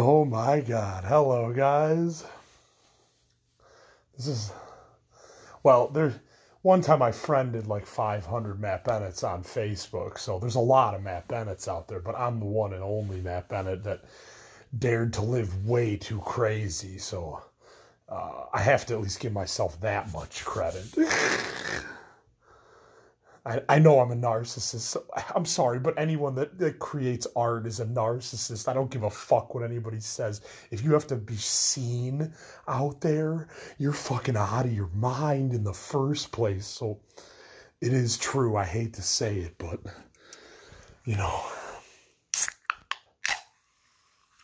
Oh 0.00 0.24
my 0.24 0.60
god. 0.60 1.02
Hello 1.02 1.52
guys. 1.52 2.24
This 4.16 4.28
is 4.28 4.52
well, 5.64 5.88
there's 5.88 6.14
one 6.62 6.82
time 6.82 7.02
I 7.02 7.10
friended 7.10 7.66
like 7.66 7.84
500 7.84 8.60
Matt 8.60 8.84
Bennett's 8.84 9.24
on 9.24 9.42
Facebook, 9.42 10.20
so 10.20 10.38
there's 10.38 10.54
a 10.54 10.60
lot 10.60 10.94
of 10.94 11.02
Matt 11.02 11.26
Bennett's 11.26 11.66
out 11.66 11.88
there, 11.88 11.98
but 11.98 12.14
I'm 12.14 12.38
the 12.38 12.46
one 12.46 12.74
and 12.74 12.82
only 12.82 13.20
Matt 13.20 13.48
Bennett 13.48 13.82
that 13.82 14.04
dared 14.78 15.14
to 15.14 15.22
live 15.22 15.66
way 15.66 15.96
too 15.96 16.20
crazy, 16.20 16.96
so 16.98 17.42
uh, 18.08 18.44
I 18.54 18.60
have 18.60 18.86
to 18.86 18.94
at 18.94 19.00
least 19.00 19.18
give 19.18 19.32
myself 19.32 19.80
that 19.80 20.12
much 20.12 20.44
credit. 20.44 20.86
I, 23.46 23.62
I 23.68 23.78
know 23.78 24.00
I'm 24.00 24.10
a 24.10 24.16
narcissist. 24.16 24.80
So 24.80 25.04
I'm 25.34 25.44
sorry, 25.44 25.78
but 25.78 25.98
anyone 25.98 26.34
that, 26.36 26.58
that 26.58 26.78
creates 26.78 27.26
art 27.36 27.66
is 27.66 27.80
a 27.80 27.86
narcissist. 27.86 28.68
I 28.68 28.74
don't 28.74 28.90
give 28.90 29.04
a 29.04 29.10
fuck 29.10 29.54
what 29.54 29.64
anybody 29.64 30.00
says. 30.00 30.40
If 30.70 30.84
you 30.84 30.92
have 30.92 31.06
to 31.08 31.16
be 31.16 31.36
seen 31.36 32.32
out 32.66 33.00
there, 33.00 33.48
you're 33.78 33.92
fucking 33.92 34.36
out 34.36 34.66
of 34.66 34.72
your 34.72 34.90
mind 34.94 35.54
in 35.54 35.64
the 35.64 35.72
first 35.72 36.32
place. 36.32 36.66
So 36.66 37.00
it 37.80 37.92
is 37.92 38.18
true. 38.18 38.56
I 38.56 38.64
hate 38.64 38.94
to 38.94 39.02
say 39.02 39.38
it, 39.38 39.54
but 39.58 39.80
you 41.04 41.16
know, 41.16 41.42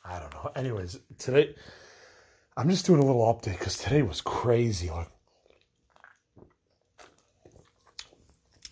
I 0.05 0.19
don't 0.19 0.33
know. 0.33 0.51
Anyways, 0.57 1.01
today 1.19 1.55
I'm 2.57 2.71
just 2.71 2.87
doing 2.87 3.01
a 3.03 3.05
little 3.05 3.23
update 3.23 3.59
because 3.59 3.77
today 3.79 4.03
was 4.03 4.21
crazy. 4.21 4.89
Like 4.89 5.09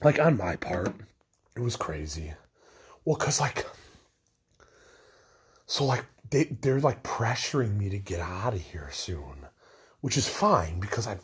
like 0.05 0.19
on 0.19 0.37
my 0.37 0.56
part, 0.56 0.95
it 1.56 1.61
was 1.61 1.77
crazy. 1.77 2.33
Well, 3.05 3.16
cause 3.16 3.41
like, 3.41 3.66
so 5.66 5.84
like 5.84 6.05
they 6.30 6.45
they're 6.45 6.80
like 6.80 7.02
pressuring 7.02 7.77
me 7.77 7.88
to 7.91 7.98
get 7.98 8.20
out 8.20 8.55
of 8.55 8.61
here 8.61 8.91
soon, 8.92 9.47
which 10.00 10.17
is 10.17 10.28
fine 10.28 10.80
because 10.80 11.06
I, 11.06 11.19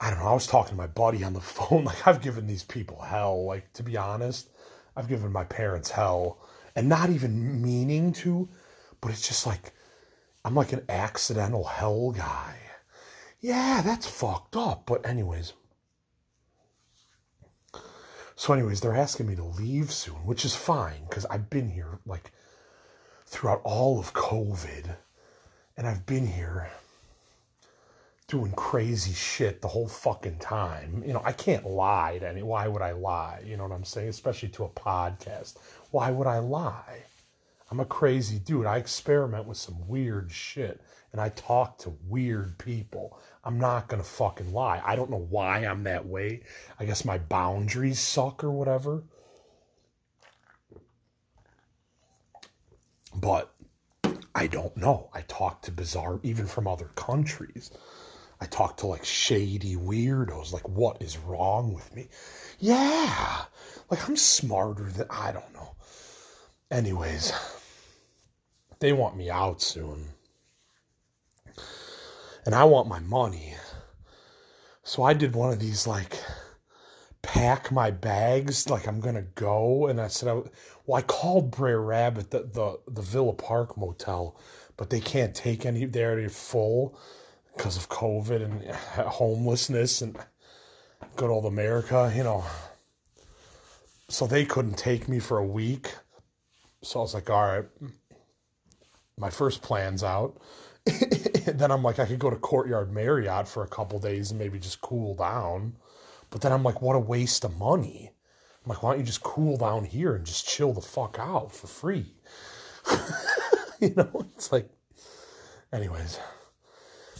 I 0.00 0.10
don't 0.10 0.18
know. 0.20 0.28
I 0.28 0.34
was 0.34 0.46
talking 0.46 0.70
to 0.70 0.76
my 0.76 0.86
buddy 0.86 1.22
on 1.24 1.32
the 1.32 1.40
phone. 1.56 1.84
Like 1.84 2.06
I've 2.06 2.22
given 2.22 2.46
these 2.46 2.64
people 2.64 3.02
hell. 3.02 3.44
Like 3.44 3.72
to 3.74 3.82
be 3.82 3.96
honest, 3.96 4.48
I've 4.96 5.08
given 5.08 5.32
my 5.32 5.44
parents 5.44 5.90
hell, 5.90 6.38
and 6.74 6.88
not 6.88 7.10
even 7.10 7.62
meaning 7.62 8.12
to, 8.14 8.48
but 9.00 9.10
it's 9.10 9.26
just 9.26 9.46
like 9.46 9.72
I'm 10.44 10.54
like 10.54 10.72
an 10.72 10.84
accidental 10.88 11.64
hell 11.64 12.10
guy. 12.12 12.56
Yeah, 13.40 13.82
that's 13.84 14.06
fucked 14.06 14.56
up. 14.56 14.84
But 14.86 15.06
anyways. 15.06 15.52
So, 18.36 18.52
anyways, 18.52 18.80
they're 18.80 18.96
asking 18.96 19.28
me 19.28 19.36
to 19.36 19.44
leave 19.44 19.92
soon, 19.92 20.26
which 20.26 20.44
is 20.44 20.56
fine 20.56 21.04
because 21.08 21.24
I've 21.26 21.50
been 21.50 21.70
here 21.70 21.98
like 22.04 22.32
throughout 23.26 23.60
all 23.64 23.98
of 23.98 24.12
COVID, 24.12 24.96
and 25.76 25.86
I've 25.86 26.04
been 26.06 26.26
here 26.26 26.68
doing 28.26 28.52
crazy 28.52 29.12
shit 29.12 29.60
the 29.60 29.68
whole 29.68 29.86
fucking 29.86 30.38
time. 30.38 31.02
You 31.06 31.12
know, 31.12 31.22
I 31.24 31.32
can't 31.32 31.66
lie 31.66 32.18
to 32.18 32.28
any. 32.28 32.42
Why 32.42 32.66
would 32.66 32.82
I 32.82 32.92
lie? 32.92 33.42
You 33.44 33.56
know 33.56 33.64
what 33.64 33.72
I'm 33.74 33.84
saying? 33.84 34.08
Especially 34.08 34.48
to 34.50 34.64
a 34.64 34.68
podcast. 34.68 35.54
Why 35.90 36.10
would 36.10 36.26
I 36.26 36.38
lie? 36.38 37.04
I'm 37.70 37.80
a 37.80 37.84
crazy 37.84 38.38
dude. 38.38 38.66
I 38.66 38.78
experiment 38.78 39.46
with 39.46 39.58
some 39.58 39.86
weird 39.88 40.32
shit 40.32 40.80
and 41.14 41.20
I 41.20 41.28
talk 41.28 41.78
to 41.78 41.96
weird 42.08 42.58
people. 42.58 43.20
I'm 43.44 43.60
not 43.60 43.86
going 43.86 44.02
to 44.02 44.08
fucking 44.08 44.52
lie. 44.52 44.82
I 44.84 44.96
don't 44.96 45.10
know 45.12 45.28
why 45.30 45.58
I'm 45.58 45.84
that 45.84 46.06
way. 46.06 46.40
I 46.80 46.86
guess 46.86 47.04
my 47.04 47.18
boundaries 47.18 48.00
suck 48.00 48.42
or 48.42 48.50
whatever. 48.50 49.04
But 53.14 53.54
I 54.34 54.48
don't 54.48 54.76
know. 54.76 55.08
I 55.14 55.20
talk 55.20 55.62
to 55.62 55.70
bizarre, 55.70 56.18
even 56.24 56.46
from 56.46 56.66
other 56.66 56.90
countries. 56.96 57.70
I 58.40 58.46
talk 58.46 58.78
to 58.78 58.88
like 58.88 59.04
shady 59.04 59.76
weirdos. 59.76 60.52
Like, 60.52 60.68
what 60.68 61.00
is 61.00 61.16
wrong 61.16 61.72
with 61.72 61.94
me? 61.94 62.08
Yeah. 62.58 63.44
Like, 63.88 64.08
I'm 64.08 64.16
smarter 64.16 64.90
than, 64.90 65.06
I 65.10 65.30
don't 65.30 65.54
know. 65.54 65.76
Anyways, 66.72 67.32
they 68.80 68.92
want 68.92 69.16
me 69.16 69.30
out 69.30 69.62
soon 69.62 70.13
and 72.44 72.54
I 72.54 72.64
want 72.64 72.88
my 72.88 73.00
money. 73.00 73.54
So 74.82 75.02
I 75.02 75.14
did 75.14 75.34
one 75.34 75.52
of 75.52 75.60
these 75.60 75.86
like 75.86 76.18
pack 77.22 77.72
my 77.72 77.90
bags 77.90 78.68
like 78.68 78.86
I'm 78.86 79.00
gonna 79.00 79.22
go, 79.34 79.86
and 79.86 80.00
I 80.00 80.08
said, 80.08 80.28
I, 80.28 80.34
well, 80.86 80.98
I 80.98 81.02
called 81.02 81.50
Brer 81.50 81.80
Rabbit, 81.80 82.30
the, 82.30 82.40
the 82.40 82.78
the 82.88 83.02
Villa 83.02 83.32
Park 83.32 83.76
Motel, 83.76 84.38
but 84.76 84.90
they 84.90 85.00
can't 85.00 85.34
take 85.34 85.64
any. 85.64 85.86
They're 85.86 86.12
already 86.12 86.28
full 86.28 86.98
because 87.56 87.76
of 87.76 87.88
COVID 87.88 88.44
and 88.44 88.70
homelessness 89.08 90.02
and 90.02 90.16
good 91.16 91.30
old 91.30 91.46
America, 91.46 92.12
you 92.14 92.24
know. 92.24 92.44
So 94.08 94.26
they 94.26 94.44
couldn't 94.44 94.76
take 94.76 95.08
me 95.08 95.18
for 95.18 95.38
a 95.38 95.46
week. 95.46 95.94
So 96.82 97.00
I 97.00 97.02
was 97.02 97.14
like, 97.14 97.30
all 97.30 97.42
right, 97.42 97.64
my 99.16 99.30
first 99.30 99.62
plan's 99.62 100.04
out. 100.04 100.36
then 101.54 101.70
I'm 101.70 101.82
like, 101.82 101.98
I 101.98 102.06
could 102.06 102.18
go 102.18 102.30
to 102.30 102.36
Courtyard 102.36 102.92
Marriott 102.92 103.48
for 103.48 103.64
a 103.64 103.68
couple 103.68 103.98
days 103.98 104.30
and 104.30 104.38
maybe 104.38 104.58
just 104.58 104.80
cool 104.80 105.14
down. 105.14 105.74
But 106.30 106.40
then 106.40 106.52
I'm 106.52 106.62
like, 106.62 106.82
what 106.82 106.96
a 106.96 107.00
waste 107.00 107.44
of 107.44 107.56
money. 107.58 108.10
I'm 108.64 108.68
like, 108.68 108.82
why 108.82 108.92
don't 108.92 109.00
you 109.00 109.06
just 109.06 109.22
cool 109.22 109.56
down 109.56 109.84
here 109.84 110.14
and 110.14 110.24
just 110.24 110.48
chill 110.48 110.72
the 110.72 110.80
fuck 110.80 111.18
out 111.18 111.52
for 111.52 111.66
free? 111.66 112.14
you 113.80 113.94
know, 113.94 114.26
it's 114.34 114.50
like, 114.50 114.68
anyways. 115.72 116.18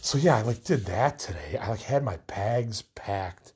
So 0.00 0.18
yeah, 0.18 0.36
I 0.36 0.42
like 0.42 0.64
did 0.64 0.86
that 0.86 1.18
today. 1.18 1.58
I 1.60 1.68
like 1.68 1.82
had 1.82 2.02
my 2.02 2.16
bags 2.26 2.82
packed 2.82 3.52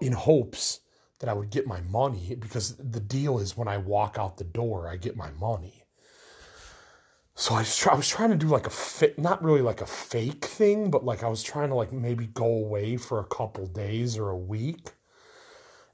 in 0.00 0.12
hopes 0.12 0.80
that 1.18 1.28
I 1.28 1.34
would 1.34 1.50
get 1.50 1.66
my 1.66 1.80
money 1.82 2.34
because 2.38 2.76
the 2.76 3.00
deal 3.00 3.38
is 3.38 3.56
when 3.56 3.68
I 3.68 3.76
walk 3.76 4.16
out 4.18 4.36
the 4.36 4.44
door, 4.44 4.88
I 4.88 4.96
get 4.96 5.16
my 5.16 5.30
money. 5.32 5.81
So 7.42 7.56
I 7.56 7.58
was, 7.58 7.76
try, 7.76 7.92
I 7.92 7.96
was 7.96 8.08
trying 8.08 8.30
to 8.30 8.36
do 8.36 8.46
like 8.46 8.68
a 8.68 8.70
fit, 8.70 9.18
not 9.18 9.42
really 9.42 9.62
like 9.62 9.80
a 9.80 9.86
fake 9.86 10.44
thing, 10.44 10.92
but 10.92 11.04
like 11.04 11.24
I 11.24 11.28
was 11.28 11.42
trying 11.42 11.70
to 11.70 11.74
like 11.74 11.92
maybe 11.92 12.26
go 12.28 12.46
away 12.46 12.96
for 12.96 13.18
a 13.18 13.24
couple 13.24 13.66
days 13.66 14.16
or 14.16 14.28
a 14.30 14.36
week 14.36 14.92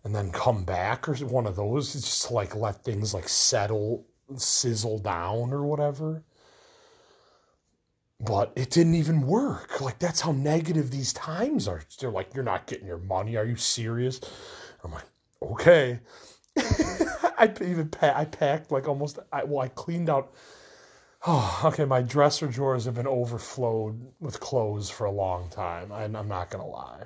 and 0.04 0.14
then 0.14 0.30
come 0.30 0.64
back 0.64 1.08
or 1.08 1.14
one 1.14 1.46
of 1.46 1.56
those 1.56 1.94
just 1.94 2.26
to 2.26 2.34
like 2.34 2.54
let 2.54 2.84
things 2.84 3.14
like 3.14 3.30
settle, 3.30 4.06
sizzle 4.36 4.98
down 4.98 5.54
or 5.54 5.64
whatever. 5.64 6.22
But 8.20 8.52
it 8.54 8.68
didn't 8.68 8.96
even 8.96 9.22
work. 9.22 9.80
Like 9.80 9.98
that's 9.98 10.20
how 10.20 10.32
negative 10.32 10.90
these 10.90 11.14
times 11.14 11.66
are. 11.66 11.80
They're 11.98 12.10
like, 12.10 12.34
you're 12.34 12.44
not 12.44 12.66
getting 12.66 12.86
your 12.86 12.98
money. 12.98 13.38
Are 13.38 13.46
you 13.46 13.56
serious? 13.56 14.20
I'm 14.84 14.92
like, 14.92 15.08
okay. 15.40 16.00
I 16.58 17.50
even 17.62 17.88
pa- 17.88 18.12
I 18.14 18.26
packed 18.26 18.70
like 18.70 18.86
almost. 18.86 19.18
I, 19.32 19.44
well, 19.44 19.60
I 19.60 19.68
cleaned 19.68 20.10
out 20.10 20.34
Oh, 21.26 21.60
okay. 21.64 21.84
My 21.84 22.02
dresser 22.02 22.46
drawers 22.46 22.84
have 22.84 22.94
been 22.94 23.06
overflowed 23.06 24.12
with 24.20 24.40
clothes 24.40 24.90
for 24.90 25.04
a 25.06 25.10
long 25.10 25.48
time. 25.50 25.92
I'm, 25.92 26.14
I'm 26.16 26.28
not 26.28 26.50
going 26.50 26.64
to 26.64 26.70
lie. 26.70 27.04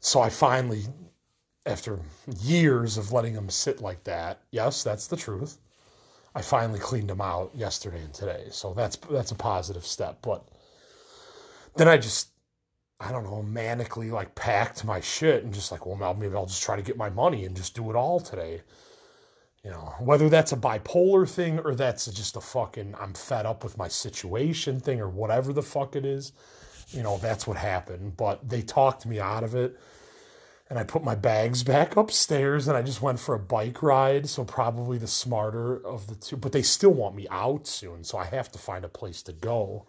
So 0.00 0.20
I 0.20 0.30
finally, 0.30 0.82
after 1.66 2.00
years 2.40 2.96
of 2.96 3.12
letting 3.12 3.34
them 3.34 3.50
sit 3.50 3.80
like 3.80 4.02
that, 4.04 4.40
yes, 4.50 4.82
that's 4.82 5.06
the 5.06 5.16
truth. 5.16 5.58
I 6.34 6.42
finally 6.42 6.78
cleaned 6.78 7.10
them 7.10 7.20
out 7.20 7.50
yesterday 7.54 8.02
and 8.02 8.14
today. 8.14 8.46
So 8.50 8.72
that's 8.72 8.96
that's 8.96 9.32
a 9.32 9.34
positive 9.34 9.84
step. 9.84 10.18
But 10.22 10.46
then 11.76 11.88
I 11.88 11.98
just, 11.98 12.30
I 13.00 13.10
don't 13.10 13.24
know, 13.24 13.44
manically 13.46 14.10
like 14.10 14.34
packed 14.34 14.84
my 14.84 15.00
shit 15.00 15.44
and 15.44 15.52
just 15.52 15.72
like, 15.72 15.84
well, 15.86 16.14
maybe 16.14 16.34
I'll 16.34 16.46
just 16.46 16.62
try 16.62 16.76
to 16.76 16.82
get 16.82 16.96
my 16.96 17.10
money 17.10 17.44
and 17.44 17.56
just 17.56 17.74
do 17.74 17.90
it 17.90 17.96
all 17.96 18.20
today. 18.20 18.62
You 19.64 19.70
know, 19.70 19.94
whether 20.00 20.30
that's 20.30 20.52
a 20.52 20.56
bipolar 20.56 21.28
thing 21.28 21.58
or 21.60 21.74
that's 21.74 22.06
just 22.06 22.36
a 22.36 22.40
fucking 22.40 22.94
I'm 22.98 23.12
fed 23.12 23.44
up 23.44 23.62
with 23.62 23.76
my 23.76 23.88
situation 23.88 24.80
thing 24.80 25.00
or 25.00 25.08
whatever 25.08 25.52
the 25.52 25.62
fuck 25.62 25.96
it 25.96 26.06
is, 26.06 26.32
you 26.92 27.02
know, 27.02 27.18
that's 27.18 27.46
what 27.46 27.58
happened. 27.58 28.16
But 28.16 28.48
they 28.48 28.62
talked 28.62 29.04
me 29.04 29.20
out 29.20 29.44
of 29.44 29.54
it. 29.54 29.78
And 30.70 30.78
I 30.78 30.84
put 30.84 31.04
my 31.04 31.14
bags 31.14 31.62
back 31.74 31.96
upstairs 31.96 32.68
and 32.68 32.76
I 32.76 32.82
just 32.82 33.02
went 33.02 33.20
for 33.20 33.34
a 33.34 33.38
bike 33.38 33.82
ride. 33.82 34.28
So, 34.28 34.44
probably 34.44 34.98
the 34.98 35.06
smarter 35.06 35.84
of 35.86 36.06
the 36.06 36.14
two. 36.14 36.36
But 36.36 36.52
they 36.52 36.62
still 36.62 36.92
want 36.92 37.14
me 37.14 37.26
out 37.30 37.66
soon. 37.66 38.04
So, 38.04 38.16
I 38.18 38.24
have 38.26 38.50
to 38.52 38.58
find 38.58 38.84
a 38.84 38.88
place 38.88 39.22
to 39.24 39.32
go, 39.32 39.86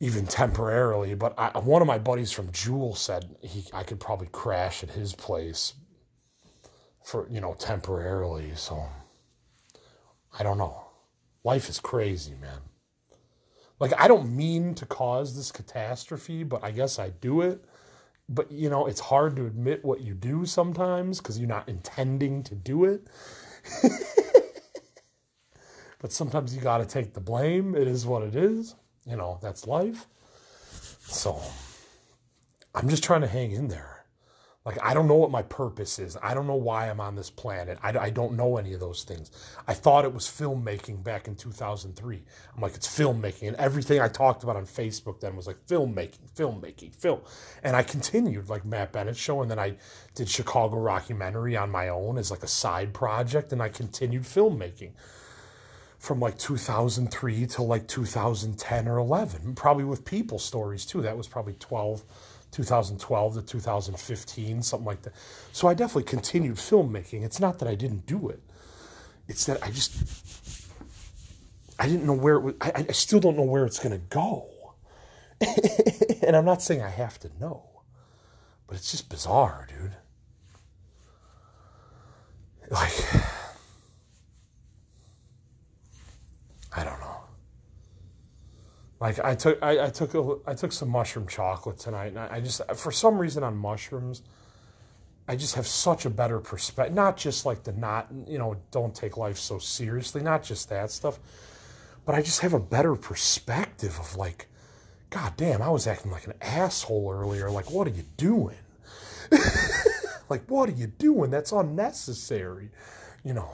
even 0.00 0.26
temporarily. 0.26 1.14
But 1.14 1.34
I, 1.38 1.58
one 1.58 1.82
of 1.82 1.88
my 1.88 1.98
buddies 1.98 2.32
from 2.32 2.50
Jewel 2.52 2.94
said 2.94 3.36
he 3.42 3.64
I 3.74 3.82
could 3.82 4.00
probably 4.00 4.28
crash 4.32 4.82
at 4.82 4.90
his 4.90 5.14
place 5.14 5.74
for 7.04 7.28
you 7.30 7.40
know 7.40 7.54
temporarily 7.54 8.52
so 8.54 8.84
i 10.38 10.42
don't 10.42 10.58
know 10.58 10.84
life 11.44 11.68
is 11.68 11.80
crazy 11.80 12.34
man 12.40 12.60
like 13.80 13.92
i 13.98 14.06
don't 14.08 14.34
mean 14.34 14.74
to 14.74 14.86
cause 14.86 15.36
this 15.36 15.50
catastrophe 15.52 16.42
but 16.44 16.62
i 16.62 16.70
guess 16.70 16.98
i 16.98 17.10
do 17.20 17.40
it 17.40 17.64
but 18.28 18.50
you 18.50 18.70
know 18.70 18.86
it's 18.86 19.00
hard 19.00 19.36
to 19.36 19.46
admit 19.46 19.84
what 19.84 20.00
you 20.00 20.14
do 20.14 20.46
sometimes 20.46 21.18
because 21.18 21.38
you're 21.38 21.48
not 21.48 21.68
intending 21.68 22.42
to 22.42 22.54
do 22.54 22.84
it 22.84 23.06
but 26.02 26.12
sometimes 26.12 26.54
you 26.54 26.60
got 26.60 26.78
to 26.78 26.84
take 26.84 27.14
the 27.14 27.20
blame. 27.20 27.74
It 27.74 27.86
is 27.86 28.04
what 28.04 28.22
it 28.22 28.36
is. 28.36 28.74
You 29.06 29.16
know, 29.16 29.38
that's 29.40 29.66
life. 29.66 30.06
So 31.00 31.40
I'm 32.74 32.88
just 32.88 33.04
trying 33.04 33.22
to 33.22 33.28
hang 33.28 33.52
in 33.52 33.68
there. 33.68 34.01
Like, 34.64 34.78
I 34.80 34.94
don't 34.94 35.08
know 35.08 35.16
what 35.16 35.32
my 35.32 35.42
purpose 35.42 35.98
is. 35.98 36.16
I 36.22 36.34
don't 36.34 36.46
know 36.46 36.54
why 36.54 36.88
I'm 36.88 37.00
on 37.00 37.16
this 37.16 37.30
planet. 37.30 37.78
I, 37.82 37.98
I 37.98 38.10
don't 38.10 38.34
know 38.34 38.58
any 38.58 38.74
of 38.74 38.80
those 38.80 39.02
things. 39.02 39.32
I 39.66 39.74
thought 39.74 40.04
it 40.04 40.14
was 40.14 40.26
filmmaking 40.26 41.02
back 41.02 41.26
in 41.26 41.34
2003. 41.34 42.22
I'm 42.54 42.60
like, 42.60 42.76
it's 42.76 42.86
filmmaking. 42.86 43.48
And 43.48 43.56
everything 43.56 44.00
I 44.00 44.06
talked 44.06 44.44
about 44.44 44.54
on 44.54 44.64
Facebook 44.64 45.18
then 45.18 45.34
was 45.34 45.48
like 45.48 45.66
filmmaking, 45.66 46.30
filmmaking, 46.36 46.94
film. 46.94 47.22
And 47.64 47.74
I 47.74 47.82
continued 47.82 48.48
like 48.48 48.64
Matt 48.64 48.92
Bennett 48.92 49.16
show. 49.16 49.42
And 49.42 49.50
then 49.50 49.58
I 49.58 49.76
did 50.14 50.28
Chicago 50.28 50.76
Rockumentary 50.76 51.60
on 51.60 51.70
my 51.70 51.88
own 51.88 52.16
as 52.16 52.30
like 52.30 52.44
a 52.44 52.48
side 52.48 52.94
project. 52.94 53.52
And 53.52 53.60
I 53.60 53.68
continued 53.68 54.22
filmmaking 54.22 54.92
from 56.02 56.18
like 56.18 56.36
2003 56.36 57.46
to 57.46 57.62
like 57.62 57.86
2010 57.86 58.88
or 58.88 58.98
11, 58.98 59.54
probably 59.54 59.84
with 59.84 60.04
people 60.04 60.38
stories 60.38 60.84
too. 60.84 61.00
That 61.02 61.16
was 61.16 61.28
probably 61.28 61.54
12 61.54 62.04
2012 62.52 63.34
to 63.34 63.42
2015, 63.42 64.62
something 64.62 64.86
like 64.86 65.02
that. 65.02 65.14
So 65.52 65.68
I 65.68 65.74
definitely 65.74 66.04
continued 66.04 66.56
filmmaking. 66.56 67.24
It's 67.24 67.40
not 67.40 67.58
that 67.58 67.68
I 67.68 67.74
didn't 67.74 68.06
do 68.06 68.28
it. 68.28 68.40
It's 69.26 69.46
that 69.46 69.62
I 69.62 69.70
just 69.70 70.68
I 71.78 71.86
didn't 71.86 72.04
know 72.04 72.12
where 72.12 72.36
it 72.36 72.40
was. 72.40 72.54
I, 72.60 72.86
I 72.88 72.92
still 72.92 73.18
don't 73.18 73.36
know 73.36 73.42
where 73.42 73.64
it's 73.64 73.78
going 73.80 73.98
to 73.98 74.06
go. 74.08 74.48
and 76.22 76.36
I'm 76.36 76.44
not 76.44 76.62
saying 76.62 76.80
I 76.82 76.90
have 76.90 77.18
to 77.20 77.30
know, 77.40 77.64
but 78.68 78.76
it's 78.76 78.92
just 78.92 79.08
bizarre, 79.08 79.66
dude. 79.68 79.96
Like, 82.70 82.92
I 86.76 86.84
don't 86.84 87.00
know. 87.00 87.11
Like 89.02 89.18
I 89.18 89.34
took 89.34 89.60
I, 89.60 89.86
I 89.86 89.90
took 89.90 90.14
a, 90.14 90.36
I 90.46 90.54
took 90.54 90.70
some 90.70 90.88
mushroom 90.88 91.26
chocolate 91.26 91.76
tonight, 91.76 92.12
and 92.14 92.20
I, 92.20 92.36
I 92.36 92.40
just 92.40 92.62
for 92.76 92.92
some 92.92 93.18
reason 93.18 93.42
on 93.42 93.56
mushrooms, 93.56 94.22
I 95.26 95.34
just 95.34 95.56
have 95.56 95.66
such 95.66 96.06
a 96.06 96.10
better 96.10 96.38
perspective. 96.38 96.94
Not 96.94 97.16
just 97.16 97.44
like 97.44 97.64
the 97.64 97.72
not 97.72 98.06
you 98.28 98.38
know 98.38 98.58
don't 98.70 98.94
take 98.94 99.16
life 99.16 99.38
so 99.38 99.58
seriously, 99.58 100.22
not 100.22 100.44
just 100.44 100.68
that 100.68 100.92
stuff, 100.92 101.18
but 102.06 102.14
I 102.14 102.22
just 102.22 102.42
have 102.42 102.52
a 102.52 102.60
better 102.60 102.94
perspective 102.94 103.98
of 103.98 104.14
like, 104.14 104.46
God 105.10 105.32
damn, 105.36 105.62
I 105.62 105.70
was 105.70 105.88
acting 105.88 106.12
like 106.12 106.28
an 106.28 106.34
asshole 106.40 107.12
earlier. 107.12 107.50
Like, 107.50 107.72
what 107.72 107.88
are 107.88 107.90
you 107.90 108.04
doing? 108.16 108.54
like, 110.28 110.48
what 110.48 110.68
are 110.68 110.74
you 110.74 110.86
doing? 110.86 111.32
That's 111.32 111.50
unnecessary, 111.50 112.70
you 113.24 113.34
know. 113.34 113.50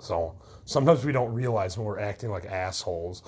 So 0.00 0.34
sometimes 0.64 1.04
we 1.04 1.12
don't 1.12 1.32
realize 1.32 1.76
when 1.78 1.86
we're 1.86 2.00
acting 2.00 2.30
like 2.30 2.46
assholes, 2.46 3.22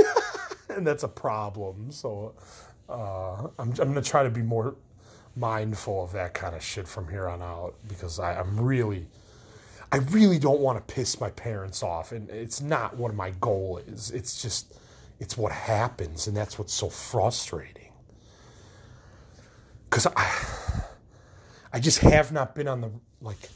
and 0.68 0.86
that's 0.86 1.04
a 1.04 1.08
problem. 1.08 1.90
So 1.92 2.34
uh, 2.88 3.48
I'm, 3.58 3.70
I'm 3.70 3.74
going 3.74 3.94
to 3.94 4.02
try 4.02 4.22
to 4.22 4.30
be 4.30 4.42
more 4.42 4.76
mindful 5.36 6.04
of 6.04 6.12
that 6.12 6.34
kind 6.34 6.54
of 6.54 6.62
shit 6.62 6.88
from 6.88 7.08
here 7.08 7.28
on 7.28 7.42
out 7.42 7.74
because 7.88 8.18
I, 8.18 8.38
I'm 8.38 8.60
really. 8.60 9.06
I 9.92 9.96
really 9.98 10.38
don't 10.38 10.60
want 10.60 10.78
to 10.86 10.94
piss 10.94 11.20
my 11.20 11.30
parents 11.30 11.82
off, 11.82 12.12
and 12.12 12.30
it's 12.30 12.60
not 12.60 12.96
what 12.96 13.12
my 13.14 13.32
goal 13.40 13.80
is. 13.88 14.12
It's 14.12 14.40
just, 14.40 14.78
it's 15.18 15.36
what 15.36 15.50
happens, 15.50 16.28
and 16.28 16.36
that's 16.36 16.58
what's 16.60 16.72
so 16.72 16.88
frustrating. 16.88 17.92
Because 19.88 20.06
I, 20.16 20.84
I 21.72 21.80
just 21.80 21.98
have 22.00 22.32
not 22.32 22.54
been 22.54 22.68
on 22.68 22.80
the 22.82 22.90
like 23.20 23.48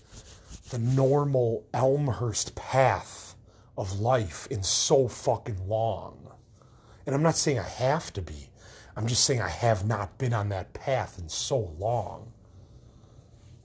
the 0.74 0.80
normal 0.80 1.64
Elmhurst 1.72 2.56
path 2.56 3.36
of 3.78 4.00
life 4.00 4.48
in 4.50 4.60
so 4.64 5.06
fucking 5.06 5.68
long. 5.68 6.32
And 7.06 7.14
I'm 7.14 7.22
not 7.22 7.36
saying 7.36 7.60
I 7.60 7.68
have 7.68 8.12
to 8.14 8.22
be. 8.22 8.50
I'm 8.96 9.06
just 9.06 9.24
saying 9.24 9.40
I 9.40 9.48
have 9.48 9.86
not 9.86 10.18
been 10.18 10.34
on 10.34 10.48
that 10.48 10.72
path 10.72 11.16
in 11.20 11.28
so 11.28 11.72
long 11.78 12.32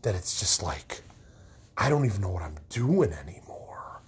that 0.04 0.14
it's 0.14 0.40
just 0.40 0.62
like 0.62 1.02
I 1.76 1.90
don't 1.90 2.06
even 2.06 2.22
know 2.22 2.30
what 2.30 2.44
I'm 2.44 2.58
doing 2.70 3.12
anymore. 3.12 4.02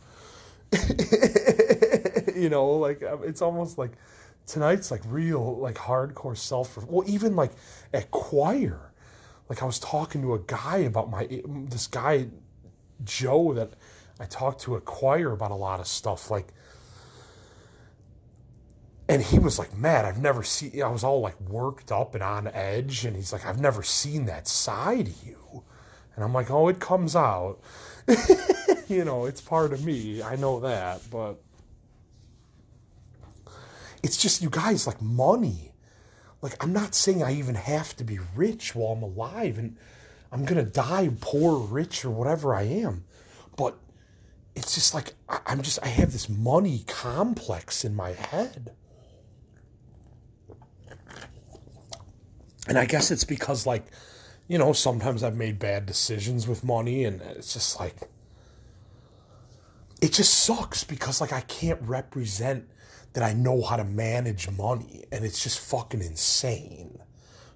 you 2.36 2.50
know, 2.50 2.68
like 2.74 3.02
um, 3.02 3.22
it's 3.24 3.42
almost 3.42 3.80
like 3.80 3.94
tonight's 4.46 4.92
like 4.92 5.02
real 5.08 5.58
like 5.58 5.76
hardcore 5.76 6.38
self 6.38 6.78
well 6.88 7.08
even 7.10 7.36
like 7.36 7.52
at 7.94 8.12
choir 8.12 8.92
like 9.50 9.62
I 9.62 9.66
was 9.66 9.80
talking 9.80 10.22
to 10.24 10.34
a 10.34 10.40
guy 10.40 10.78
about 10.78 11.10
my 11.10 11.28
this 11.70 11.88
guy 11.88 12.28
Joe 13.04 13.54
that 13.54 13.74
I 14.20 14.26
talked 14.26 14.62
to 14.62 14.76
at 14.76 14.86
choir 14.86 15.32
about 15.32 15.52
a 15.52 15.56
lot 15.56 15.80
of 15.80 15.88
stuff. 15.88 16.30
Like, 16.30 16.54
and 19.10 19.22
he 19.22 19.40
was 19.40 19.60
like, 19.60 19.76
"Man, 19.76 20.06
I've 20.06 20.22
never 20.22 20.44
seen." 20.44 20.82
I 20.82 20.88
was 20.90 21.04
all 21.04 21.22
like 21.22 21.40
worked 21.42 21.92
up 21.92 22.14
and 22.14 22.24
on 22.24 22.48
edge, 22.48 23.06
and 23.06 23.16
he's 23.16 23.34
like, 23.34 23.46
"I've 23.46 23.60
never 23.60 23.84
seen 23.84 24.26
that 24.26 24.48
side 24.48 25.08
of 25.08 25.24
you." 25.24 25.64
And 26.16 26.24
I'm 26.24 26.34
like, 26.34 26.52
"Oh, 26.52 26.68
it 26.68 26.80
comes 26.80 27.16
out." 27.16 27.60
you 28.88 29.04
know, 29.04 29.26
it's 29.26 29.42
part 29.42 29.74
of 29.74 29.84
me. 29.86 30.22
I 30.22 30.36
know 30.36 30.60
that, 30.62 31.02
but 31.10 31.42
it's 34.04 34.18
just 34.18 34.42
you 34.42 34.50
guys 34.50 34.88
like 34.88 35.02
money. 35.02 35.72
Like, 36.42 36.62
I'm 36.64 36.74
not 36.74 36.96
saying 36.96 37.24
I 37.24 37.34
even 37.34 37.56
have 37.56 37.96
to 37.98 38.04
be 38.04 38.20
rich 38.36 38.76
while 38.76 38.94
I'm 38.94 39.04
alive, 39.04 39.58
and 39.58 39.78
I'm 40.32 40.46
gonna 40.46 40.64
die 40.64 41.10
poor, 41.20 41.60
rich, 41.60 42.06
or 42.06 42.10
whatever 42.10 42.56
I 42.56 42.64
am. 42.64 43.04
But 43.58 43.78
it's 44.56 44.76
just 44.76 44.94
like 44.94 45.14
I'm 45.46 45.62
just 45.62 45.80
I 45.84 45.88
have 45.88 46.12
this 46.12 46.30
money 46.30 46.84
complex 46.88 47.84
in 47.84 47.96
my 47.96 48.12
head. 48.12 48.72
And 52.68 52.78
I 52.78 52.86
guess 52.86 53.12
it's 53.12 53.24
because 53.24 53.66
like, 53.66 53.86
you 54.48 54.58
know, 54.58 54.72
sometimes 54.72 55.24
I've 55.24 55.36
made 55.36 55.60
bad 55.60 55.86
decisions 55.86 56.48
with 56.48 56.64
money 56.64 57.06
and 57.06 57.22
it's 57.22 57.54
just 57.54 57.80
like 57.80 57.96
it 60.02 60.14
just 60.14 60.34
sucks 60.34 60.84
because 60.84 61.22
like 61.22 61.34
I 61.34 61.42
can't 61.42 61.82
represent 61.82 62.68
that 63.14 63.24
I 63.24 63.34
know 63.34 63.62
how 63.62 63.76
to 63.76 63.84
manage 63.84 64.50
money 64.50 65.06
and 65.12 65.26
it's 65.26 65.44
just 65.44 65.60
fucking 65.60 66.02
insane. 66.02 67.00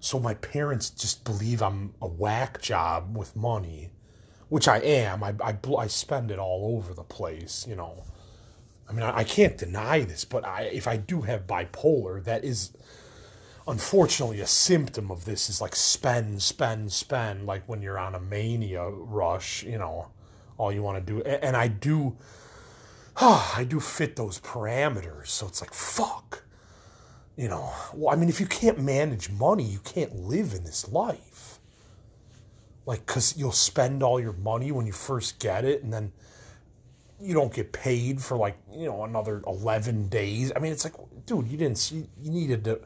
So 0.05 0.19
my 0.19 0.35
parents 0.35 0.91
just 0.91 1.23
believe 1.23 1.63
I'm 1.63 1.95
a 1.99 2.05
whack 2.05 2.61
job 2.61 3.17
with 3.17 3.35
money, 3.35 3.89
which 4.49 4.67
I 4.67 4.77
am. 4.77 5.23
I, 5.23 5.33
I, 5.43 5.57
I 5.79 5.87
spend 5.87 6.29
it 6.29 6.37
all 6.37 6.77
over 6.77 6.93
the 6.93 7.01
place, 7.03 7.65
you 7.67 7.75
know. 7.75 8.03
I 8.87 8.93
mean, 8.93 9.01
I, 9.01 9.17
I 9.17 9.23
can't 9.23 9.57
deny 9.57 10.01
this, 10.01 10.23
but 10.23 10.45
I, 10.45 10.69
if 10.71 10.87
I 10.87 10.97
do 10.97 11.21
have 11.21 11.47
bipolar, 11.47 12.23
that 12.23 12.43
is 12.43 12.77
unfortunately 13.67 14.41
a 14.41 14.47
symptom 14.47 15.09
of 15.09 15.25
this 15.25 15.49
is 15.49 15.59
like 15.59 15.75
spend, 15.75 16.39
spend, 16.43 16.91
spend, 16.91 17.47
like 17.47 17.67
when 17.67 17.81
you're 17.81 17.97
on 17.97 18.13
a 18.13 18.19
mania 18.19 18.87
rush, 18.87 19.63
you 19.63 19.79
know, 19.79 20.09
all 20.59 20.71
you 20.71 20.83
want 20.83 21.03
to 21.03 21.13
do. 21.13 21.23
And 21.23 21.57
I 21.57 21.67
do, 21.67 22.15
oh, 23.19 23.53
I 23.57 23.63
do 23.63 23.79
fit 23.79 24.17
those 24.17 24.39
parameters. 24.39 25.29
So 25.29 25.47
it's 25.47 25.61
like, 25.61 25.73
fuck 25.73 26.44
you 27.37 27.49
know, 27.49 27.71
well, 27.93 28.13
I 28.13 28.17
mean, 28.17 28.29
if 28.29 28.39
you 28.39 28.45
can't 28.45 28.79
manage 28.79 29.29
money, 29.29 29.63
you 29.63 29.79
can't 29.79 30.15
live 30.15 30.53
in 30.53 30.63
this 30.63 30.87
life. 30.89 31.59
Like, 32.85 33.05
because 33.05 33.35
you'll 33.35 33.51
spend 33.51 34.03
all 34.03 34.19
your 34.19 34.33
money 34.33 34.71
when 34.71 34.85
you 34.85 34.93
first 34.93 35.39
get 35.39 35.65
it, 35.65 35.83
and 35.83 35.91
then 35.91 36.11
you 37.19 37.33
don't 37.33 37.53
get 37.53 37.73
paid 37.73 38.21
for 38.21 38.37
like, 38.37 38.57
you 38.71 38.85
know, 38.85 39.03
another 39.03 39.41
11 39.47 40.09
days. 40.09 40.51
I 40.55 40.59
mean, 40.59 40.71
it's 40.71 40.83
like, 40.83 40.93
dude, 41.25 41.47
you 41.47 41.57
didn't, 41.57 41.91
you, 41.91 42.07
you 42.21 42.31
needed 42.31 42.63
to 42.65 42.81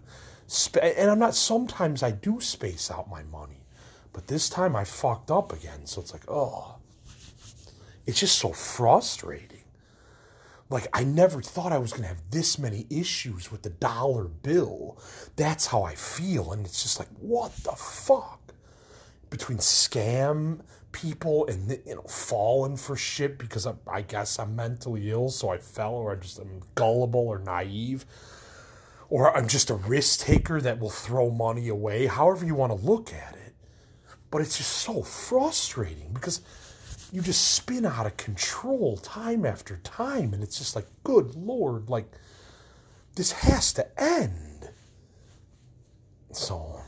and 0.82 1.12
I'm 1.12 1.20
not, 1.20 1.36
sometimes 1.36 2.02
I 2.02 2.12
do 2.12 2.42
space 2.42 2.90
out 2.90 3.10
my 3.10 3.24
money, 3.24 3.62
but 4.14 4.28
this 4.28 4.50
time 4.50 4.76
I 4.76 4.84
fucked 4.84 5.30
up 5.30 5.54
again. 5.54 5.86
So 5.86 6.02
it's 6.02 6.12
like, 6.12 6.24
oh, 6.28 6.78
it's 8.08 8.20
just 8.20 8.40
so 8.40 8.52
frustrating 8.52 9.59
like 10.70 10.88
I 10.94 11.04
never 11.04 11.42
thought 11.42 11.72
I 11.72 11.78
was 11.78 11.92
going 11.92 12.04
to 12.04 12.10
have 12.10 12.22
this 12.30 12.60
many 12.60 12.86
issues 12.90 13.52
with 13.52 13.64
the 13.64 13.70
dollar 13.70 14.26
bill. 14.26 15.02
That's 15.36 15.68
how 15.68 15.84
I 15.84 15.96
feel 15.96 16.52
and 16.52 16.66
it's 16.66 16.84
just 16.84 17.00
like 17.00 17.10
what 17.20 17.56
the 17.58 17.72
fuck? 17.72 18.54
Between 19.30 19.60
scam 19.60 20.62
people 20.92 21.46
and 21.48 21.80
you 21.86 21.96
know 21.96 22.02
falling 22.04 22.76
for 22.76 22.96
shit 22.96 23.38
because 23.38 23.68
I, 23.68 23.74
I 23.88 24.02
guess 24.02 24.40
I'm 24.40 24.56
mentally 24.56 25.12
ill 25.12 25.30
so 25.30 25.50
I 25.50 25.60
fell 25.60 25.94
or 25.94 26.14
I 26.14 26.16
just 26.16 26.40
am 26.40 26.62
gullible 26.74 27.28
or 27.28 27.38
naive 27.38 28.08
or 29.10 29.36
I'm 29.36 29.48
just 29.48 29.70
a 29.70 29.76
risk 29.76 30.22
taker 30.22 30.62
that 30.62 30.80
will 30.80 30.90
throw 30.90 31.32
money 31.32 31.68
away, 31.68 32.06
however 32.06 32.46
you 32.46 32.56
want 32.56 32.72
to 32.72 32.86
look 32.86 33.12
at 33.14 33.36
it. 33.36 33.56
But 34.32 34.42
it's 34.42 34.58
just 34.58 34.72
so 34.72 35.02
frustrating 35.02 36.12
because 36.14 36.42
you 37.12 37.22
just 37.22 37.54
spin 37.56 37.86
out 37.86 38.06
of 38.06 38.16
control 38.18 38.98
time 38.98 39.46
after 39.46 39.78
time 39.78 40.34
and 40.34 40.44
it's 40.44 40.58
just 40.58 40.76
like 40.76 40.86
good 41.04 41.36
lord 41.36 41.90
like 41.90 42.06
this 43.16 43.32
has 43.32 43.74
to 43.74 44.02
end 44.02 44.70
so 46.32 46.80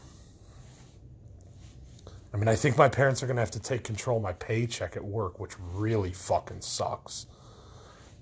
i 2.33 2.37
mean 2.37 2.47
i 2.47 2.55
think 2.55 2.77
my 2.77 2.87
parents 2.87 3.23
are 3.23 3.25
going 3.25 3.35
to 3.35 3.41
have 3.41 3.51
to 3.51 3.59
take 3.59 3.83
control 3.83 4.17
of 4.17 4.23
my 4.23 4.33
paycheck 4.33 4.95
at 4.95 5.03
work 5.03 5.39
which 5.39 5.53
really 5.73 6.13
fucking 6.13 6.61
sucks 6.61 7.25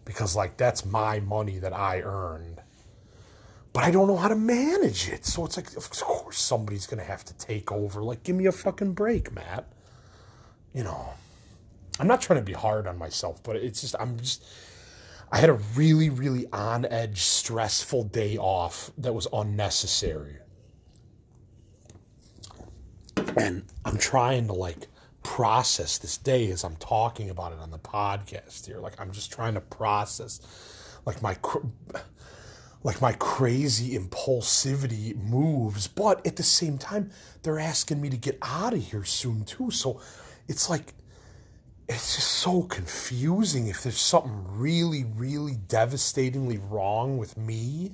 because 0.10 0.36
like 0.36 0.58
that's 0.58 0.86
my 0.88 1.20
money 1.20 1.60
that 1.60 1.72
I 1.72 2.02
earned. 2.02 2.60
But 3.74 3.84
I 3.84 3.92
don't 3.92 4.08
know 4.08 4.16
how 4.16 4.30
to 4.30 4.36
manage 4.36 5.08
it. 5.08 5.24
So 5.24 5.46
it's 5.46 5.56
like 5.56 5.78
of 5.78 5.88
course 5.92 6.40
somebody's 6.40 6.88
going 6.88 6.98
to 6.98 7.06
have 7.06 7.24
to 7.26 7.38
take 7.38 7.72
over. 7.72 8.02
Like 8.02 8.24
give 8.24 8.36
me 8.36 8.48
a 8.48 8.52
fucking 8.52 8.94
break, 8.94 9.32
Matt. 9.32 9.72
You 10.74 10.84
know. 10.84 11.10
I'm 12.00 12.08
not 12.08 12.22
trying 12.22 12.40
to 12.40 12.46
be 12.46 12.54
hard 12.54 12.88
on 12.88 12.98
myself, 12.98 13.44
but 13.44 13.58
it's 13.58 13.82
just 13.82 13.96
I'm 14.00 14.18
just 14.18 14.44
I 15.32 15.38
had 15.38 15.50
a 15.50 15.60
really 15.76 16.10
really 16.10 16.48
on 16.52 16.86
edge 16.86 17.22
stressful 17.22 18.06
day 18.06 18.38
off 18.38 18.90
that 18.98 19.14
was 19.14 19.28
unnecessary. 19.32 20.38
And 23.38 23.66
I'm 23.84 23.98
trying 23.98 24.48
to 24.48 24.54
like 24.54 24.88
process 25.24 25.98
this 25.98 26.18
day 26.18 26.50
as 26.52 26.64
I'm 26.64 26.78
talking 26.78 27.30
about 27.30 27.52
it 27.52 27.60
on 27.60 27.70
the 27.70 27.78
podcast 27.78 28.66
here. 28.66 28.80
Like 28.80 29.00
I'm 29.00 29.12
just 29.12 29.32
trying 29.32 29.56
to 29.56 29.62
process 29.62 30.40
like 31.06 31.22
my 31.22 31.36
like 32.84 33.02
my 33.02 33.12
crazy 33.14 33.98
impulsivity 33.98 35.16
moves, 35.18 35.88
but 35.88 36.26
at 36.26 36.38
the 36.38 36.44
same 36.44 36.78
time 36.78 37.12
they're 37.44 37.60
asking 37.60 38.00
me 38.00 38.10
to 38.10 38.18
get 38.18 38.38
out 38.42 38.74
of 38.74 38.82
here 38.82 39.04
soon 39.04 39.44
too. 39.44 39.70
So 39.70 40.02
it's 40.48 40.70
like 40.70 40.94
it's 41.90 42.16
just 42.16 42.30
so 42.34 42.62
confusing 42.62 43.68
if 43.68 43.82
there's 43.82 44.00
something 44.00 44.46
really 44.48 45.06
really 45.16 45.56
devastatingly 45.68 46.60
wrong 46.70 47.18
with 47.18 47.36
me 47.36 47.92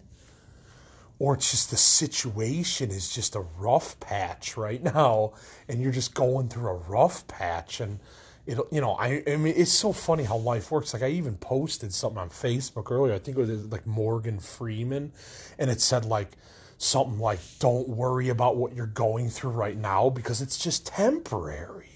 or 1.17 1.35
it's 1.35 1.49
just 1.49 1.71
the 1.71 1.77
situation 1.77 2.91
is 2.91 3.09
just 3.09 3.35
a 3.35 3.39
rough 3.57 3.97
patch 4.01 4.57
right 4.57 4.83
now 4.83 5.31
and 5.69 5.81
you're 5.81 5.93
just 5.93 6.13
going 6.13 6.49
through 6.49 6.69
a 6.69 6.73
rough 6.73 7.25
patch 7.27 7.79
and 7.79 7.99
it'll, 8.45 8.67
you 8.69 8.81
know 8.81 8.91
I, 8.95 9.23
I 9.25 9.37
mean 9.37 9.53
it's 9.55 9.71
so 9.71 9.93
funny 9.93 10.25
how 10.25 10.37
life 10.37 10.71
works. 10.71 10.93
Like 10.93 11.03
i 11.03 11.07
even 11.07 11.37
posted 11.37 11.93
something 11.93 12.19
on 12.19 12.29
facebook 12.29 12.91
earlier. 12.91 13.13
I 13.13 13.19
think 13.19 13.37
it 13.37 13.47
was 13.47 13.65
like 13.67 13.87
morgan 13.87 14.39
freeman 14.39 15.13
and 15.57 15.71
it 15.71 15.79
said 15.79 16.03
like 16.03 16.31
something 16.77 17.17
like 17.17 17.39
don't 17.59 17.87
worry 17.87 18.27
about 18.27 18.57
what 18.57 18.75
you're 18.75 18.87
going 18.87 19.29
through 19.29 19.51
right 19.51 19.77
now 19.77 20.09
because 20.09 20.41
it's 20.41 20.57
just 20.57 20.85
temporary 20.85 21.94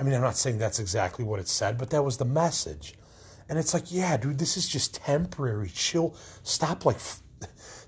i 0.00 0.02
mean 0.02 0.14
i'm 0.14 0.22
not 0.22 0.36
saying 0.36 0.58
that's 0.58 0.80
exactly 0.80 1.24
what 1.24 1.38
it 1.38 1.46
said 1.46 1.78
but 1.78 1.90
that 1.90 2.02
was 2.02 2.16
the 2.16 2.24
message 2.24 2.94
and 3.48 3.58
it's 3.58 3.74
like 3.74 3.92
yeah 3.92 4.16
dude 4.16 4.38
this 4.38 4.56
is 4.56 4.68
just 4.68 4.96
temporary 4.96 5.70
chill 5.72 6.16
stop 6.42 6.84
like 6.84 6.98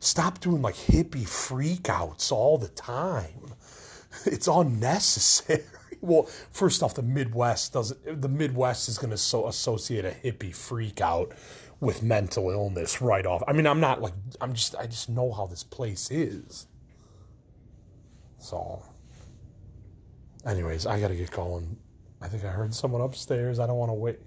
Stop 0.03 0.41
doing 0.41 0.63
like 0.63 0.75
hippie 0.75 1.23
freakouts 1.23 2.33
all 2.33 2.59
the 2.59 2.69
time. 2.69 3.55
It's 4.27 4.47
unnecessary. 4.49 5.63
Well, 6.03 6.25
first 6.51 6.83
off, 6.83 6.95
the 6.95 7.03
Midwest 7.03 7.73
doesn't. 7.73 8.21
The 8.21 8.29
Midwest 8.29 8.89
is 8.89 8.99
going 8.99 9.13
to 9.13 9.17
so 9.17 9.47
associate 9.47 10.05
a 10.05 10.11
hippie 10.11 10.51
freakout 10.51 11.31
with 11.79 12.03
mental 12.03 12.51
illness 12.51 13.01
right 13.01 13.25
off. 13.25 13.45
I 13.47 13.53
mean, 13.53 13.69
I'm 13.69 13.79
not 13.79 14.03
like 14.03 14.13
I'm 14.41 14.53
just. 14.53 14.75
I 14.75 14.87
just 14.87 15.09
know 15.09 15.31
how 15.33 15.47
this 15.47 15.63
place 15.63 16.11
is. 16.11 16.67
So, 18.39 18.83
anyways, 20.45 20.87
I 20.87 20.99
got 20.99 21.09
to 21.09 21.15
get 21.15 21.31
going. 21.31 21.77
I 22.23 22.29
think 22.29 22.45
I 22.45 22.49
heard 22.49 22.75
someone 22.75 23.01
upstairs. 23.01 23.59
I 23.59 23.67
don't 23.67 23.79
want 23.79 23.91
to 23.91 23.95
wait. 23.95 24.21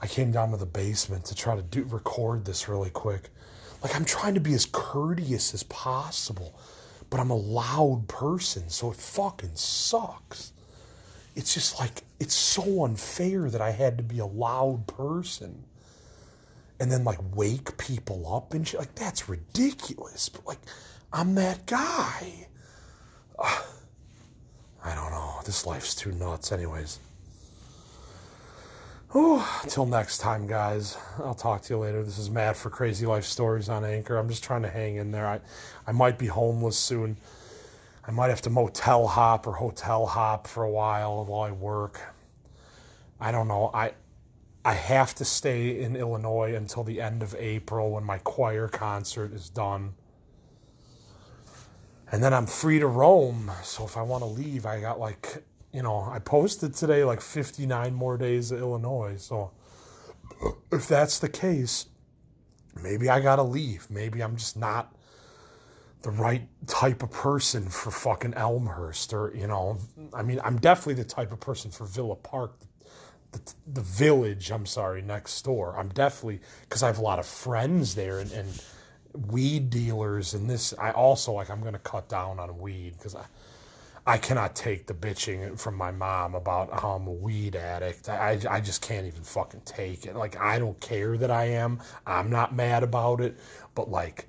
I 0.00 0.06
came 0.06 0.32
down 0.32 0.50
to 0.50 0.56
the 0.56 0.66
basement 0.66 1.24
to 1.26 1.34
try 1.34 1.54
to 1.54 1.62
do 1.62 1.84
record 1.84 2.44
this 2.44 2.68
really 2.68 2.90
quick. 2.90 3.30
Like 3.82 3.94
I'm 3.94 4.04
trying 4.04 4.34
to 4.34 4.40
be 4.40 4.54
as 4.54 4.66
courteous 4.66 5.54
as 5.54 5.62
possible, 5.64 6.58
but 7.10 7.20
I'm 7.20 7.30
a 7.30 7.36
loud 7.36 8.08
person, 8.08 8.70
so 8.70 8.90
it 8.90 8.96
fucking 8.96 9.54
sucks. 9.54 10.52
It's 11.36 11.52
just 11.52 11.78
like 11.78 12.02
it's 12.18 12.34
so 12.34 12.84
unfair 12.84 13.50
that 13.50 13.60
I 13.60 13.70
had 13.70 13.98
to 13.98 14.04
be 14.04 14.18
a 14.18 14.26
loud 14.26 14.86
person 14.86 15.64
and 16.80 16.90
then 16.90 17.04
like 17.04 17.18
wake 17.34 17.76
people 17.76 18.32
up 18.34 18.54
and 18.54 18.66
shit. 18.66 18.80
Like 18.80 18.94
that's 18.94 19.28
ridiculous. 19.28 20.28
But 20.28 20.46
like 20.46 20.60
I'm 21.12 21.34
that 21.36 21.66
guy. 21.66 22.48
Uh, 23.38 23.62
I 24.84 24.94
don't 24.94 25.10
know. 25.10 25.40
This 25.44 25.66
life's 25.66 25.94
too 25.94 26.12
nuts, 26.12 26.52
anyways. 26.52 26.98
Oh, 29.14 29.60
until 29.62 29.86
next 29.86 30.18
time, 30.18 30.46
guys. 30.46 30.98
I'll 31.18 31.34
talk 31.34 31.62
to 31.62 31.74
you 31.74 31.78
later. 31.78 32.02
This 32.02 32.18
is 32.18 32.28
Matt 32.28 32.56
for 32.56 32.68
Crazy 32.68 33.06
Life 33.06 33.24
Stories 33.24 33.68
on 33.68 33.84
Anchor. 33.84 34.18
I'm 34.18 34.28
just 34.28 34.44
trying 34.44 34.62
to 34.62 34.68
hang 34.68 34.96
in 34.96 35.10
there. 35.10 35.26
I, 35.26 35.40
I 35.86 35.92
might 35.92 36.18
be 36.18 36.26
homeless 36.26 36.76
soon. 36.76 37.16
I 38.06 38.10
might 38.10 38.28
have 38.28 38.42
to 38.42 38.50
motel 38.50 39.06
hop 39.06 39.46
or 39.46 39.52
hotel 39.52 40.04
hop 40.04 40.46
for 40.46 40.64
a 40.64 40.70
while 40.70 41.24
while 41.24 41.42
I 41.42 41.52
work. 41.52 42.00
I 43.18 43.32
don't 43.32 43.48
know. 43.48 43.70
I 43.72 43.92
I 44.66 44.74
have 44.74 45.14
to 45.16 45.24
stay 45.24 45.80
in 45.80 45.94
Illinois 45.94 46.54
until 46.54 46.84
the 46.84 47.00
end 47.00 47.22
of 47.22 47.34
April 47.38 47.92
when 47.92 48.04
my 48.04 48.18
choir 48.18 48.66
concert 48.68 49.32
is 49.32 49.48
done. 49.48 49.94
And 52.14 52.22
then 52.22 52.32
I'm 52.32 52.46
free 52.46 52.78
to 52.78 52.86
roam. 52.86 53.50
So 53.64 53.84
if 53.84 53.96
I 53.96 54.02
want 54.02 54.22
to 54.22 54.28
leave, 54.28 54.66
I 54.66 54.80
got 54.80 55.00
like 55.00 55.42
you 55.72 55.82
know, 55.82 56.08
I 56.08 56.20
posted 56.20 56.72
today 56.72 57.02
like 57.02 57.20
59 57.20 57.92
more 57.92 58.16
days 58.16 58.52
of 58.52 58.60
Illinois. 58.60 59.16
So 59.16 59.50
if 60.72 60.86
that's 60.86 61.18
the 61.18 61.28
case, 61.28 61.86
maybe 62.80 63.10
I 63.10 63.18
got 63.18 63.36
to 63.36 63.42
leave. 63.42 63.90
Maybe 63.90 64.22
I'm 64.22 64.36
just 64.36 64.56
not 64.56 64.94
the 66.02 66.12
right 66.12 66.46
type 66.68 67.02
of 67.02 67.10
person 67.10 67.68
for 67.68 67.90
fucking 67.90 68.34
Elmhurst 68.34 69.12
or, 69.12 69.34
you 69.34 69.48
know, 69.48 69.78
I 70.12 70.22
mean, 70.22 70.40
I'm 70.44 70.58
definitely 70.58 71.02
the 71.02 71.08
type 71.08 71.32
of 71.32 71.40
person 71.40 71.72
for 71.72 71.84
Villa 71.84 72.14
Park, 72.14 72.52
the, 73.32 73.40
the 73.66 73.80
village, 73.80 74.52
I'm 74.52 74.66
sorry, 74.66 75.02
next 75.02 75.42
door. 75.42 75.76
I'm 75.76 75.88
definitely, 75.88 76.38
because 76.60 76.84
I 76.84 76.86
have 76.86 76.98
a 76.98 77.02
lot 77.02 77.18
of 77.18 77.26
friends 77.26 77.96
there 77.96 78.20
and, 78.20 78.30
and 78.30 78.62
weed 79.14 79.70
dealers 79.70 80.34
and 80.34 80.48
this. 80.48 80.74
I 80.78 80.90
also, 80.92 81.32
like, 81.32 81.50
I'm 81.50 81.60
to 81.74 81.78
cut 81.78 82.08
down 82.08 82.38
on 82.38 82.58
weed 82.58 82.94
because 82.96 83.14
I, 83.14 83.24
I 84.06 84.18
cannot 84.18 84.54
take 84.54 84.86
the 84.86 84.94
bitching 84.94 85.58
from 85.58 85.76
my 85.76 85.90
mom 85.90 86.34
about 86.34 86.80
how 86.80 86.90
I'm 86.90 87.06
a 87.06 87.12
weed 87.12 87.56
addict. 87.56 88.08
I, 88.08 88.38
I 88.50 88.60
just 88.60 88.82
can't 88.82 89.06
even 89.06 89.22
fucking 89.22 89.62
take 89.64 90.06
it. 90.06 90.16
Like, 90.16 90.38
I 90.38 90.58
don't 90.58 90.78
care 90.80 91.16
that 91.16 91.30
I 91.30 91.46
am. 91.46 91.80
I'm 92.06 92.30
not 92.30 92.54
mad 92.54 92.82
about 92.82 93.20
it. 93.20 93.36
But, 93.74 93.90
like, 93.90 94.26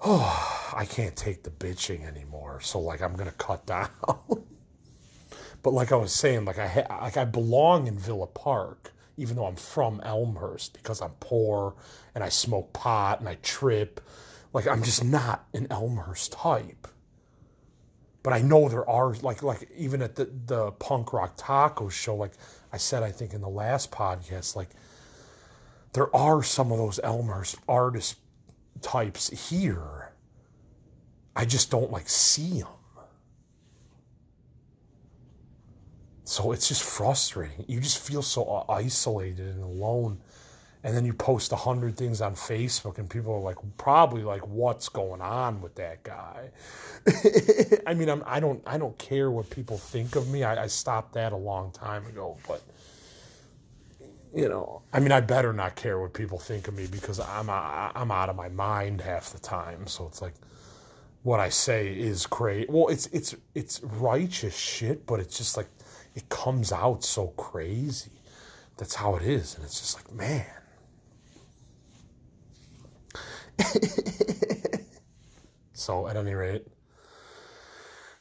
oh, 0.00 0.70
I 0.76 0.84
can't 0.86 1.16
take 1.16 1.42
the 1.42 1.50
bitching 1.50 2.06
anymore. 2.06 2.60
So, 2.62 2.80
like, 2.80 3.02
I'm 3.02 3.14
to 3.30 3.36
cut 3.36 3.66
down. 3.66 3.90
but, 5.62 5.72
like 5.72 5.92
I 5.92 5.96
was 5.96 6.12
saying, 6.12 6.44
like 6.44 6.58
I, 6.58 6.68
ha- 6.68 6.98
like, 7.02 7.16
I 7.16 7.24
belong 7.24 7.86
in 7.88 7.98
Villa 7.98 8.26
Park, 8.26 8.92
even 9.16 9.36
though 9.36 9.46
I'm 9.46 9.56
from 9.56 10.00
Elmhurst 10.04 10.72
because 10.74 11.02
I'm 11.02 11.12
poor 11.20 11.74
and 12.14 12.22
I 12.22 12.28
smoke 12.28 12.72
pot 12.72 13.20
and 13.20 13.28
I 13.28 13.36
trip. 13.36 14.00
Like, 14.52 14.66
I'm 14.66 14.82
just 14.82 15.04
not 15.04 15.46
an 15.54 15.66
Elmhurst 15.70 16.32
type 16.32 16.86
but 18.22 18.32
I 18.32 18.40
know 18.40 18.68
there 18.68 18.88
are 18.88 19.14
like 19.14 19.42
like 19.42 19.68
even 19.76 20.02
at 20.02 20.14
the 20.14 20.30
the 20.46 20.72
punk 20.72 21.12
rock 21.12 21.34
taco 21.36 21.88
show, 21.88 22.14
like 22.14 22.32
I 22.72 22.76
said, 22.76 23.02
I 23.02 23.10
think 23.10 23.34
in 23.34 23.40
the 23.40 23.48
last 23.48 23.90
podcast, 23.90 24.54
like 24.54 24.70
there 25.92 26.14
are 26.14 26.42
some 26.42 26.70
of 26.72 26.78
those 26.78 27.00
Elmhurst 27.02 27.56
artist 27.68 28.16
types 28.80 29.50
here. 29.50 30.12
I 31.34 31.44
just 31.44 31.70
don't 31.70 31.90
like 31.90 32.08
see 32.08 32.60
them. 32.60 32.68
So 36.24 36.52
it's 36.52 36.68
just 36.68 36.82
frustrating. 36.82 37.64
You 37.66 37.80
just 37.80 37.98
feel 37.98 38.22
so 38.22 38.64
isolated 38.68 39.48
and 39.48 39.62
alone 39.62 40.20
and 40.84 40.96
then 40.96 41.04
you 41.04 41.12
post 41.12 41.52
a 41.52 41.56
hundred 41.56 41.96
things 41.96 42.20
on 42.20 42.34
Facebook, 42.34 42.98
and 42.98 43.08
people 43.08 43.32
are 43.34 43.40
like, 43.40 43.56
probably 43.78 44.22
like, 44.24 44.46
what's 44.48 44.88
going 44.88 45.20
on 45.20 45.60
with 45.60 45.76
that 45.76 46.02
guy? 46.02 46.50
I 47.86 47.94
mean, 47.94 48.08
I'm, 48.08 48.24
I 48.26 48.40
don't, 48.40 48.60
I 48.66 48.78
don't 48.78 48.96
care 48.98 49.30
what 49.30 49.48
people 49.48 49.78
think 49.78 50.16
of 50.16 50.28
me. 50.28 50.42
I, 50.42 50.64
I 50.64 50.66
stopped 50.66 51.14
that 51.14 51.32
a 51.32 51.36
long 51.36 51.70
time 51.70 52.06
ago, 52.06 52.36
but 52.48 52.62
you 54.34 54.48
know, 54.48 54.82
I 54.92 54.98
mean, 54.98 55.12
I 55.12 55.20
better 55.20 55.52
not 55.52 55.76
care 55.76 56.00
what 56.00 56.14
people 56.14 56.38
think 56.38 56.66
of 56.66 56.74
me 56.74 56.86
because 56.86 57.20
I'm, 57.20 57.48
I'm 57.50 58.10
out 58.10 58.28
of 58.28 58.34
my 58.34 58.48
mind 58.48 59.00
half 59.02 59.30
the 59.30 59.38
time. 59.38 59.86
So 59.86 60.06
it's 60.06 60.22
like, 60.22 60.34
what 61.22 61.38
I 61.38 61.50
say 61.50 61.92
is 61.92 62.26
crazy. 62.26 62.66
Well, 62.68 62.88
it's, 62.88 63.06
it's, 63.08 63.36
it's 63.54 63.82
righteous 63.84 64.56
shit, 64.56 65.06
but 65.06 65.20
it's 65.20 65.36
just 65.38 65.56
like, 65.56 65.68
it 66.16 66.28
comes 66.28 66.72
out 66.72 67.04
so 67.04 67.28
crazy. 67.28 68.10
That's 68.78 68.94
how 68.96 69.14
it 69.16 69.22
is, 69.22 69.54
and 69.54 69.64
it's 69.64 69.78
just 69.78 69.94
like, 69.96 70.12
man 70.12 70.61
so 75.72 76.08
at 76.08 76.16
any 76.16 76.34
rate, 76.34 76.66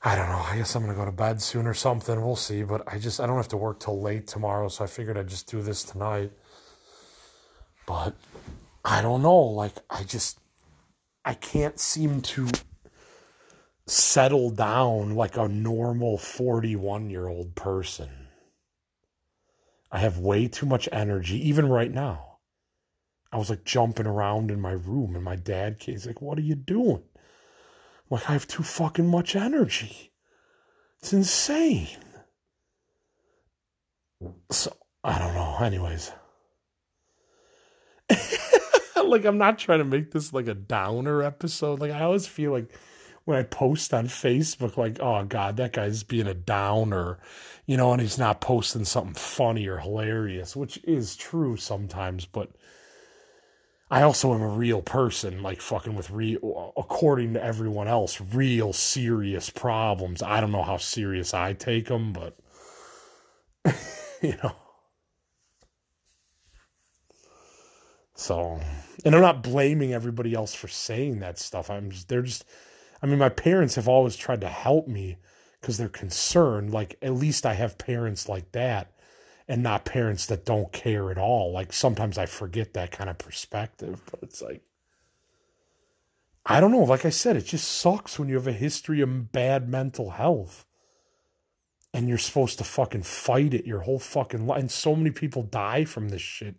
I 0.04 0.16
don't 0.16 0.30
know. 0.30 0.44
I 0.48 0.58
guess 0.58 0.76
I'm 0.76 0.84
gonna 0.84 0.96
go 0.96 1.06
to 1.06 1.12
bed 1.12 1.42
soon 1.42 1.68
or 1.68 1.74
something. 1.74 2.24
We'll 2.24 2.36
see. 2.36 2.64
But 2.64 2.92
I 2.92 2.98
just 2.98 3.20
I 3.20 3.28
don't 3.28 3.38
have 3.38 3.50
to 3.50 3.58
work 3.58 3.80
till 3.80 4.02
late 4.02 4.28
tomorrow, 4.28 4.68
so 4.68 4.84
I 4.84 4.88
figured 4.88 5.18
I'd 5.18 5.28
just 5.28 5.50
do 5.50 5.62
this 5.62 5.84
tonight. 5.84 6.32
But 7.86 8.16
I 8.84 9.02
don't 9.02 9.22
know. 9.22 9.38
Like 9.38 9.74
I 9.90 10.04
just 10.04 10.40
I 11.24 11.36
can't 11.36 11.80
seem 11.80 12.22
to 12.22 12.48
settle 13.86 14.50
down 14.50 15.16
like 15.16 15.38
a 15.38 15.48
normal 15.48 16.18
41 16.18 17.10
year 17.10 17.28
old 17.28 17.56
person. 17.56 18.10
I 19.92 20.00
have 20.00 20.18
way 20.18 20.48
too 20.48 20.66
much 20.66 20.88
energy, 20.92 21.50
even 21.50 21.68
right 21.68 21.92
now. 21.92 22.31
I 23.32 23.38
was 23.38 23.50
like 23.50 23.64
jumping 23.64 24.08
around 24.08 24.52
in 24.52 24.60
my 24.60 24.72
room, 24.72 25.16
and 25.16 25.24
my 25.24 25.36
dad 25.36 25.80
came. 25.80 25.96
He's 25.96 26.06
like, 26.06 26.22
"What 26.22 26.38
are 26.38 26.42
you 26.42 26.56
doing?" 26.56 27.04
I'm 27.16 28.10
like, 28.10 28.30
"I 28.30 28.34
have 28.34 28.48
too 28.48 28.64
fucking 28.64 29.08
much 29.08 29.36
energy. 29.36 30.12
It's 31.00 31.14
insane." 31.14 31.88
So 34.52 34.76
I 35.04 35.18
don't 35.18 35.34
know. 35.34 35.58
Anyways, 35.62 36.12
like 39.04 39.26
I'm 39.26 39.38
not 39.38 39.60
trying 39.60 39.80
to 39.80 39.86
make 39.86 40.12
this 40.12 40.34
like 40.34 40.48
a 40.48 40.54
downer 40.54 41.24
episode. 41.24 41.80
Like 41.80 41.92
I 41.92 42.02
always 42.02 42.28
feel 42.28 42.52
like 42.52 42.72
when 43.26 43.38
I 43.38 43.44
post 43.44 43.94
on 43.94 44.08
Facebook, 44.08 44.78
like, 44.78 45.00
oh 45.00 45.24
God, 45.26 45.58
that 45.58 45.74
guy's 45.74 46.04
being 46.04 46.28
a 46.28 46.34
downer, 46.34 47.20
you 47.66 47.78
know, 47.78 47.92
and 47.92 48.02
he's 48.02 48.18
not 48.18 48.42
posting 48.42 48.86
something 48.86 49.14
funny 49.14 49.68
or 49.68 49.78
hilarious, 49.78 50.56
which 50.56 50.80
is 50.84 51.16
true 51.16 51.56
sometimes, 51.56 52.26
but 52.26 52.52
I 53.92 54.04
also 54.04 54.34
am 54.34 54.42
a 54.42 54.48
real 54.48 54.82
person, 54.82 55.44
like 55.44 55.60
fucking 55.60 55.96
with 55.96 56.10
real, 56.12 56.72
according 56.78 57.34
to 57.34 57.44
everyone 57.44 57.90
else, 57.90 58.22
real 58.22 58.72
serious 58.72 59.50
problems. 59.50 60.24
I 60.24 60.40
don't 60.40 60.54
know 60.54 60.64
how 60.64 60.78
serious 60.78 61.34
I 61.34 61.52
take 61.52 61.88
them, 61.88 62.14
but, 62.14 62.38
you 64.22 64.36
know. 64.42 64.56
So, 68.16 68.62
and 69.04 69.14
I'm 69.14 69.22
not 69.22 69.44
blaming 69.44 69.94
everybody 69.94 70.34
else 70.34 70.54
for 70.56 70.70
saying 70.70 71.20
that 71.20 71.38
stuff. 71.38 71.70
I'm 71.70 71.92
just, 71.92 72.08
they're 72.08 72.22
just, 72.22 72.46
I 73.04 73.08
mean, 73.08 73.20
my 73.20 73.28
parents 73.28 73.76
have 73.76 73.90
always 73.90 74.16
tried 74.16 74.40
to 74.40 74.48
help 74.48 74.88
me 74.88 75.18
because 75.60 75.78
they're 75.78 75.90
concerned. 75.90 76.72
Like, 76.72 76.98
at 77.02 77.14
least 77.14 77.46
I 77.46 77.56
have 77.56 77.78
parents 77.78 78.30
like 78.30 78.54
that 78.54 78.94
and 79.51 79.62
not 79.62 79.84
parents 79.84 80.27
that 80.27 80.46
don't 80.46 80.72
care 80.72 81.12
at 81.12 81.17
all. 81.17 81.51
Like, 81.51 81.74
sometimes 81.74 82.17
I 82.17 82.25
forget 82.25 82.74
that 82.74 82.91
kind 82.91 83.10
of 83.10 83.17
perspective, 83.17 84.01
but 84.10 84.24
it's 84.24 84.41
like, 84.41 84.62
I 86.46 86.62
don't 86.62 86.72
know. 86.72 86.86
Like 86.86 87.03
I 87.03 87.10
said, 87.10 87.36
it 87.36 87.48
just 87.48 87.70
sucks 87.70 88.17
when 88.17 88.29
you 88.29 88.36
have 88.36 88.48
a 88.48 88.53
history 88.53 89.01
of 89.01 89.34
bad 89.34 89.67
mental 89.67 90.12
health 90.12 90.65
and 91.93 92.08
you're 92.08 92.17
supposed 92.17 92.60
to 92.60 92.63
fucking 92.63 93.03
fight 93.03 93.53
it 93.53 93.65
your 93.65 93.81
whole 93.81 94.00
fucking 94.00 94.48
life. 94.48 94.62
And 94.62 94.72
so 94.72 94.96
many 94.96 95.12
people 95.12 95.43
die 95.43 95.84
from 95.84 96.08
this 96.08 96.22
shit 96.22 96.55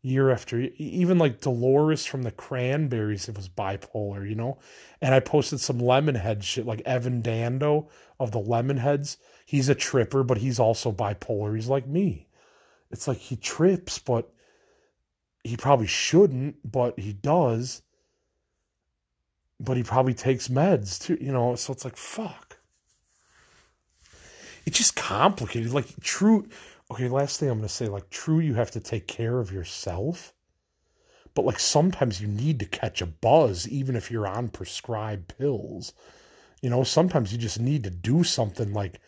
year 0.00 0.30
after 0.30 0.60
even 0.76 1.18
like 1.18 1.40
Dolores 1.40 2.06
from 2.06 2.22
the 2.22 2.30
Cranberries 2.30 3.28
it 3.28 3.36
was 3.36 3.48
bipolar, 3.48 4.28
you 4.28 4.36
know. 4.36 4.60
And 5.00 5.12
I 5.12 5.18
posted 5.18 5.58
some 5.58 5.80
Lemonhead 5.80 6.44
shit 6.44 6.66
like 6.66 6.82
Evan 6.86 7.20
Dando 7.20 7.88
of 8.20 8.30
the 8.30 8.40
Lemonheads. 8.40 9.16
He's 9.46 9.68
a 9.68 9.74
tripper, 9.74 10.22
but 10.22 10.38
he's 10.38 10.58
also 10.58 10.92
bipolar. 10.92 11.54
He's 11.54 11.68
like 11.68 11.86
me. 11.86 12.28
It's 12.90 13.08
like 13.08 13.18
he 13.18 13.36
trips, 13.36 13.98
but 13.98 14.32
he 15.44 15.56
probably 15.56 15.86
shouldn't, 15.86 16.56
but 16.70 16.98
he 16.98 17.12
does. 17.12 17.82
But 19.58 19.76
he 19.76 19.82
probably 19.82 20.14
takes 20.14 20.48
meds 20.48 21.00
too, 21.00 21.18
you 21.20 21.32
know. 21.32 21.54
So 21.56 21.72
it's 21.72 21.84
like 21.84 21.96
fuck. 21.96 22.58
It's 24.64 24.78
just 24.78 24.94
complicated. 24.96 25.72
Like 25.72 25.88
true 26.02 26.48
okay, 26.92 27.08
last 27.08 27.40
thing 27.40 27.48
I'm 27.48 27.62
to 27.62 27.68
say 27.68 27.86
like, 27.86 28.10
true, 28.10 28.38
you 28.38 28.54
have 28.54 28.70
to 28.72 28.80
take 28.80 29.06
care 29.06 29.38
of 29.38 29.50
yourself. 29.50 30.34
But 31.34 31.46
like 31.46 31.58
sometimes 31.58 32.20
you 32.20 32.28
need 32.28 32.58
to 32.58 32.66
catch 32.66 33.00
a 33.00 33.06
buzz, 33.06 33.66
even 33.66 33.96
if 33.96 34.10
you're 34.10 34.26
on 34.26 34.50
prescribed 34.50 35.38
pills. 35.38 35.94
You 36.60 36.68
know, 36.68 36.84
sometimes 36.84 37.32
you 37.32 37.38
just 37.38 37.58
need 37.58 37.84
to 37.84 37.90
do 37.90 38.22
something 38.22 38.74
like 38.74 39.00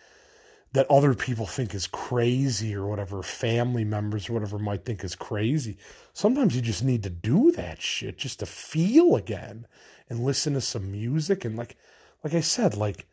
that 0.75 0.91
other 0.91 1.15
people 1.15 1.47
think 1.47 1.75
is 1.75 1.87
crazy 1.87 2.75
or 2.75 2.87
whatever, 2.87 3.23
family 3.23 3.85
members 3.85 4.29
or 4.29 4.35
whatever 4.35 4.59
might 4.59 4.85
think 4.85 5.03
is 5.03 5.15
crazy. 5.17 5.79
Sometimes 6.13 6.55
you 6.55 6.61
just 6.61 6.85
need 6.85 7.03
to 7.05 7.11
do 7.11 7.53
that 7.53 7.81
shit 7.81 8.19
just 8.19 8.41
to 8.41 8.47
feel 8.47 9.17
again 9.17 9.67
and 10.11 10.21
listen 10.21 10.53
to 10.55 10.61
some 10.61 10.93
music. 10.93 11.45
And 11.45 11.57
like, 11.57 11.77
like 12.23 12.35
I 12.35 12.41
said, 12.41 12.77
like 12.77 13.07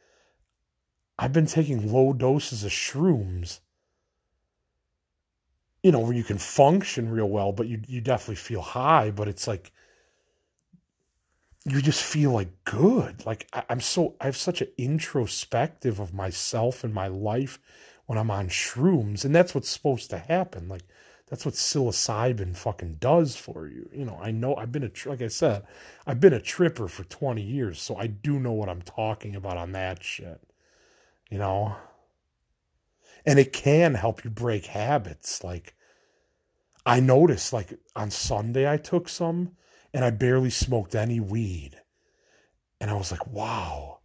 I've 1.18 1.34
been 1.34 1.46
taking 1.46 1.94
low 1.94 2.14
doses 2.14 2.64
of 2.64 2.72
shrooms 2.72 3.60
you 5.84 5.92
know, 5.92 6.00
where 6.00 6.14
you 6.14 6.24
can 6.24 6.38
function 6.38 7.10
real 7.10 7.28
well, 7.30 7.52
but 7.52 7.68
you 7.68 7.82
you 7.88 8.02
definitely 8.02 8.36
feel 8.36 8.62
high, 8.62 9.10
but 9.12 9.28
it's 9.28 9.48
like 9.48 9.72
you 11.66 11.82
just 11.82 12.04
feel 12.04 12.32
like 12.32 12.64
good. 12.66 13.26
Like 13.26 13.48
I, 13.54 13.64
am 13.70 13.82
so 13.82 14.16
I 14.20 14.26
have 14.26 14.38
such 14.38 14.62
an 14.62 14.70
introspective 14.78 16.00
of 16.00 16.14
myself 16.14 16.84
and 16.84 16.94
my 16.94 17.08
life 17.08 17.60
when 18.08 18.18
I'm 18.18 18.32
on 18.32 18.50
shrooms, 18.50 19.24
and 19.24 19.34
that's 19.34 19.54
what's 19.54 19.70
supposed 19.70 20.10
to 20.10 20.18
happen. 20.18 20.68
Like 20.68 20.84
that's 21.28 21.46
what 21.46 21.54
psilocybin 21.54 22.56
fucking 22.58 22.96
does 23.00 23.36
for 23.36 23.68
you. 23.68 23.90
You 23.94 24.06
know, 24.06 24.20
I 24.22 24.32
know 24.32 24.56
I've 24.56 24.72
been 24.72 24.84
a 24.84 25.10
like 25.10 25.22
I 25.22 25.28
said, 25.28 25.64
I've 26.08 26.20
been 26.20 26.34
a 26.34 26.42
tripper 26.42 26.88
for 26.88 27.04
20 27.04 27.42
years, 27.42 27.82
so 27.82 27.96
I 27.96 28.08
do 28.08 28.40
know 28.40 28.54
what 28.54 28.70
I'm 28.70 28.82
talking 28.82 29.36
about 29.36 29.58
on 29.58 29.72
that 29.74 30.04
shit. 30.04 30.42
You 31.30 31.38
know, 31.38 31.76
and 33.26 33.38
it 33.40 33.54
can 33.54 33.94
help 33.94 34.24
you 34.24 34.32
break 34.32 34.66
habits. 34.66 35.44
Like 35.44 35.76
I 36.86 37.00
noticed, 37.00 37.54
like 37.54 37.80
on 37.96 38.10
Sunday, 38.10 38.70
I 38.70 38.78
took 38.78 39.08
some 39.08 39.52
and 39.94 40.06
I 40.06 40.10
barely 40.10 40.50
smoked 40.50 40.96
any 40.96 41.20
weed. 41.20 41.82
And 42.80 42.90
I 42.90 42.94
was 42.94 43.12
like, 43.12 43.28
wow. 43.28 44.00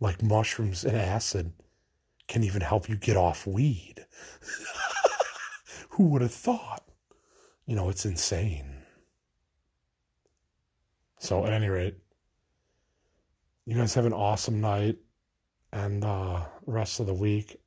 Like 0.00 0.22
mushrooms 0.22 0.84
and 0.84 0.96
acid 0.96 1.52
can 2.28 2.44
even 2.44 2.60
help 2.60 2.88
you 2.88 2.96
get 2.96 3.16
off 3.16 3.46
weed. 3.46 4.06
Who 5.90 6.04
would 6.08 6.22
have 6.22 6.34
thought? 6.34 6.84
You 7.66 7.74
know, 7.74 7.88
it's 7.88 8.04
insane. 8.04 8.76
So, 11.18 11.44
at 11.44 11.52
any 11.52 11.68
rate, 11.68 11.96
you 13.66 13.76
guys 13.76 13.94
have 13.94 14.06
an 14.06 14.12
awesome 14.12 14.60
night 14.60 14.96
and 15.72 16.04
uh 16.04 16.44
rest 16.66 17.00
of 17.00 17.06
the 17.06 17.14
week. 17.14 17.60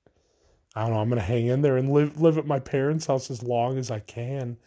I 0.75 0.81
don't 0.81 0.91
know, 0.91 0.99
I'm 0.99 1.09
gonna 1.09 1.21
hang 1.21 1.47
in 1.47 1.61
there 1.61 1.77
and 1.77 1.91
live 1.91 2.19
live 2.19 2.37
at 2.37 2.47
my 2.47 2.59
parents' 2.59 3.05
house 3.05 3.29
as 3.29 3.43
long 3.43 3.77
as 3.77 3.91
I 3.91 3.99
can. 3.99 4.57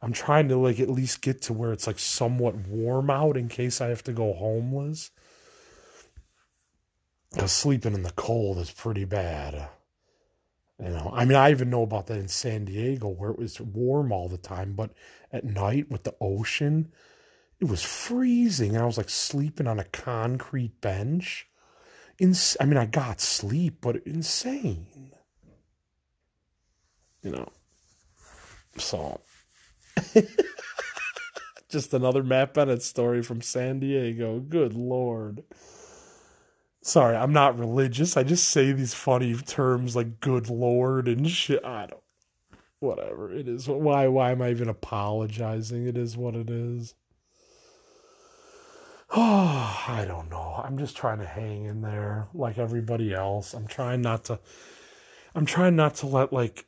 I'm 0.00 0.12
trying 0.12 0.48
to 0.48 0.56
like 0.56 0.78
at 0.78 0.88
least 0.88 1.22
get 1.22 1.42
to 1.42 1.52
where 1.52 1.72
it's 1.72 1.86
like 1.86 1.98
somewhat 1.98 2.54
warm 2.54 3.10
out 3.10 3.36
in 3.36 3.48
case 3.48 3.80
I 3.80 3.88
have 3.88 4.04
to 4.04 4.12
go 4.12 4.32
homeless. 4.32 5.10
Because 7.32 7.52
sleeping 7.52 7.94
in 7.94 8.02
the 8.02 8.12
cold 8.12 8.58
is 8.58 8.70
pretty 8.70 9.04
bad. 9.04 9.68
You 10.80 10.90
know, 10.90 11.10
I 11.12 11.24
mean, 11.24 11.36
I 11.36 11.50
even 11.50 11.70
know 11.70 11.82
about 11.82 12.06
that 12.06 12.18
in 12.18 12.28
San 12.28 12.64
Diego 12.64 13.08
where 13.08 13.30
it 13.30 13.38
was 13.38 13.60
warm 13.60 14.12
all 14.12 14.28
the 14.28 14.38
time, 14.38 14.74
but 14.74 14.92
at 15.32 15.44
night 15.44 15.90
with 15.90 16.04
the 16.04 16.14
ocean, 16.20 16.92
it 17.58 17.64
was 17.64 17.82
freezing. 17.82 18.74
And 18.74 18.82
I 18.82 18.86
was 18.86 18.96
like 18.96 19.10
sleeping 19.10 19.66
on 19.66 19.80
a 19.80 19.84
concrete 19.84 20.80
bench. 20.80 21.48
Ins- 22.20 22.56
I 22.60 22.64
mean, 22.64 22.76
I 22.76 22.86
got 22.86 23.20
sleep, 23.20 23.78
but 23.80 23.96
insane. 24.06 24.86
You 27.22 27.32
know. 27.32 27.48
So. 28.76 29.20
Just 31.68 31.92
another 31.92 32.22
Matt 32.22 32.54
Bennett 32.54 32.82
story 32.82 33.22
from 33.22 33.42
San 33.42 33.80
Diego. 33.80 34.40
Good 34.40 34.74
Lord. 34.74 35.44
Sorry, 36.80 37.14
I'm 37.16 37.32
not 37.32 37.58
religious. 37.58 38.16
I 38.16 38.22
just 38.22 38.48
say 38.48 38.72
these 38.72 38.94
funny 38.94 39.34
terms 39.34 39.94
like 39.94 40.20
good 40.20 40.48
Lord 40.48 41.08
and 41.08 41.28
shit. 41.28 41.62
I 41.64 41.86
don't. 41.86 42.02
Whatever. 42.80 43.30
It 43.30 43.48
is. 43.48 43.68
Why, 43.68 44.06
why 44.08 44.30
am 44.30 44.40
I 44.40 44.50
even 44.50 44.68
apologizing? 44.68 45.86
It 45.86 45.98
is 45.98 46.16
what 46.16 46.34
it 46.34 46.48
is. 46.48 46.94
Oh, 49.10 49.84
I 49.88 50.04
don't 50.06 50.30
know. 50.30 50.62
I'm 50.64 50.78
just 50.78 50.96
trying 50.96 51.18
to 51.18 51.26
hang 51.26 51.66
in 51.66 51.82
there 51.82 52.28
like 52.32 52.56
everybody 52.56 53.12
else. 53.12 53.52
I'm 53.52 53.66
trying 53.66 54.00
not 54.00 54.24
to 54.24 54.38
I'm 55.34 55.46
trying 55.46 55.76
not 55.76 55.96
to 55.96 56.06
let 56.06 56.32
like 56.32 56.66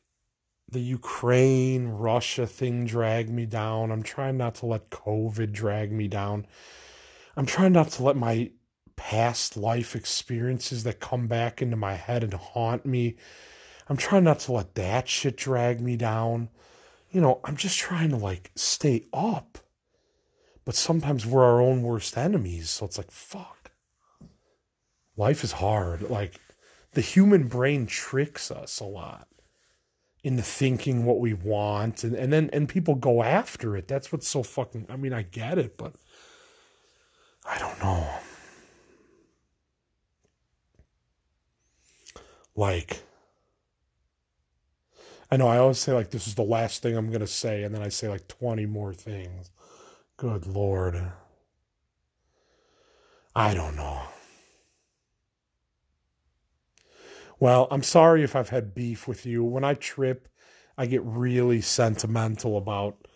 the 0.73 0.81
Ukraine 0.81 1.89
Russia 1.89 2.47
thing 2.47 2.87
drag 2.87 3.29
me 3.29 3.47
down. 3.47 3.91
I'm 3.91 4.03
trying 4.03 4.37
not 4.37 4.57
to 4.57 4.67
let 4.67 4.91
COVID 4.91 5.53
drag 5.53 5.93
me 5.93 6.09
down. 6.09 6.47
I'm 7.37 7.47
trying 7.47 7.73
not 7.73 7.91
to 7.91 8.03
let 8.03 8.17
my 8.17 8.51
past 8.97 9.57
life 9.57 9.97
experiences 9.97 10.85
that 10.85 11.01
come 11.01 11.27
back 11.27 11.63
into 11.63 11.77
my 11.77 11.95
head 11.95 12.23
and 12.23 12.35
haunt 12.35 12.85
me. 12.85 13.17
I'm 13.89 13.97
trying 13.97 14.25
not 14.25 14.41
to 14.41 14.53
let 14.53 14.75
that 14.77 15.09
shit 15.09 15.37
drag 15.37 15.81
me 15.81 15.97
down. 15.97 16.49
You 17.11 17.21
know, 17.21 17.41
I'm 17.45 17.57
just 17.57 17.79
trying 17.79 18.11
to 18.11 18.17
like 18.17 18.53
stay 18.55 19.07
up. 19.13 19.59
But 20.65 20.75
sometimes 20.75 21.27
we're 21.27 21.43
our 21.43 21.61
own 21.61 21.83
worst 21.83 22.17
enemies. 22.17 22.71
So 22.71 22.87
it's 22.87 22.99
like, 22.99 23.11
fuck. 23.11 23.73
Life 25.17 25.43
is 25.43 25.53
hard. 25.53 26.09
Like, 26.09 26.39
the 26.93 27.01
human 27.01 27.49
brain 27.49 27.87
tricks 27.87 28.51
us 28.51 28.81
a 28.81 28.85
lot 28.85 29.29
into 30.23 30.43
thinking 30.43 31.05
what 31.05 31.19
we 31.19 31.33
want 31.33 32.05
and, 32.05 32.15
and 32.15 32.33
then 32.33 32.51
and 32.53 32.69
people 32.69 32.95
go 32.95 33.23
after 33.23 33.77
it. 33.77 33.89
That's 33.89 34.13
what's 34.13 34.29
so 34.29 34.43
fucking 34.43 34.87
I 34.91 34.97
mean, 34.97 35.13
I 35.13 35.23
get 35.23 35.59
it, 35.59 35.77
but 35.77 35.95
I 37.49 37.59
don't 37.59 37.83
know. 37.83 38.07
Like 42.55 43.03
I 45.31 45.37
know 45.37 45.47
I 45.49 45.59
always 45.59 45.79
say 45.79 45.93
like 45.93 46.11
this 46.11 46.27
is 46.27 46.35
the 46.35 46.43
last 46.43 46.83
thing 46.83 46.97
I'm 46.97 47.11
gonna 47.11 47.27
say, 47.27 47.63
and 47.63 47.75
then 47.75 47.83
I 47.83 47.89
say 47.89 48.09
like 48.09 48.29
20 48.29 48.67
more 48.67 48.93
things. 48.93 49.51
Good 50.17 50.47
lord. 50.47 51.01
I 53.35 53.55
don't 53.55 53.77
know. 53.77 54.03
Well, 57.41 57.67
I'm 57.71 57.83
sorry 57.83 58.23
if 58.23 58.37
I've 58.37 58.51
had 58.51 58.75
beef 58.75 59.09
with 59.09 59.27
you. 59.27 59.43
When 59.43 59.65
I 59.65 59.75
trip, 59.75 60.29
I 60.79 60.87
get 60.87 61.03
really 61.05 61.61
sentimental 61.61 62.57
about 62.57 63.07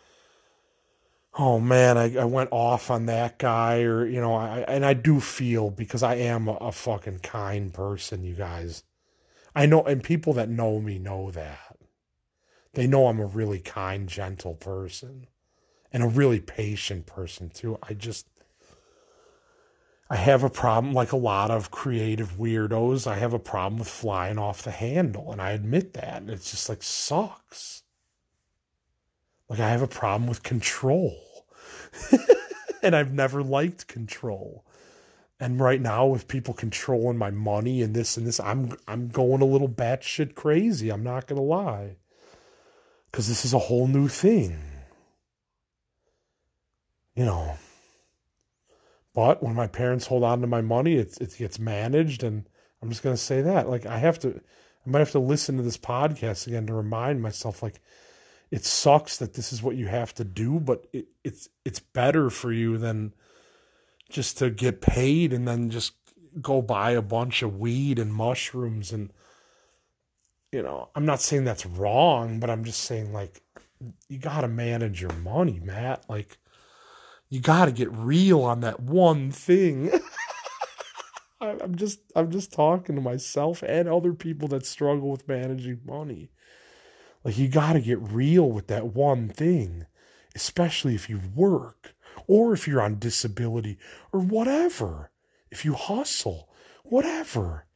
oh 1.36 1.58
man, 1.60 1.98
I, 1.98 2.16
I 2.16 2.24
went 2.24 2.50
off 2.52 2.90
on 2.90 3.06
that 3.06 3.38
guy, 3.38 3.82
or 3.82 4.06
you 4.06 4.20
know, 4.20 4.34
I 4.34 4.60
and 4.60 4.84
I 4.84 4.94
do 4.94 5.20
feel 5.20 5.70
because 5.70 6.02
I 6.02 6.14
am 6.16 6.48
a, 6.48 6.54
a 6.54 6.72
fucking 6.72 7.20
kind 7.20 7.72
person, 7.72 8.24
you 8.24 8.34
guys. 8.34 8.84
I 9.54 9.66
know, 9.66 9.82
and 9.84 10.02
people 10.02 10.32
that 10.34 10.48
know 10.48 10.80
me 10.80 10.98
know 10.98 11.30
that. 11.30 11.76
They 12.74 12.86
know 12.88 13.06
I'm 13.06 13.20
a 13.20 13.26
really 13.26 13.60
kind, 13.60 14.08
gentle 14.08 14.54
person, 14.54 15.28
and 15.92 16.02
a 16.02 16.08
really 16.08 16.40
patient 16.40 17.06
person 17.06 17.50
too. 17.50 17.78
I 17.82 17.94
just, 17.94 18.28
I 20.10 20.16
have 20.16 20.44
a 20.44 20.50
problem, 20.50 20.92
like 20.92 21.12
a 21.12 21.16
lot 21.16 21.50
of 21.50 21.70
creative 21.70 22.36
weirdos. 22.36 23.06
I 23.06 23.16
have 23.16 23.32
a 23.32 23.38
problem 23.38 23.78
with 23.78 23.88
flying 23.88 24.38
off 24.38 24.62
the 24.62 24.70
handle, 24.70 25.32
and 25.32 25.40
I 25.40 25.52
admit 25.52 25.94
that. 25.94 26.18
And 26.18 26.30
it's 26.30 26.50
just 26.50 26.68
like 26.68 26.82
sucks. 26.82 27.82
Like 29.48 29.60
I 29.60 29.70
have 29.70 29.82
a 29.82 29.86
problem 29.86 30.28
with 30.28 30.42
control. 30.42 31.18
and 32.82 32.94
I've 32.94 33.12
never 33.12 33.42
liked 33.42 33.86
control. 33.86 34.64
And 35.40 35.58
right 35.58 35.80
now 35.80 36.06
with 36.06 36.28
people 36.28 36.54
controlling 36.54 37.18
my 37.18 37.30
money 37.30 37.82
and 37.82 37.94
this 37.94 38.16
and 38.16 38.26
this, 38.26 38.40
I'm 38.40 38.76
I'm 38.86 39.08
going 39.08 39.42
a 39.42 39.46
little 39.46 39.68
batshit 39.68 40.34
crazy. 40.34 40.90
I'm 40.90 41.02
not 41.02 41.26
gonna 41.26 41.42
lie. 41.42 41.96
Cause 43.10 43.28
this 43.28 43.44
is 43.44 43.54
a 43.54 43.58
whole 43.58 43.86
new 43.86 44.08
thing. 44.08 44.58
You 47.14 47.24
know. 47.24 47.56
But 49.14 49.42
when 49.42 49.54
my 49.54 49.68
parents 49.68 50.06
hold 50.06 50.24
on 50.24 50.40
to 50.40 50.46
my 50.46 50.60
money, 50.60 50.96
it, 50.96 51.16
it 51.20 51.36
gets 51.38 51.58
managed 51.58 52.22
and 52.22 52.48
I'm 52.82 52.90
just 52.90 53.02
gonna 53.02 53.16
say 53.16 53.42
that. 53.42 53.68
Like 53.68 53.86
I 53.86 53.98
have 53.98 54.18
to 54.20 54.28
I 54.30 54.90
might 54.90 54.98
have 54.98 55.12
to 55.12 55.18
listen 55.18 55.56
to 55.56 55.62
this 55.62 55.78
podcast 55.78 56.46
again 56.46 56.66
to 56.66 56.74
remind 56.74 57.22
myself 57.22 57.62
like 57.62 57.80
it 58.50 58.64
sucks 58.64 59.16
that 59.18 59.34
this 59.34 59.52
is 59.52 59.62
what 59.62 59.76
you 59.76 59.86
have 59.86 60.14
to 60.14 60.24
do, 60.24 60.60
but 60.60 60.86
it, 60.92 61.06
it's 61.22 61.48
it's 61.64 61.80
better 61.80 62.28
for 62.28 62.52
you 62.52 62.76
than 62.76 63.14
just 64.10 64.38
to 64.38 64.50
get 64.50 64.80
paid 64.80 65.32
and 65.32 65.48
then 65.48 65.70
just 65.70 65.94
go 66.40 66.60
buy 66.60 66.90
a 66.90 67.02
bunch 67.02 67.42
of 67.42 67.58
weed 67.58 67.98
and 67.98 68.12
mushrooms 68.12 68.92
and 68.92 69.12
you 70.52 70.62
know, 70.62 70.88
I'm 70.94 71.04
not 71.04 71.20
saying 71.20 71.44
that's 71.44 71.66
wrong, 71.66 72.38
but 72.38 72.48
I'm 72.48 72.64
just 72.64 72.82
saying 72.82 73.12
like 73.12 73.42
you 74.08 74.18
got 74.18 74.42
to 74.42 74.48
manage 74.48 75.00
your 75.00 75.12
money, 75.14 75.60
Matt. 75.62 76.04
Like 76.08 76.38
you 77.34 77.40
got 77.40 77.64
to 77.64 77.72
get 77.72 77.90
real 77.90 78.42
on 78.42 78.60
that 78.60 78.78
one 78.78 79.32
thing. 79.32 79.90
I'm 81.40 81.74
just 81.74 81.98
I'm 82.14 82.30
just 82.30 82.52
talking 82.52 82.94
to 82.94 83.00
myself 83.00 83.64
and 83.64 83.88
other 83.88 84.12
people 84.12 84.46
that 84.48 84.64
struggle 84.64 85.10
with 85.10 85.26
managing 85.26 85.80
money. 85.84 86.30
Like 87.24 87.36
you 87.36 87.48
got 87.48 87.72
to 87.72 87.80
get 87.80 87.98
real 88.00 88.48
with 88.48 88.68
that 88.68 88.86
one 88.86 89.28
thing, 89.30 89.86
especially 90.36 90.94
if 90.94 91.10
you 91.10 91.20
work 91.34 91.96
or 92.28 92.52
if 92.52 92.68
you're 92.68 92.80
on 92.80 93.00
disability 93.00 93.78
or 94.12 94.20
whatever. 94.20 95.10
If 95.50 95.64
you 95.64 95.74
hustle, 95.74 96.48
whatever. 96.84 97.66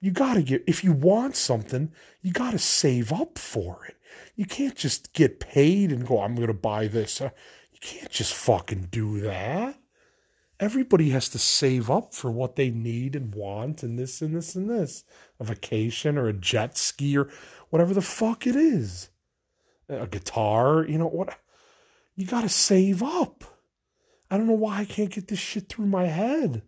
You 0.00 0.10
got 0.10 0.34
to 0.34 0.42
get, 0.42 0.64
if 0.66 0.82
you 0.82 0.92
want 0.92 1.36
something, 1.36 1.92
you 2.20 2.32
got 2.32 2.50
to 2.50 2.58
save 2.58 3.12
up 3.12 3.38
for 3.38 3.84
it. 3.86 3.96
You 4.34 4.44
can't 4.44 4.74
just 4.74 5.12
get 5.12 5.38
paid 5.38 5.92
and 5.92 6.04
go, 6.04 6.20
I'm 6.20 6.34
going 6.34 6.48
to 6.48 6.54
buy 6.54 6.88
this. 6.88 7.22
Can't 7.82 8.10
just 8.10 8.32
fucking 8.32 8.88
do 8.92 9.20
that. 9.20 9.76
Everybody 10.60 11.10
has 11.10 11.28
to 11.30 11.38
save 11.40 11.90
up 11.90 12.14
for 12.14 12.30
what 12.30 12.54
they 12.54 12.70
need 12.70 13.16
and 13.16 13.34
want 13.34 13.82
and 13.82 13.98
this 13.98 14.22
and 14.22 14.36
this 14.36 14.54
and 14.54 14.70
this. 14.70 15.02
A 15.40 15.44
vacation 15.44 16.16
or 16.16 16.28
a 16.28 16.32
jet 16.32 16.78
ski 16.78 17.18
or 17.18 17.28
whatever 17.70 17.92
the 17.92 18.00
fuck 18.00 18.46
it 18.46 18.54
is. 18.54 19.10
A 19.88 20.06
guitar, 20.06 20.86
you 20.88 20.96
know 20.96 21.08
what? 21.08 21.36
You 22.14 22.24
got 22.24 22.42
to 22.42 22.48
save 22.48 23.02
up. 23.02 23.42
I 24.30 24.36
don't 24.36 24.46
know 24.46 24.52
why 24.52 24.78
I 24.78 24.84
can't 24.84 25.10
get 25.10 25.26
this 25.26 25.40
shit 25.40 25.68
through 25.68 25.86
my 25.86 26.06
head. 26.06 26.62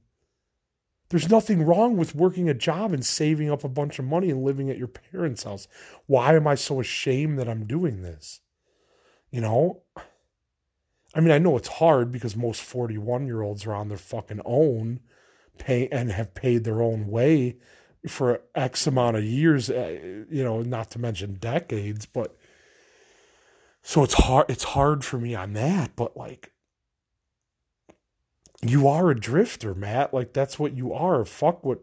There's 1.11 1.31
nothing 1.31 1.63
wrong 1.63 1.97
with 1.97 2.17
working 2.17 2.49
a 2.49 2.55
job 2.55 2.93
and 2.93 3.07
saving 3.07 3.49
up 3.53 3.63
a 3.63 3.69
bunch 3.69 4.01
of 4.01 4.05
money 4.05 4.31
and 4.31 4.43
living 4.43 4.69
at 4.69 4.79
your 4.79 4.89
parents' 4.89 5.45
house. 5.45 5.69
Why 6.07 6.35
am 6.35 6.49
I 6.49 6.57
so 6.57 6.81
ashamed 6.81 7.39
that 7.39 7.49
I'm 7.49 7.67
doing 7.67 8.03
this? 8.03 8.41
You 9.31 9.41
know? 9.41 9.84
I 11.15 11.21
mean, 11.21 11.31
I 11.31 11.39
know 11.39 11.57
it's 11.57 11.69
hard 11.69 12.11
because 12.11 12.37
most 12.37 12.61
41 12.61 13.27
year 13.27 13.43
olds 13.43 13.67
are 13.67 13.75
on 13.75 13.89
their 13.89 13.99
fucking 13.99 14.41
own 14.45 15.01
pay 15.59 15.89
and 15.89 16.11
have 16.11 16.35
paid 16.35 16.65
their 16.65 16.83
own 16.83 17.07
way 17.07 17.57
for 18.09 18.43
X 18.55 18.87
amount 18.87 19.17
of 19.17 19.25
years, 19.25 19.71
uh, 19.71 20.25
you 20.29 20.43
know, 20.43 20.63
not 20.63 20.91
to 20.91 20.99
mention 20.99 21.35
decades, 21.35 22.07
but 22.07 22.37
so 23.83 24.03
it's 24.03 24.15
hard 24.15 24.47
it's 24.49 24.65
hard 24.65 25.05
for 25.05 25.19
me 25.19 25.35
on 25.35 25.53
that, 25.53 25.93
but 25.95 26.17
like 26.17 26.53
you 28.63 28.89
are 28.89 29.11
a 29.11 29.19
drifter, 29.19 29.75
Matt. 29.75 30.13
Like 30.13 30.33
that's 30.33 30.59
what 30.59 30.75
you 30.75 30.93
are. 30.93 31.25
Fuck 31.25 31.65
what 31.65 31.81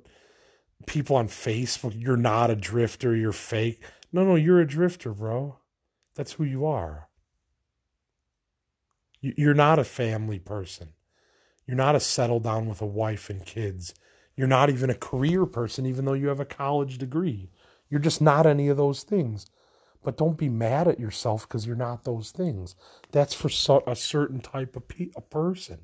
people 0.87 1.15
on 1.15 1.27
Facebook, 1.27 1.93
you're 1.95 2.17
not 2.17 2.49
a 2.49 2.55
drifter, 2.55 3.15
you're 3.15 3.31
fake. 3.31 3.83
No, 4.11 4.23
no, 4.25 4.35
you're 4.35 4.59
a 4.59 4.67
drifter, 4.67 5.13
bro. 5.13 5.57
That's 6.15 6.33
who 6.33 6.43
you 6.43 6.65
are. 6.65 7.07
You're 9.21 9.53
not 9.53 9.79
a 9.79 9.83
family 9.83 10.39
person. 10.39 10.89
You're 11.67 11.77
not 11.77 11.95
a 11.95 11.99
settle 11.99 12.39
down 12.39 12.67
with 12.67 12.81
a 12.81 12.87
wife 12.87 13.29
and 13.29 13.45
kids. 13.45 13.93
You're 14.35 14.47
not 14.47 14.69
even 14.69 14.89
a 14.89 14.95
career 14.95 15.45
person, 15.45 15.85
even 15.85 16.05
though 16.05 16.13
you 16.13 16.29
have 16.29 16.39
a 16.39 16.45
college 16.45 16.97
degree. 16.97 17.51
You're 17.89 17.99
just 17.99 18.21
not 18.21 18.47
any 18.47 18.67
of 18.67 18.77
those 18.77 19.03
things. 19.03 19.45
But 20.03 20.17
don't 20.17 20.37
be 20.37 20.49
mad 20.49 20.87
at 20.87 20.99
yourself 20.99 21.47
because 21.47 21.67
you're 21.67 21.75
not 21.75 22.03
those 22.03 22.31
things. 22.31 22.75
That's 23.11 23.35
for 23.35 23.49
so, 23.49 23.83
a 23.85 23.95
certain 23.95 24.39
type 24.39 24.75
of 24.75 24.87
pe- 24.87 25.11
a 25.15 25.21
person. 25.21 25.79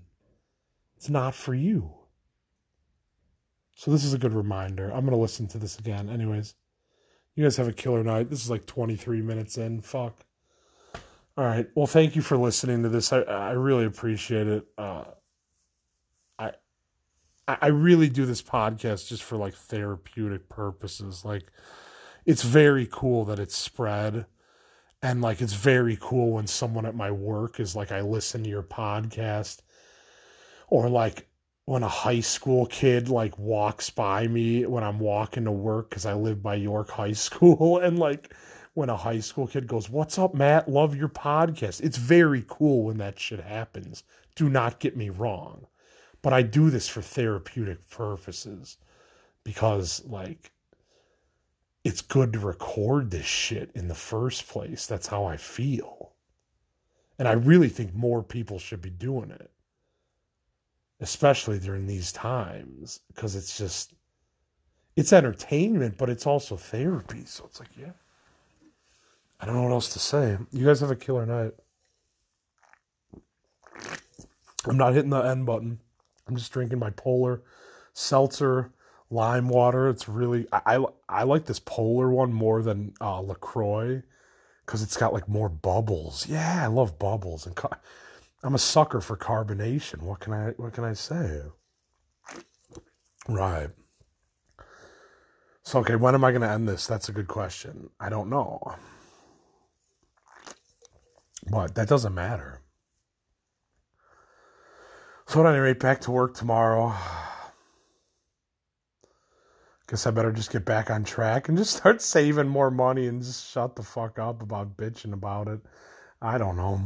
It's 0.96 1.10
not 1.10 1.36
for 1.36 1.54
you. 1.54 1.94
So 3.76 3.92
this 3.92 4.04
is 4.04 4.14
a 4.14 4.18
good 4.18 4.34
reminder. 4.34 4.86
I'm 4.86 5.02
going 5.02 5.12
to 5.12 5.18
listen 5.18 5.48
to 5.50 5.60
this 5.60 5.78
again. 5.78 6.10
Anyways, 6.10 6.56
you 7.36 7.44
guys 7.44 7.58
have 7.58 7.68
a 7.68 7.74
killer 7.74 8.04
night. 8.04 8.32
This 8.32 8.44
is 8.44 8.50
like 8.50 8.66
23 8.66 9.22
minutes 9.22 9.60
in. 9.60 9.82
Fuck. 9.82 10.26
All 11.38 11.46
right. 11.46 11.68
Well, 11.76 11.88
thank 11.88 12.16
you 12.16 12.22
for 12.22 12.36
listening 12.38 12.84
to 12.84 12.90
this. 12.90 13.14
I, 13.14 13.20
I 13.22 13.52
really 13.52 13.86
appreciate 13.86 14.48
it. 14.48 14.66
Uh, 14.78 15.06
I 17.48 17.68
really 17.68 18.10
do 18.10 18.26
this 18.26 18.42
podcast 18.42 19.08
just 19.08 19.24
for 19.24 19.38
like 19.38 19.54
therapeutic 19.54 20.50
purposes. 20.50 21.24
Like, 21.24 21.44
it's 22.26 22.44
very 22.44 22.88
cool 22.92 23.24
that 23.26 23.40
it's 23.40 23.56
spread. 23.58 24.26
And 25.02 25.22
like, 25.22 25.42
it's 25.42 25.54
very 25.54 25.98
cool 26.02 26.32
when 26.34 26.48
someone 26.48 26.86
at 26.86 26.96
my 26.96 27.12
work 27.12 27.60
is 27.60 27.76
like, 27.76 27.92
I 27.92 28.02
listen 28.02 28.44
to 28.44 28.50
your 28.50 28.64
podcast. 28.64 29.62
Or 30.70 30.90
like, 30.90 31.28
when 31.66 31.84
a 31.84 31.88
high 31.90 32.22
school 32.22 32.66
kid 32.66 33.10
like 33.10 33.38
walks 33.38 33.90
by 33.90 34.26
me 34.28 34.66
when 34.66 34.86
I'm 34.86 35.00
walking 35.00 35.44
to 35.46 35.52
work 35.52 35.90
because 35.90 36.06
I 36.06 36.14
live 36.14 36.42
by 36.42 36.56
York 36.56 36.90
High 36.90 37.12
School. 37.14 37.80
And 37.80 38.00
like, 38.00 38.34
when 38.78 38.90
a 38.90 38.96
high 38.96 39.20
school 39.20 39.48
kid 39.48 39.68
goes, 39.68 39.90
What's 39.90 40.18
up, 40.18 40.34
Matt? 40.34 40.70
Love 40.70 40.96
your 40.96 41.10
podcast. 41.10 41.82
It's 41.82 41.98
very 41.98 42.46
cool 42.48 42.84
when 42.86 42.98
that 43.00 43.20
shit 43.20 43.42
happens. 43.42 44.04
Do 44.36 44.50
not 44.50 44.80
get 44.80 44.96
me 44.96 45.10
wrong 45.10 45.68
but 46.22 46.34
I 46.34 46.42
do 46.42 46.70
this 46.70 46.88
for 46.88 47.02
therapeutic 47.02 47.90
purposes 47.90 48.78
because, 49.44 50.04
like, 50.06 50.52
it's 51.84 52.02
good 52.02 52.34
to 52.34 52.40
record 52.40 53.12
this 53.12 53.26
shit 53.26 53.72
in 53.76 53.88
the 53.88 53.96
first 53.96 54.48
place. 54.48 54.88
That's 54.88 55.08
how 55.08 55.26
I 55.26 55.38
feel. 55.38 56.14
And 57.20 57.28
I 57.28 57.34
really 57.34 57.70
think 57.70 57.96
more 57.96 58.22
people 58.24 58.60
should 58.60 58.82
be 58.82 58.90
doing 58.90 59.32
it, 59.32 59.50
especially 61.00 61.60
during 61.60 61.88
these 61.88 62.12
times, 62.12 63.00
because 63.08 63.36
it's 63.36 63.58
just, 63.58 63.94
it's 64.96 65.14
entertainment, 65.14 65.98
but 65.98 66.10
it's 66.10 66.28
also 66.28 66.58
therapy. 66.58 67.24
So 67.26 67.46
it's 67.46 67.60
like, 67.60 67.70
yeah. 67.80 67.94
I 69.40 69.46
don't 69.46 69.56
know 69.56 69.64
what 69.64 69.72
else 69.72 69.94
to 69.94 70.00
say. 70.00 70.38
You 70.52 70.66
guys 70.66 70.80
have 70.80 70.92
a 70.92 70.96
killer 70.96 71.26
night. 71.26 71.54
I'm 74.66 74.78
not 74.78 74.94
hitting 74.94 75.12
the 75.12 75.22
end 75.22 75.46
button. 75.46 75.80
I'm 76.28 76.36
just 76.36 76.52
drinking 76.52 76.80
my 76.80 76.90
Polar 76.92 77.42
seltzer 77.94 78.72
lime 79.10 79.48
water. 79.48 79.90
It's 79.90 80.10
really 80.10 80.48
I 80.52 80.78
I, 80.78 80.86
I 81.10 81.24
like 81.24 81.46
this 81.46 81.60
Polar 81.60 82.10
one 82.10 82.34
more 82.34 82.62
than 82.62 82.94
uh, 83.00 83.20
LaCroix 83.20 84.02
because 84.66 84.82
it's 84.84 84.98
got 84.98 85.14
like 85.14 85.30
more 85.30 85.50
bubbles. 85.50 86.28
Yeah, 86.28 86.64
I 86.64 86.68
love 86.68 87.00
bubbles 87.00 87.46
and 87.46 87.56
car- 87.56 87.80
I'm 88.44 88.56
a 88.56 88.60
sucker 88.60 89.02
for 89.02 89.16
carbonation. 89.16 90.02
What 90.02 90.20
can 90.20 90.34
I 90.34 90.50
what 90.58 90.74
can 90.74 90.84
I 90.84 90.94
say? 90.94 91.42
Right. 93.30 93.70
So 95.64 95.80
okay, 95.80 95.96
when 95.96 96.16
am 96.16 96.24
I 96.24 96.32
going 96.32 96.42
to 96.42 96.50
end 96.50 96.68
this? 96.68 96.88
That's 96.88 97.10
a 97.10 97.14
good 97.14 97.28
question. 97.28 97.90
I 98.00 98.10
don't 98.10 98.30
know. 98.30 98.76
But 101.50 101.76
that 101.76 101.88
doesn't 101.88 102.14
matter. 102.14 102.62
So 105.28 105.46
at 105.46 105.50
any 105.50 105.60
rate, 105.60 105.80
back 105.80 106.02
to 106.02 106.12
work 106.12 106.36
tomorrow. 106.36 106.94
Guess 109.90 110.08
I 110.08 110.12
better 110.12 110.34
just 110.34 110.52
get 110.52 110.66
back 110.66 110.90
on 110.90 111.04
track 111.06 111.48
and 111.48 111.58
just 111.58 111.78
start 111.78 112.02
saving 112.14 112.48
more 112.48 112.72
money 112.72 113.08
and 113.08 113.22
just 113.22 113.50
shut 113.52 113.76
the 113.76 113.84
fuck 113.84 114.20
up 114.20 114.42
about 114.42 114.78
bitching 114.78 115.14
about 115.14 115.48
it. 115.48 115.60
I 116.22 116.38
don't 116.38 116.58
know. 116.58 116.82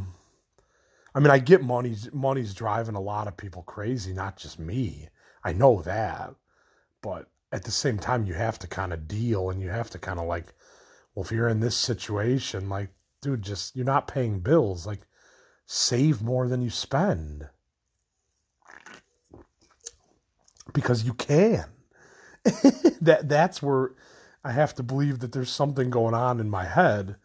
I 1.14 1.20
mean, 1.20 1.32
I 1.32 1.40
get 1.40 1.64
money's 1.64 2.12
money's 2.14 2.54
driving 2.54 2.96
a 2.96 3.02
lot 3.02 3.28
of 3.28 3.38
people 3.38 3.64
crazy, 3.64 4.14
not 4.14 4.38
just 4.38 4.60
me. 4.60 5.10
I 5.44 5.54
know 5.54 5.82
that. 5.82 6.36
But 7.02 7.30
at 7.52 7.64
the 7.64 7.72
same 7.72 7.98
time, 7.98 8.26
you 8.26 8.34
have 8.34 8.60
to 8.60 8.68
kind 8.68 8.94
of 8.94 9.08
deal 9.08 9.50
and 9.50 9.62
you 9.62 9.70
have 9.70 9.90
to 9.92 10.00
kind 10.00 10.20
of 10.20 10.28
like, 10.28 10.54
well, 11.14 11.26
if 11.26 11.32
you're 11.32 11.50
in 11.50 11.60
this 11.60 11.76
situation, 11.76 12.70
like, 12.70 12.90
dude, 13.22 13.42
just 13.42 13.76
you're 13.76 13.86
not 13.86 14.08
paying 14.08 14.40
bills. 14.40 14.86
Like, 14.88 15.02
save 15.66 16.22
more 16.22 16.48
than 16.48 16.62
you 16.62 16.70
spend. 16.70 17.48
Because 20.74 21.04
you 21.04 21.14
can. 21.14 21.66
that 23.02 23.30
that's 23.30 23.62
where 23.62 23.92
I 24.44 24.52
have 24.52 24.74
to 24.76 24.84
believe 24.84 25.20
that 25.20 25.32
there's 25.32 25.52
something 25.52 25.90
going 25.90 26.16
on 26.16 26.40
in 26.40 26.50
my 26.50 26.66
head 26.66 27.18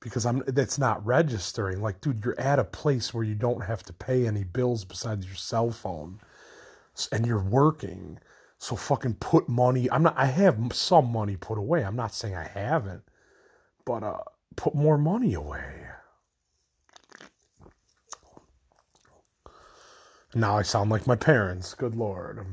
because 0.00 0.26
I'm 0.26 0.42
that's 0.46 0.78
not 0.78 1.04
registering. 1.06 1.80
Like, 1.80 2.00
dude, 2.00 2.24
you're 2.24 2.40
at 2.40 2.58
a 2.58 2.64
place 2.64 3.14
where 3.14 3.24
you 3.24 3.34
don't 3.34 3.64
have 3.64 3.82
to 3.84 3.92
pay 3.92 4.26
any 4.26 4.44
bills 4.44 4.84
besides 4.84 5.26
your 5.26 5.36
cell 5.36 5.70
phone, 5.70 6.20
and 7.12 7.26
you're 7.26 7.42
working. 7.42 8.18
So 8.58 8.76
fucking 8.76 9.14
put 9.16 9.48
money. 9.48 9.90
I'm 9.90 10.02
not. 10.02 10.16
I 10.16 10.26
have 10.26 10.58
some 10.72 11.12
money 11.12 11.36
put 11.36 11.58
away. 11.58 11.84
I'm 11.84 11.96
not 11.96 12.14
saying 12.14 12.34
I 12.34 12.48
haven't, 12.48 13.02
but 13.84 14.02
uh, 14.02 14.18
put 14.54 14.74
more 14.74 14.98
money 14.98 15.34
away. 15.34 15.86
Now 20.34 20.58
I 20.58 20.62
sound 20.62 20.90
like 20.90 21.06
my 21.06 21.16
parents. 21.16 21.74
Good 21.74 21.94
lord. 21.94 22.46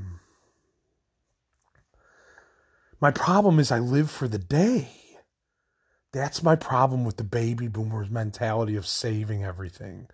My 3.01 3.11
problem 3.11 3.59
is 3.59 3.71
I 3.71 3.79
live 3.79 4.09
for 4.09 4.29
the 4.29 4.39
day. 4.39 4.89
That's 6.13 6.41
my 6.41 6.55
problem 6.55 7.03
with 7.03 7.17
the 7.17 7.23
baby 7.25 7.67
boomers 7.67 8.09
mentality 8.09 8.77
of 8.77 8.87
saving 8.87 9.43
everything. 9.43 10.07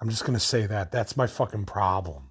I'm 0.00 0.10
just 0.10 0.22
going 0.24 0.38
to 0.38 0.44
say 0.44 0.66
that. 0.66 0.92
That's 0.92 1.16
my 1.16 1.26
fucking 1.26 1.64
problem. 1.64 2.30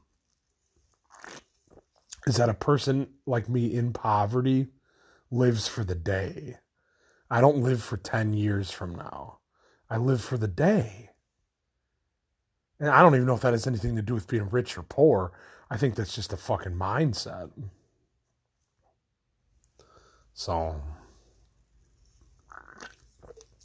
Is 2.26 2.38
that 2.38 2.48
a 2.48 2.54
person 2.54 3.08
like 3.26 3.50
me 3.50 3.74
in 3.74 3.92
poverty 3.92 4.68
lives 5.32 5.68
for 5.68 5.84
the 5.84 5.96
day. 5.96 6.58
I 7.30 7.42
don't 7.42 7.58
live 7.58 7.84
for 7.84 7.98
10 7.98 8.34
years 8.34 8.72
from 8.72 8.96
now. 8.96 9.40
I 9.90 9.98
live 9.98 10.22
for 10.22 10.38
the 10.38 10.48
day. 10.48 11.10
And 12.80 12.90
I 12.90 13.02
don't 13.02 13.16
even 13.16 13.28
know 13.28 13.36
if 13.36 13.42
that 13.42 13.54
has 13.54 13.68
anything 13.68 13.96
to 13.96 14.02
do 14.02 14.13
with 14.13 14.28
being 14.28 14.50
rich 14.50 14.78
or 14.78 14.84
poor. 14.84 15.32
I 15.70 15.78
think 15.78 15.96
that's 15.96 16.16
just 16.16 16.34
a 16.34 16.38
fucking 16.38 16.74
mindset. 16.74 17.50
So, 20.34 20.80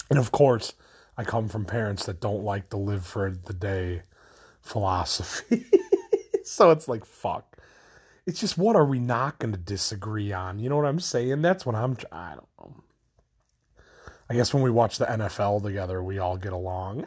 and 0.09 0.19
of 0.19 0.33
course, 0.33 0.73
I 1.17 1.25
come 1.25 1.49
from 1.49 1.67
parents 1.67 2.07
that 2.07 2.21
don't 2.21 2.43
like 2.43 2.71
the 2.71 2.79
live 2.79 3.05
for 3.05 3.31
the 3.31 3.53
day 3.53 4.03
philosophy. 4.63 5.67
so 6.45 6.71
it's 6.71 6.89
like, 6.89 7.05
fuck. 7.05 7.59
It's 8.25 8.41
just, 8.41 8.57
what 8.57 8.77
are 8.77 8.85
we 8.85 8.99
not 8.99 9.39
going 9.39 9.53
to 9.53 9.59
disagree 9.59 10.33
on? 10.33 10.59
You 10.59 10.71
know 10.71 10.77
what 10.77 10.87
I'm 10.87 11.01
saying? 11.01 11.43
That's 11.43 11.67
what 11.67 11.75
I'm, 11.75 11.97
I 12.11 12.31
don't 12.31 12.49
know. 12.59 12.83
I 14.29 14.35
guess 14.35 14.55
when 14.55 14.63
we 14.63 14.71
watch 14.71 14.99
the 14.99 15.07
NFL 15.07 15.63
together, 15.63 16.03
we 16.03 16.19
all 16.19 16.37
get 16.37 16.53
along. 16.53 17.07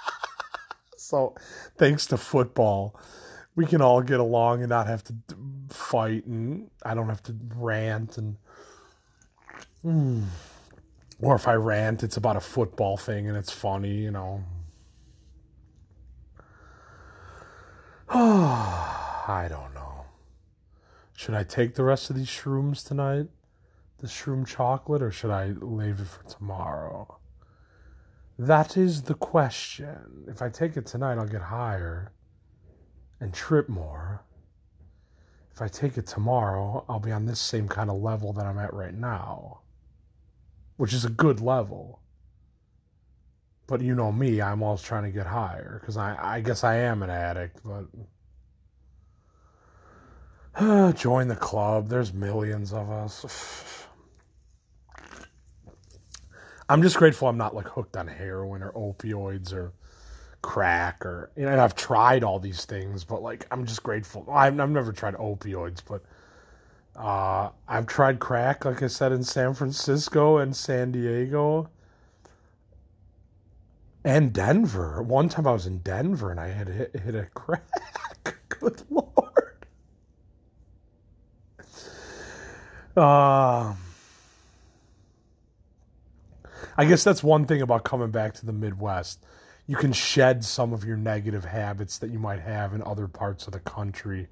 so, 0.96 1.34
thanks 1.76 2.06
to 2.06 2.16
football, 2.16 2.98
we 3.56 3.66
can 3.66 3.82
all 3.82 4.02
get 4.02 4.20
along 4.20 4.60
and 4.60 4.68
not 4.68 4.86
have 4.86 5.02
to 5.04 5.14
fight, 5.70 6.26
and 6.26 6.70
I 6.84 6.94
don't 6.94 7.08
have 7.08 7.22
to 7.24 7.34
rant 7.56 8.16
and 8.18 8.36
Hmm. 9.82 10.24
Or 11.20 11.34
if 11.34 11.48
I 11.48 11.54
rant, 11.54 12.02
it's 12.02 12.16
about 12.16 12.36
a 12.36 12.40
football 12.40 12.96
thing 12.96 13.28
and 13.28 13.36
it's 13.36 13.52
funny, 13.52 13.94
you 13.94 14.10
know. 14.10 14.44
I 18.10 19.46
don't 19.48 19.74
know. 19.74 20.06
Should 21.14 21.34
I 21.34 21.44
take 21.44 21.74
the 21.74 21.84
rest 21.84 22.10
of 22.10 22.16
these 22.16 22.28
shrooms 22.28 22.86
tonight? 22.86 23.28
The 24.00 24.06
shroom 24.06 24.46
chocolate, 24.46 25.02
or 25.02 25.10
should 25.10 25.30
I 25.30 25.48
leave 25.60 26.00
it 26.00 26.06
for 26.06 26.24
tomorrow? 26.24 27.18
That 28.38 28.76
is 28.76 29.02
the 29.02 29.14
question. 29.14 30.24
If 30.26 30.40
I 30.40 30.48
take 30.48 30.76
it 30.76 30.86
tonight, 30.86 31.18
I'll 31.18 31.26
get 31.26 31.42
higher 31.42 32.12
and 33.20 33.34
trip 33.34 33.68
more. 33.68 34.24
If 35.52 35.60
I 35.60 35.68
take 35.68 35.98
it 35.98 36.06
tomorrow, 36.06 36.84
I'll 36.88 37.00
be 37.00 37.12
on 37.12 37.26
this 37.26 37.40
same 37.40 37.68
kind 37.68 37.90
of 37.90 38.00
level 38.00 38.32
that 38.32 38.46
I'm 38.46 38.58
at 38.58 38.72
right 38.72 38.94
now 38.94 39.60
which 40.80 40.94
is 40.94 41.04
a 41.04 41.10
good 41.10 41.42
level. 41.42 42.00
But 43.66 43.82
you 43.82 43.94
know 43.94 44.10
me, 44.10 44.40
I'm 44.40 44.62
always 44.62 44.80
trying 44.80 45.02
to 45.02 45.10
get 45.10 45.26
higher 45.26 45.76
because 45.78 45.98
I, 45.98 46.16
I 46.18 46.40
guess 46.40 46.64
I 46.64 46.76
am 46.76 47.02
an 47.02 47.10
addict, 47.10 47.60
but 47.62 47.84
join 50.96 51.28
the 51.28 51.36
club. 51.36 51.90
There's 51.90 52.14
millions 52.14 52.72
of 52.72 52.90
us. 52.90 53.76
I'm 56.70 56.82
just 56.82 56.96
grateful 56.98 57.28
I'm 57.28 57.38
not 57.38 57.54
like 57.54 57.68
hooked 57.68 57.96
on 57.98 58.08
heroin 58.08 58.62
or 58.62 58.72
opioids 58.72 59.52
or 59.52 59.72
crack 60.42 61.04
or 61.06 61.30
you 61.36 61.44
know, 61.44 61.52
and 61.52 61.60
I've 61.60 61.74
tried 61.76 62.24
all 62.24 62.40
these 62.40 62.64
things, 62.64 63.04
but 63.04 63.22
like 63.22 63.46
I'm 63.50 63.66
just 63.66 63.82
grateful. 63.82 64.26
I've, 64.32 64.58
I've 64.60 64.70
never 64.70 64.92
tried 64.92 65.14
opioids, 65.16 65.82
but 65.86 66.02
uh, 66.96 67.50
I've 67.68 67.86
tried 67.88 68.20
crack, 68.20 68.64
like 68.64 68.82
I 68.82 68.88
said, 68.88 69.12
in 69.12 69.24
San 69.24 69.54
Francisco 69.54 70.38
and 70.38 70.56
San 70.56 70.92
Diego 70.92 71.70
and 74.04 74.32
Denver. 74.32 75.02
One 75.02 75.28
time 75.28 75.46
I 75.46 75.52
was 75.52 75.66
in 75.66 75.78
Denver 75.78 76.30
and 76.30 76.40
I 76.40 76.48
had 76.48 76.68
hit, 76.68 76.96
hit 77.00 77.14
a 77.16 77.26
crack. 77.34 77.64
Good 78.48 78.82
lord. 78.90 79.66
Uh, 82.96 83.74
I 86.76 86.84
guess 86.84 87.04
that's 87.04 87.22
one 87.22 87.46
thing 87.46 87.62
about 87.62 87.84
coming 87.84 88.10
back 88.10 88.34
to 88.34 88.46
the 88.46 88.52
Midwest. 88.52 89.24
You 89.66 89.76
can 89.76 89.92
shed 89.92 90.44
some 90.44 90.72
of 90.72 90.84
your 90.84 90.96
negative 90.96 91.44
habits 91.44 91.98
that 91.98 92.10
you 92.10 92.18
might 92.18 92.40
have 92.40 92.74
in 92.74 92.82
other 92.82 93.06
parts 93.06 93.46
of 93.46 93.52
the 93.52 93.60
country 93.60 94.28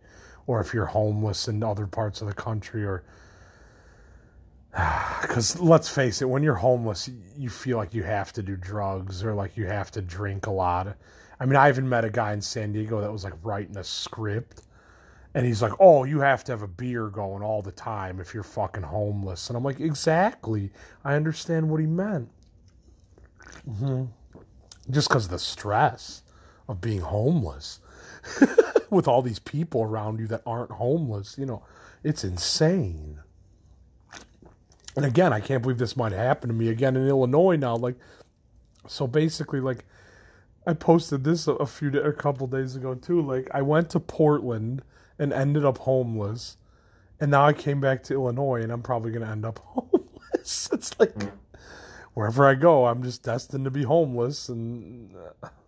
or 0.48 0.60
if 0.60 0.74
you're 0.74 0.86
homeless 0.86 1.46
in 1.46 1.62
other 1.62 1.86
parts 1.86 2.20
of 2.20 2.26
the 2.26 2.34
country 2.34 2.84
or 2.84 3.04
because 5.22 5.58
let's 5.60 5.88
face 5.88 6.20
it 6.20 6.28
when 6.28 6.42
you're 6.42 6.54
homeless 6.54 7.08
you 7.36 7.48
feel 7.48 7.76
like 7.76 7.94
you 7.94 8.02
have 8.02 8.32
to 8.32 8.42
do 8.42 8.56
drugs 8.56 9.22
or 9.22 9.34
like 9.34 9.56
you 9.56 9.66
have 9.66 9.90
to 9.90 10.02
drink 10.02 10.46
a 10.46 10.50
lot 10.50 10.96
i 11.38 11.46
mean 11.46 11.56
i 11.56 11.68
even 11.68 11.88
met 11.88 12.04
a 12.04 12.10
guy 12.10 12.32
in 12.32 12.40
san 12.40 12.72
diego 12.72 13.00
that 13.00 13.12
was 13.12 13.24
like 13.24 13.34
writing 13.42 13.76
a 13.76 13.84
script 13.84 14.62
and 15.38 15.46
he's 15.46 15.62
like 15.62 15.72
oh 15.80 16.04
you 16.04 16.20
have 16.20 16.44
to 16.44 16.52
have 16.52 16.62
a 16.62 16.68
beer 16.68 17.08
going 17.08 17.42
all 17.42 17.62
the 17.62 17.72
time 17.72 18.20
if 18.20 18.34
you're 18.34 18.42
fucking 18.42 18.82
homeless 18.82 19.48
and 19.48 19.56
i'm 19.56 19.64
like 19.64 19.80
exactly 19.80 20.70
i 21.04 21.14
understand 21.14 21.68
what 21.68 21.80
he 21.80 21.86
meant 21.86 22.28
mm-hmm. 23.68 24.04
just 24.90 25.08
because 25.08 25.24
of 25.24 25.30
the 25.30 25.38
stress 25.38 26.22
of 26.68 26.80
being 26.80 27.00
homeless 27.00 27.80
with 28.90 29.08
all 29.08 29.22
these 29.22 29.38
people 29.38 29.82
around 29.82 30.20
you 30.20 30.26
that 30.28 30.42
aren't 30.46 30.70
homeless. 30.70 31.36
You 31.38 31.46
know, 31.46 31.62
it's 32.04 32.24
insane. 32.24 33.18
And 34.96 35.04
again, 35.04 35.32
I 35.32 35.40
can't 35.40 35.62
believe 35.62 35.78
this 35.78 35.96
might 35.96 36.12
happen 36.12 36.48
to 36.48 36.54
me 36.54 36.68
again 36.68 36.96
in 36.96 37.06
Illinois 37.06 37.56
now. 37.56 37.76
Like, 37.76 37.96
so 38.86 39.06
basically, 39.06 39.60
like, 39.60 39.84
I 40.66 40.72
posted 40.74 41.24
this 41.24 41.46
a, 41.46 41.66
few, 41.66 41.90
a 42.00 42.12
couple 42.12 42.46
days 42.46 42.76
ago 42.76 42.94
too. 42.94 43.22
Like, 43.22 43.48
I 43.54 43.62
went 43.62 43.90
to 43.90 44.00
Portland 44.00 44.82
and 45.18 45.32
ended 45.32 45.64
up 45.64 45.78
homeless, 45.78 46.56
and 47.20 47.30
now 47.30 47.44
I 47.44 47.52
came 47.52 47.80
back 47.80 48.02
to 48.04 48.14
Illinois 48.14 48.62
and 48.62 48.72
I'm 48.72 48.82
probably 48.82 49.10
gonna 49.12 49.30
end 49.30 49.44
up 49.44 49.58
homeless. 49.64 50.68
It's 50.72 50.98
like 50.98 51.14
wherever 52.14 52.46
I 52.46 52.54
go, 52.54 52.86
I'm 52.86 53.02
just 53.02 53.22
destined 53.22 53.64
to 53.64 53.70
be 53.70 53.82
homeless, 53.84 54.48
and. 54.48 55.14
Uh, 55.42 55.48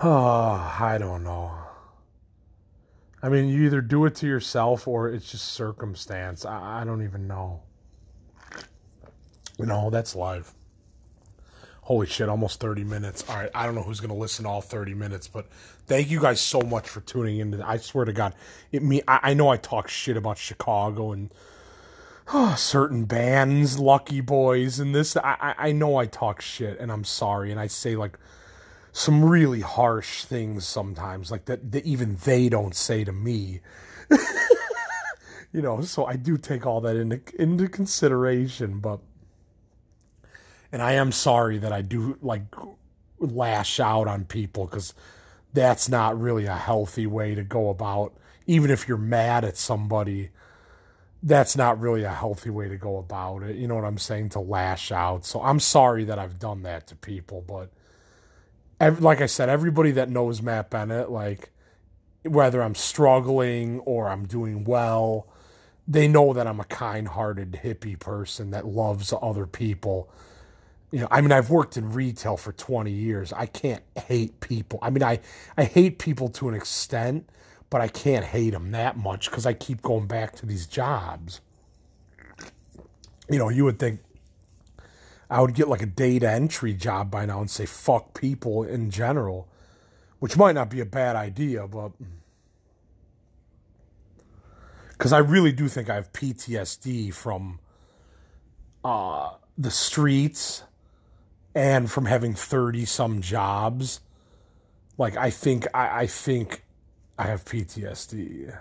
Oh, 0.00 0.76
I 0.78 0.96
don't 0.96 1.24
know. 1.24 1.52
I 3.20 3.28
mean, 3.28 3.48
you 3.48 3.64
either 3.64 3.80
do 3.80 4.04
it 4.06 4.14
to 4.16 4.28
yourself 4.28 4.86
or 4.86 5.08
it's 5.08 5.28
just 5.28 5.46
circumstance. 5.46 6.44
I, 6.44 6.82
I 6.82 6.84
don't 6.84 7.02
even 7.02 7.26
know. 7.26 7.62
You 9.58 9.66
know, 9.66 9.90
that's 9.90 10.14
life. 10.14 10.54
Holy 11.88 12.06
shit, 12.06 12.28
almost 12.28 12.60
30 12.60 12.84
minutes. 12.84 13.24
All 13.30 13.36
right, 13.36 13.50
I 13.54 13.64
don't 13.64 13.74
know 13.74 13.82
who's 13.82 13.98
going 13.98 14.10
to 14.10 14.14
listen 14.14 14.44
all 14.44 14.60
30 14.60 14.92
minutes, 14.92 15.26
but 15.26 15.46
thank 15.86 16.10
you 16.10 16.20
guys 16.20 16.38
so 16.38 16.60
much 16.60 16.86
for 16.86 17.00
tuning 17.00 17.38
in. 17.38 17.62
I 17.62 17.78
swear 17.78 18.04
to 18.04 18.12
God, 18.12 18.34
it 18.70 18.82
me 18.82 19.00
I, 19.08 19.30
I 19.30 19.32
know 19.32 19.48
I 19.48 19.56
talk 19.56 19.88
shit 19.88 20.14
about 20.14 20.36
Chicago 20.36 21.12
and 21.12 21.32
oh, 22.34 22.54
certain 22.58 23.06
bands, 23.06 23.78
Lucky 23.78 24.20
Boys, 24.20 24.78
and 24.78 24.94
this. 24.94 25.16
I, 25.16 25.54
I 25.56 25.72
know 25.72 25.96
I 25.96 26.04
talk 26.04 26.42
shit, 26.42 26.78
and 26.78 26.92
I'm 26.92 27.04
sorry, 27.04 27.50
and 27.50 27.58
I 27.58 27.68
say 27.68 27.96
like 27.96 28.18
some 28.92 29.24
really 29.24 29.62
harsh 29.62 30.24
things 30.24 30.66
sometimes, 30.66 31.30
like 31.30 31.46
that, 31.46 31.72
that 31.72 31.86
even 31.86 32.16
they 32.16 32.50
don't 32.50 32.74
say 32.76 33.02
to 33.02 33.12
me. 33.12 33.60
you 35.54 35.62
know, 35.62 35.80
so 35.80 36.04
I 36.04 36.16
do 36.16 36.36
take 36.36 36.66
all 36.66 36.82
that 36.82 36.96
into 36.96 37.22
into 37.40 37.66
consideration, 37.66 38.78
but 38.78 39.00
and 40.72 40.82
I 40.82 40.92
am 40.92 41.12
sorry 41.12 41.58
that 41.58 41.72
I 41.72 41.82
do 41.82 42.18
like 42.22 42.42
lash 43.18 43.80
out 43.80 44.06
on 44.06 44.24
people 44.24 44.66
because 44.66 44.94
that's 45.52 45.88
not 45.88 46.20
really 46.20 46.46
a 46.46 46.56
healthy 46.56 47.06
way 47.06 47.34
to 47.34 47.42
go 47.42 47.70
about. 47.70 48.14
Even 48.46 48.70
if 48.70 48.86
you're 48.86 48.96
mad 48.96 49.44
at 49.44 49.56
somebody, 49.56 50.30
that's 51.22 51.56
not 51.56 51.80
really 51.80 52.04
a 52.04 52.12
healthy 52.12 52.50
way 52.50 52.68
to 52.68 52.76
go 52.76 52.98
about 52.98 53.42
it. 53.42 53.56
You 53.56 53.66
know 53.66 53.74
what 53.74 53.84
I'm 53.84 53.98
saying? 53.98 54.30
To 54.30 54.40
lash 54.40 54.92
out. 54.92 55.26
So 55.26 55.42
I'm 55.42 55.58
sorry 55.58 56.04
that 56.04 56.18
I've 56.18 56.38
done 56.38 56.62
that 56.62 56.86
to 56.88 56.96
people, 56.96 57.44
but 57.46 57.70
like 59.00 59.20
I 59.20 59.26
said, 59.26 59.48
everybody 59.48 59.90
that 59.92 60.08
knows 60.08 60.40
Matt 60.40 60.70
Bennett, 60.70 61.10
like 61.10 61.50
whether 62.22 62.62
I'm 62.62 62.76
struggling 62.76 63.80
or 63.80 64.08
I'm 64.08 64.26
doing 64.26 64.64
well, 64.64 65.26
they 65.88 66.06
know 66.06 66.32
that 66.34 66.46
I'm 66.46 66.60
a 66.60 66.64
kind-hearted 66.64 67.60
hippie 67.64 67.98
person 67.98 68.50
that 68.52 68.66
loves 68.66 69.12
other 69.20 69.46
people. 69.46 70.08
You 70.90 71.00
know, 71.00 71.08
I 71.10 71.20
mean, 71.20 71.32
I've 71.32 71.50
worked 71.50 71.76
in 71.76 71.92
retail 71.92 72.36
for 72.36 72.52
20 72.52 72.90
years. 72.90 73.32
I 73.32 73.46
can't 73.46 73.82
hate 73.96 74.40
people. 74.40 74.78
I 74.80 74.90
mean, 74.90 75.02
I 75.02 75.20
I 75.56 75.64
hate 75.64 75.98
people 75.98 76.28
to 76.30 76.48
an 76.48 76.54
extent, 76.54 77.28
but 77.68 77.80
I 77.80 77.88
can't 77.88 78.24
hate 78.24 78.50
them 78.50 78.70
that 78.70 78.96
much 78.96 79.30
because 79.30 79.44
I 79.44 79.52
keep 79.52 79.82
going 79.82 80.06
back 80.06 80.34
to 80.36 80.46
these 80.46 80.66
jobs. 80.66 81.42
You 83.30 83.38
know, 83.38 83.50
you 83.50 83.64
would 83.64 83.78
think 83.78 84.00
I 85.28 85.42
would 85.42 85.54
get 85.54 85.68
like 85.68 85.82
a 85.82 85.86
data 85.86 86.30
entry 86.30 86.72
job 86.72 87.10
by 87.10 87.26
now 87.26 87.40
and 87.40 87.50
say 87.50 87.66
fuck 87.66 88.18
people 88.18 88.62
in 88.62 88.90
general, 88.90 89.46
which 90.20 90.38
might 90.38 90.54
not 90.54 90.70
be 90.70 90.80
a 90.80 90.86
bad 90.86 91.16
idea, 91.16 91.66
but 91.66 91.92
because 94.92 95.12
I 95.12 95.18
really 95.18 95.52
do 95.52 95.68
think 95.68 95.90
I 95.90 95.96
have 95.96 96.12
PTSD 96.14 97.12
from 97.12 97.60
uh, 98.82 99.32
the 99.58 99.70
streets 99.70 100.62
and 101.58 101.90
from 101.90 102.04
having 102.04 102.34
30 102.34 102.84
some 102.84 103.20
jobs. 103.20 104.00
Like, 104.96 105.16
I 105.16 105.30
think, 105.30 105.66
I, 105.74 106.02
I 106.02 106.06
think 106.06 106.62
I 107.18 107.24
have 107.24 107.44
PTSD. 107.44 108.56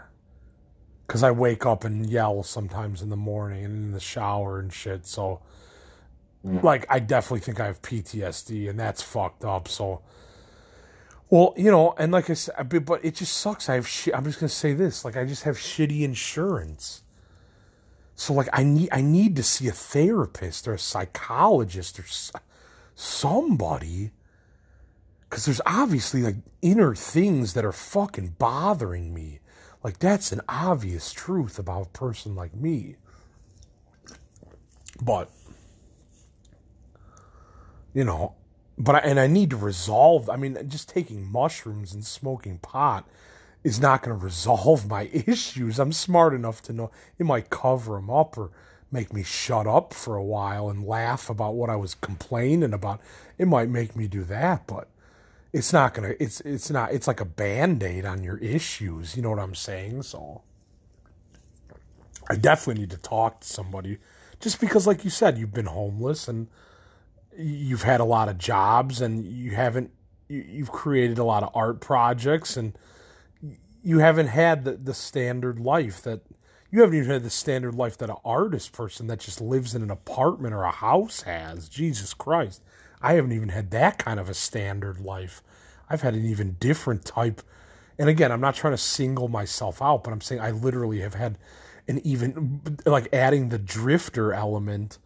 Because 1.05 1.21
I 1.21 1.29
wake 1.29 1.63
up 1.67 1.83
and 1.83 2.09
yell 2.09 2.41
sometimes 2.41 3.03
in 3.03 3.09
the 3.09 3.15
morning 3.15 3.63
and 3.63 3.75
in 3.85 3.91
the 3.91 3.99
shower 3.99 4.59
and 4.59 4.73
shit. 4.73 5.05
So, 5.05 5.41
mm. 6.43 6.63
like, 6.63 6.87
I 6.89 6.97
definitely 6.97 7.41
think 7.41 7.59
I 7.59 7.67
have 7.67 7.83
PTSD 7.83 8.67
and 8.67 8.79
that's 8.79 9.03
fucked 9.03 9.45
up. 9.45 9.67
So, 9.67 10.01
well, 11.29 11.53
you 11.55 11.69
know, 11.69 11.93
and 11.99 12.11
like 12.11 12.31
I 12.31 12.33
said, 12.33 12.55
but 12.83 13.05
it 13.05 13.13
just 13.13 13.37
sucks. 13.37 13.69
I 13.69 13.75
have 13.75 13.87
shit. 13.87 14.15
I'm 14.15 14.23
just 14.23 14.39
gonna 14.39 14.49
say 14.49 14.73
this: 14.73 15.05
like, 15.05 15.17
I 15.17 15.25
just 15.25 15.43
have 15.43 15.57
shitty 15.57 16.01
insurance. 16.01 17.03
So, 18.15 18.33
like, 18.33 18.47
I 18.53 18.63
need 18.63 18.89
I 18.91 19.01
need 19.01 19.35
to 19.35 19.43
see 19.43 19.67
a 19.67 19.73
therapist 19.73 20.67
or 20.69 20.73
a 20.73 20.79
psychologist 20.79 21.99
or 21.99 22.05
somebody, 22.97 24.09
because 25.21 25.45
there's 25.45 25.61
obviously 25.65 26.23
like 26.23 26.37
inner 26.61 26.95
things 26.95 27.53
that 27.53 27.63
are 27.63 27.71
fucking 27.71 28.35
bothering 28.39 29.13
me. 29.13 29.39
Like, 29.83 29.99
that's 29.99 30.31
an 30.31 30.41
obvious 30.49 31.13
truth 31.13 31.59
about 31.59 31.87
a 31.87 31.89
person 31.89 32.35
like 32.35 32.55
me. 32.55 32.95
But, 34.99 35.29
you 37.93 38.03
know, 38.03 38.33
but 38.79 38.95
I, 38.95 38.99
and 38.99 39.19
I 39.19 39.27
need 39.27 39.51
to 39.51 39.57
resolve. 39.57 40.27
I 40.29 40.35
mean, 40.35 40.57
just 40.67 40.89
taking 40.89 41.31
mushrooms 41.31 41.93
and 41.93 42.03
smoking 42.03 42.57
pot 42.57 43.07
is 43.63 43.79
not 43.79 44.01
going 44.01 44.17
to 44.17 44.25
resolve 44.25 44.87
my 44.87 45.03
issues. 45.13 45.77
I'm 45.77 45.93
smart 45.93 46.33
enough 46.33 46.63
to 46.63 46.73
know 46.73 46.91
it 47.19 47.27
might 47.27 47.51
cover 47.51 47.93
them 47.93 48.09
up 48.09 48.37
or 48.37 48.49
make 48.91 49.13
me 49.13 49.23
shut 49.23 49.67
up 49.67 49.93
for 49.93 50.15
a 50.15 50.23
while 50.23 50.69
and 50.69 50.85
laugh 50.85 51.29
about 51.29 51.55
what 51.55 51.69
I 51.69 51.75
was 51.75 51.95
complaining 51.95 52.73
about. 52.73 53.01
It 53.37 53.47
might 53.47 53.69
make 53.69 53.95
me 53.95 54.07
do 54.07 54.23
that, 54.25 54.65
but 54.67 54.87
it's 55.53 55.73
not 55.73 55.95
to 55.95 56.21
it's 56.21 56.41
it's 56.41 56.69
not 56.69 56.91
it's 56.93 57.07
like 57.07 57.19
a 57.19 57.25
band-aid 57.25 58.05
on 58.05 58.23
your 58.23 58.37
issues, 58.37 59.15
you 59.15 59.21
know 59.21 59.29
what 59.29 59.39
I'm 59.39 59.55
saying? 59.55 60.03
So 60.03 60.41
I 62.29 62.35
definitely 62.35 62.81
need 62.81 62.91
to 62.91 62.97
talk 62.97 63.41
to 63.41 63.47
somebody 63.47 63.97
just 64.39 64.59
because 64.59 64.87
like 64.87 65.03
you 65.03 65.09
said 65.09 65.37
you've 65.37 65.53
been 65.53 65.65
homeless 65.65 66.27
and 66.27 66.47
you've 67.37 67.83
had 67.83 67.99
a 67.99 68.05
lot 68.05 68.29
of 68.29 68.37
jobs 68.37 69.01
and 69.01 69.25
you 69.25 69.51
haven't 69.51 69.91
you've 70.27 70.71
created 70.71 71.17
a 71.17 71.23
lot 71.23 71.43
of 71.43 71.49
art 71.53 71.79
projects 71.79 72.57
and 72.57 72.77
you 73.83 73.99
haven't 73.99 74.27
had 74.27 74.65
the, 74.65 74.73
the 74.73 74.93
standard 74.93 75.59
life 75.59 76.01
that 76.01 76.21
you 76.71 76.81
haven't 76.81 76.95
even 76.95 77.09
had 77.09 77.23
the 77.23 77.29
standard 77.29 77.75
life 77.75 77.97
that 77.97 78.09
an 78.09 78.17
artist 78.25 78.73
person 78.73 79.07
that 79.07 79.19
just 79.19 79.39
lives 79.39 79.73
in 79.73 79.81
an 79.81 79.91
apartment 79.91 80.53
or 80.53 80.63
a 80.63 80.71
house 80.71 81.21
has. 81.21 81.69
Jesus 81.69 82.13
christ. 82.13 82.61
I 83.01 83.13
haven't 83.13 83.31
even 83.31 83.49
had 83.49 83.71
that 83.71 83.97
kind 83.97 84.19
of 84.19 84.29
a 84.29 84.33
standard 84.33 84.99
life. 84.99 85.43
I've 85.89 86.01
had 86.01 86.13
an 86.13 86.25
even 86.25 86.57
different 86.59 87.05
type. 87.05 87.41
And 87.99 88.09
again 88.09 88.31
i'm 88.31 88.41
not 88.41 88.53
trying 88.53 88.73
to 88.73 88.77
single 88.77 89.27
myself 89.27 89.81
out 89.81 90.03
but 90.03 90.13
i'm 90.13 90.21
saying 90.21 90.39
i 90.39 90.51
literally 90.51 90.99
have 90.99 91.15
had 91.15 91.35
an 91.87 91.99
even 92.05 92.61
like 92.85 93.11
adding 93.11 93.49
the 93.49 93.57
drifter 93.57 94.33
element 94.33 94.99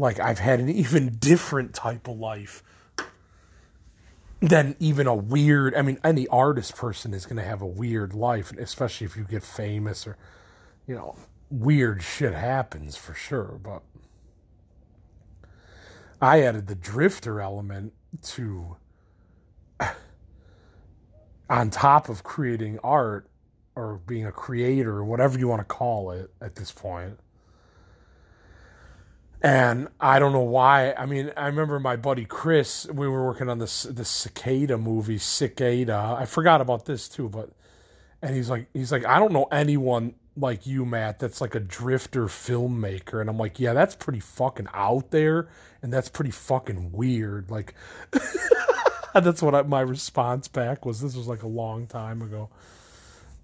like 0.00 0.18
I've 0.18 0.38
had 0.38 0.60
an 0.60 0.68
even 0.70 1.16
different 1.16 1.74
type 1.74 2.08
of 2.08 2.18
life 2.18 2.62
than 4.40 4.74
even 4.80 5.06
a 5.06 5.14
weird. 5.14 5.74
I 5.74 5.82
mean, 5.82 5.98
any 6.02 6.26
artist 6.28 6.74
person 6.76 7.12
is 7.12 7.26
going 7.26 7.36
to 7.36 7.44
have 7.44 7.62
a 7.62 7.66
weird 7.66 8.14
life, 8.14 8.52
especially 8.52 9.04
if 9.04 9.16
you 9.16 9.24
get 9.24 9.42
famous 9.42 10.06
or, 10.06 10.16
you 10.90 10.96
know, 10.96 11.16
weird 11.50 12.02
shit 12.02 12.34
happens 12.34 12.96
for 12.96 13.14
sure. 13.14 13.60
But 13.62 13.84
I 16.20 16.42
added 16.42 16.66
the 16.66 16.74
drifter 16.74 17.40
element 17.40 17.94
to, 18.24 18.76
on 21.50 21.70
top 21.70 22.08
of 22.08 22.24
creating 22.24 22.80
art 22.82 23.30
or 23.76 24.00
being 24.06 24.26
a 24.26 24.32
creator 24.32 24.92
or 24.98 25.04
whatever 25.04 25.38
you 25.38 25.48
want 25.48 25.60
to 25.60 25.64
call 25.64 26.10
it 26.10 26.32
at 26.40 26.56
this 26.56 26.72
point. 26.72 27.18
and 29.42 29.88
I 30.00 30.18
don't 30.18 30.32
know 30.32 30.40
why. 30.40 30.92
I 30.94 31.06
mean, 31.06 31.32
I 31.36 31.46
remember 31.46 31.80
my 31.80 31.96
buddy 31.96 32.26
Chris. 32.26 32.86
We 32.92 33.08
were 33.08 33.24
working 33.24 33.48
on 33.48 33.58
this 33.58 33.84
this 33.84 34.10
cicada 34.10 34.78
movie, 34.78 35.18
Cicada. 35.18 36.16
I 36.18 36.26
forgot 36.26 36.60
about 36.60 36.86
this 36.86 37.08
too, 37.08 37.28
but 37.30 37.50
and 38.22 38.36
he's 38.36 38.50
like, 38.50 38.68
he's 38.74 38.92
like, 38.92 39.06
I 39.06 39.18
don't 39.18 39.32
know 39.32 39.46
anyone 39.52 40.14
like 40.36 40.66
you, 40.66 40.84
Matt. 40.84 41.18
That's 41.18 41.40
like 41.40 41.54
a 41.54 41.60
drifter 41.60 42.26
filmmaker, 42.26 43.20
and 43.20 43.28
I'm 43.28 43.38
like, 43.38 43.60
yeah, 43.60 43.72
that's 43.72 43.94
pretty 43.94 44.20
fucking 44.20 44.68
out 44.72 45.10
there, 45.10 45.48
and 45.82 45.92
that's 45.92 46.08
pretty 46.08 46.30
fucking 46.30 46.92
weird. 46.92 47.50
Like, 47.50 47.74
that's 49.14 49.42
what 49.42 49.54
I, 49.54 49.62
my 49.62 49.80
response 49.80 50.48
back 50.48 50.84
was. 50.86 51.00
This 51.00 51.16
was 51.16 51.26
like 51.26 51.42
a 51.42 51.48
long 51.48 51.86
time 51.86 52.22
ago, 52.22 52.50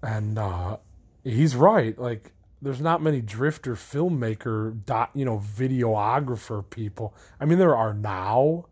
and 0.01 0.37
uh, 0.37 0.77
he's 1.23 1.55
right. 1.55 1.97
Like 1.97 2.31
there's 2.61 2.81
not 2.81 3.01
many 3.01 3.21
drifter 3.21 3.75
filmmaker 3.75 4.83
dot 4.85 5.11
you 5.13 5.25
know 5.25 5.37
videographer 5.37 6.67
people 6.69 7.13
i 7.39 7.45
mean 7.45 7.57
there 7.57 7.75
are 7.75 7.93
now 7.93 8.65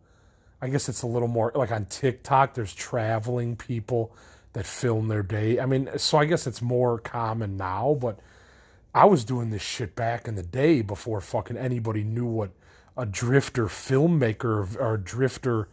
i 0.61 0.67
guess 0.67 0.89
it's 0.89 1.03
a 1.03 1.07
little 1.07 1.27
more 1.27 1.51
like 1.55 1.71
on 1.71 1.85
tiktok 1.85 2.53
there's 2.53 2.73
traveling 2.73 3.55
people 3.55 4.15
that 4.55 4.65
film 4.65 5.09
their 5.09 5.21
day. 5.21 5.59
I 5.59 5.65
mean 5.65 5.89
so 5.97 6.17
i 6.17 6.25
guess 6.25 6.47
it's 6.47 6.61
more 6.61 6.97
common 6.97 7.57
now 7.57 7.97
but 7.99 8.19
i 8.93 9.05
was 9.05 9.23
doing 9.23 9.49
this 9.51 9.61
shit 9.61 9.95
back 9.95 10.27
in 10.27 10.35
the 10.35 10.43
day 10.43 10.81
before 10.81 11.21
fucking 11.21 11.57
anybody 11.57 12.03
knew 12.03 12.25
what 12.25 12.51
a 12.97 13.05
drifter 13.05 13.65
filmmaker 13.65 14.79
or 14.79 14.97
drifter 14.97 15.67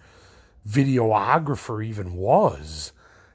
videographer 0.69 1.85
even 1.85 2.15
was 2.15 2.93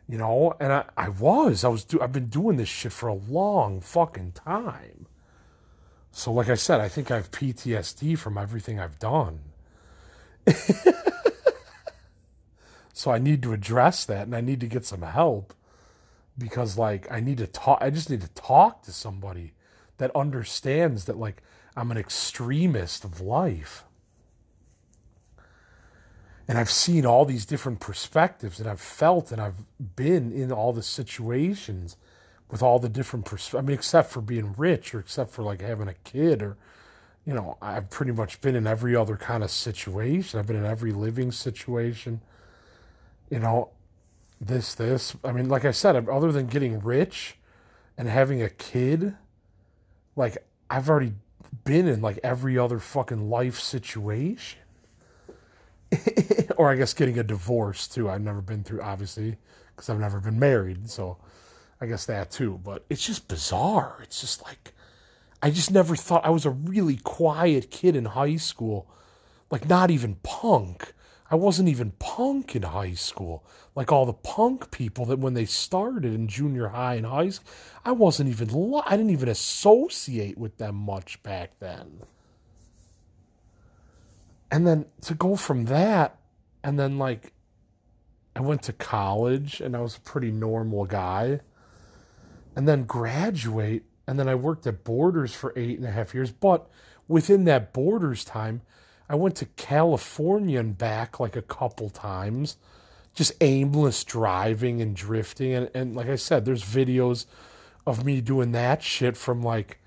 you 0.09 0.17
know? 0.17 0.55
And 0.59 0.72
i, 0.72 0.86
I 0.95 1.09
was. 1.09 1.63
I 1.63 1.69
was 1.69 1.84
do, 1.84 1.99
i've 2.01 2.11
been 2.11 2.28
doing 2.28 2.57
this 2.57 2.69
shit 2.69 2.91
for 2.91 3.07
a 3.07 3.13
long 3.13 3.82
fucking 3.82 4.34
time. 4.34 5.07
So 6.11 6.32
like 6.34 6.49
i 6.49 6.55
said 6.55 6.82
i 6.82 6.89
think 6.89 7.09
i 7.09 7.15
have 7.15 7.32
ptsd 7.32 8.17
from 8.17 8.38
everything 8.38 8.80
i've 8.80 8.99
done 8.99 9.39
so 12.98 13.12
i 13.12 13.18
need 13.18 13.41
to 13.41 13.54
address 13.54 14.06
that 14.06 14.24
and 14.26 14.36
i 14.36 14.41
need 14.41 14.60
to 14.60 14.68
get 14.68 14.86
some 14.86 15.02
help 15.02 15.54
because 16.38 16.78
like 16.78 17.10
i 17.12 17.20
need 17.20 17.38
to 17.38 17.48
talk 17.48 17.78
i 17.82 17.89
just 17.89 18.10
need 18.10 18.22
to 18.22 18.30
talk 18.30 18.84
to 18.84 18.91
somebody 18.91 19.54
that 19.98 20.16
understands 20.16 21.06
that 21.06 21.18
like 21.18 21.41
i'm 21.76 21.91
an 21.91 21.98
extremist 21.98 23.04
of 23.04 23.22
life 23.22 23.84
and 26.48 26.58
I've 26.58 26.72
seen 26.72 27.06
all 27.06 27.26
these 27.26 27.45
different 27.45 27.80
perspectives 27.80 28.60
and 28.60 28.70
I've 28.70 28.80
felt 28.80 29.32
and 29.32 29.41
I've 29.41 29.66
been 29.95 30.32
in 30.32 30.52
all 30.52 30.72
the 30.72 30.84
situations 30.84 31.98
with 32.50 32.64
all 32.64 32.80
the 32.80 32.88
different 32.88 33.26
pers- 33.26 33.54
I 33.54 33.62
mean, 33.62 33.74
except 33.74 34.10
for 34.10 34.22
being 34.22 34.54
rich 34.58 34.95
or 34.95 35.00
except 35.00 35.32
for 35.32 35.43
like 35.43 35.62
having 35.62 35.89
a 35.89 35.93
kid 36.06 36.41
or, 36.41 36.56
you 37.26 37.34
know, 37.34 37.58
I've 37.62 37.89
pretty 37.89 38.14
much 38.14 38.39
been 38.39 38.56
in 38.56 38.66
every 38.66 38.95
other 38.95 39.18
kind 39.18 39.43
of 39.43 39.52
situation. 39.52 40.39
I've 40.39 40.48
been 40.48 40.56
in 40.56 40.66
every 40.66 40.93
living 40.93 41.34
situation. 41.34 42.22
You 43.30 43.39
know, 43.39 43.69
this, 44.39 44.75
this. 44.75 45.15
I 45.23 45.32
mean, 45.32 45.49
like 45.49 45.65
I 45.65 45.71
said, 45.71 46.07
other 46.07 46.32
than 46.32 46.47
getting 46.47 46.80
rich 46.80 47.38
and 47.97 48.07
having 48.07 48.41
a 48.41 48.49
kid, 48.49 49.15
like 50.15 50.38
I've 50.69 50.89
already 50.89 51.13
been 51.63 51.88
in 51.88 52.01
like 52.01 52.19
every 52.23 52.57
other 52.57 52.80
fucking 52.80 53.30
life 53.30 53.59
situation. 53.59 54.59
or 56.57 56.71
I 56.71 56.75
guess 56.75 56.93
getting 56.93 57.17
a 57.17 57.23
divorce 57.23 57.88
too. 57.88 58.09
I've 58.09 58.21
never 58.21 58.41
been 58.41 58.63
through, 58.63 58.82
obviously, 58.82 59.38
because 59.75 59.89
I've 59.89 59.99
never 59.99 60.19
been 60.19 60.39
married. 60.39 60.89
So 60.89 61.17
I 61.80 61.86
guess 61.86 62.05
that 62.05 62.32
too. 62.32 62.59
But 62.63 62.86
it's 62.89 63.05
just 63.05 63.28
bizarre. 63.28 63.99
It's 64.03 64.21
just 64.21 64.43
like, 64.43 64.73
I 65.41 65.51
just 65.51 65.71
never 65.71 65.95
thought 65.95 66.25
I 66.25 66.30
was 66.30 66.45
a 66.45 66.49
really 66.49 66.97
quiet 66.97 67.71
kid 67.71 67.95
in 67.95 68.05
high 68.05 68.38
school. 68.38 68.88
Like, 69.49 69.69
not 69.69 69.91
even 69.91 70.15
punk. 70.23 70.93
I 71.30 71.36
wasn't 71.36 71.69
even 71.69 71.91
punk 71.99 72.55
in 72.55 72.63
high 72.63 72.93
school. 72.93 73.45
Like 73.75 73.91
all 73.91 74.05
the 74.05 74.13
punk 74.13 74.71
people 74.71 75.05
that 75.05 75.19
when 75.19 75.34
they 75.34 75.45
started 75.45 76.05
in 76.05 76.28
junior 76.28 76.69
high 76.69 76.95
and 76.95 77.05
high 77.05 77.30
school, 77.30 77.51
I 77.84 77.91
wasn't 77.91 78.30
even, 78.30 78.49
I 78.86 78.95
didn't 78.95 79.11
even 79.11 79.30
associate 79.30 80.38
with 80.38 80.57
them 80.57 80.75
much 80.75 81.21
back 81.23 81.59
then. 81.59 82.01
And 84.49 84.65
then 84.65 84.86
to 85.01 85.13
go 85.13 85.36
from 85.36 85.65
that, 85.65 86.17
and 86.63 86.80
then 86.80 86.97
like, 86.97 87.34
I 88.36 88.41
went 88.41 88.61
to 88.63 88.73
college 88.73 89.59
and 89.61 89.75
I 89.75 89.82
was 89.82 89.97
a 89.97 90.01
pretty 90.01 90.32
normal 90.32 90.86
guy. 90.86 91.41
And 92.55 92.67
then 92.67 92.86
graduate, 92.86 93.84
and 94.07 94.17
then 94.17 94.28
I 94.28 94.36
worked 94.36 94.65
at 94.65 94.84
Borders 94.84 95.34
for 95.34 95.53
eight 95.55 95.78
and 95.78 95.88
a 95.88 95.91
half 95.91 96.15
years. 96.15 96.32
But 96.32 96.67
within 97.07 97.43
that 97.45 97.73
Borders 97.73 98.23
time, 98.23 98.61
I 99.10 99.16
went 99.16 99.36
to 99.38 99.45
California 99.45 100.60
and 100.60 100.78
back 100.78 101.20
like 101.20 101.36
a 101.36 101.41
couple 101.41 101.89
times, 101.89 102.58
just 103.14 103.32
aimless 103.41 104.03
driving 104.03 104.82
and 104.82 104.95
drifting. 104.95 105.53
And, 105.53 105.70
and 105.74 105.95
like 105.95 106.08
I 106.08 106.16
said, 106.16 106.45
there's 106.45 106.64
videos 106.64 107.26
of 107.86 108.05
me 108.05 108.20
doing 108.20 108.51
that 108.51 108.84
shit 108.84 109.16
from 109.16 109.41
like 109.41 109.80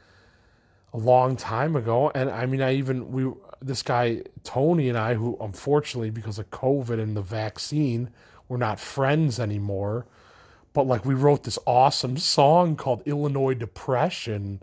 a 0.93 0.97
long 0.97 1.37
time 1.37 1.77
ago. 1.77 2.11
And 2.15 2.31
I 2.31 2.47
mean, 2.47 2.63
I 2.63 2.75
even, 2.75 3.13
we, 3.13 3.31
this 3.61 3.83
guy, 3.83 4.23
Tony, 4.43 4.89
and 4.89 4.97
I, 4.97 5.15
who 5.15 5.37
unfortunately, 5.41 6.11
because 6.11 6.39
of 6.39 6.51
COVID 6.51 7.01
and 7.01 7.17
the 7.17 7.23
vaccine, 7.23 8.11
we're 8.49 8.57
not 8.57 8.81
friends 8.81 9.39
anymore. 9.39 10.07
But 10.73 10.87
like, 10.87 11.05
we 11.05 11.15
wrote 11.15 11.45
this 11.45 11.59
awesome 11.67 12.17
song 12.17 12.77
called 12.77 13.03
Illinois 13.05 13.55
Depression. 13.55 14.63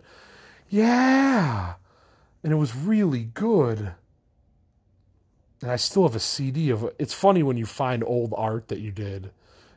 Yeah. 0.68 1.74
And 2.42 2.52
it 2.52 2.56
was 2.56 2.74
really 2.74 3.24
good 3.24 3.92
and 5.62 5.70
I 5.70 5.76
still 5.76 6.04
have 6.04 6.14
a 6.14 6.20
CD 6.20 6.70
of 6.70 6.88
it's 6.98 7.14
funny 7.14 7.42
when 7.42 7.56
you 7.56 7.66
find 7.66 8.04
old 8.04 8.32
art 8.36 8.68
that 8.68 8.80
you 8.80 8.92
did. 8.92 9.30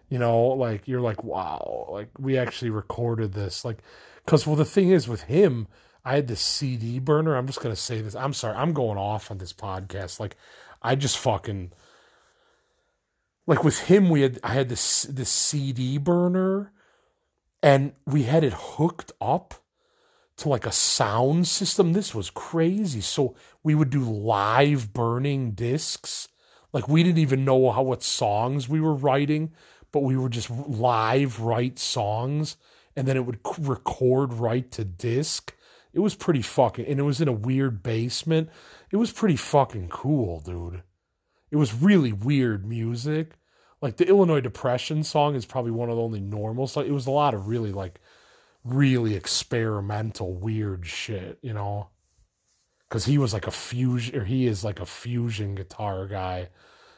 You 0.09 0.19
know, 0.19 0.47
like 0.47 0.87
you're 0.87 1.01
like, 1.01 1.23
wow, 1.23 1.87
like 1.89 2.09
we 2.19 2.37
actually 2.37 2.69
recorded 2.69 3.33
this. 3.33 3.63
Like, 3.63 3.79
because 4.25 4.45
well, 4.45 4.55
the 4.55 4.65
thing 4.65 4.91
is 4.91 5.07
with 5.07 5.23
him, 5.23 5.67
I 6.03 6.15
had 6.15 6.27
this 6.27 6.41
CD 6.41 6.99
burner. 6.99 7.35
I'm 7.35 7.47
just 7.47 7.61
gonna 7.61 7.75
say 7.75 8.01
this. 8.01 8.15
I'm 8.15 8.33
sorry, 8.33 8.55
I'm 8.55 8.73
going 8.73 8.97
off 8.97 9.31
on 9.31 9.37
this 9.37 9.53
podcast. 9.53 10.19
Like, 10.19 10.35
I 10.81 10.95
just 10.95 11.17
fucking 11.17 11.71
like 13.47 13.63
with 13.63 13.79
him. 13.79 14.09
We 14.09 14.21
had 14.21 14.39
I 14.43 14.53
had 14.53 14.69
this 14.69 15.03
this 15.03 15.29
CD 15.29 15.97
burner, 15.97 16.71
and 17.63 17.93
we 18.05 18.23
had 18.23 18.43
it 18.43 18.53
hooked 18.53 19.13
up 19.21 19.55
to 20.37 20.49
like 20.49 20.65
a 20.65 20.71
sound 20.71 21.47
system. 21.47 21.93
This 21.93 22.13
was 22.13 22.29
crazy. 22.29 23.01
So 23.01 23.35
we 23.63 23.75
would 23.75 23.89
do 23.89 24.03
live 24.03 24.93
burning 24.93 25.51
discs. 25.51 26.27
Like 26.73 26.87
we 26.87 27.03
didn't 27.03 27.19
even 27.19 27.45
know 27.45 27.71
how 27.71 27.83
what 27.83 28.03
songs 28.03 28.69
we 28.69 28.81
were 28.81 28.93
writing, 28.93 29.51
but 29.91 30.01
we 30.03 30.15
would 30.17 30.31
just 30.31 30.49
live 30.49 31.39
write 31.39 31.79
songs 31.79 32.57
and 32.95 33.07
then 33.07 33.17
it 33.17 33.25
would 33.25 33.39
record 33.59 34.33
right 34.33 34.69
to 34.71 34.83
disc. 34.83 35.53
It 35.93 35.99
was 35.99 36.15
pretty 36.15 36.41
fucking 36.41 36.85
and 36.85 36.99
it 36.99 37.03
was 37.03 37.21
in 37.21 37.27
a 37.27 37.33
weird 37.33 37.83
basement. 37.83 38.49
It 38.91 38.97
was 38.97 39.11
pretty 39.11 39.35
fucking 39.35 39.89
cool, 39.89 40.39
dude. 40.39 40.83
It 41.51 41.57
was 41.57 41.73
really 41.73 42.13
weird 42.13 42.65
music. 42.65 43.33
Like 43.81 43.97
the 43.97 44.07
Illinois 44.07 44.41
Depression 44.41 45.03
song 45.03 45.35
is 45.35 45.45
probably 45.45 45.71
one 45.71 45.89
of 45.89 45.97
the 45.97 46.01
only 46.01 46.21
normal. 46.21 46.69
It 46.77 46.91
was 46.91 47.07
a 47.07 47.11
lot 47.11 47.33
of 47.33 47.47
really 47.47 47.71
like 47.71 47.99
really 48.63 49.15
experimental, 49.15 50.33
weird 50.33 50.85
shit, 50.85 51.39
you 51.41 51.53
know? 51.53 51.89
Because 52.91 53.05
he 53.05 53.17
was 53.17 53.31
like 53.31 53.47
a 53.47 53.51
fusion, 53.51 54.17
or 54.19 54.25
he 54.25 54.47
is 54.47 54.65
like 54.65 54.81
a 54.81 54.85
fusion 54.85 55.55
guitar 55.55 56.07
guy. 56.07 56.49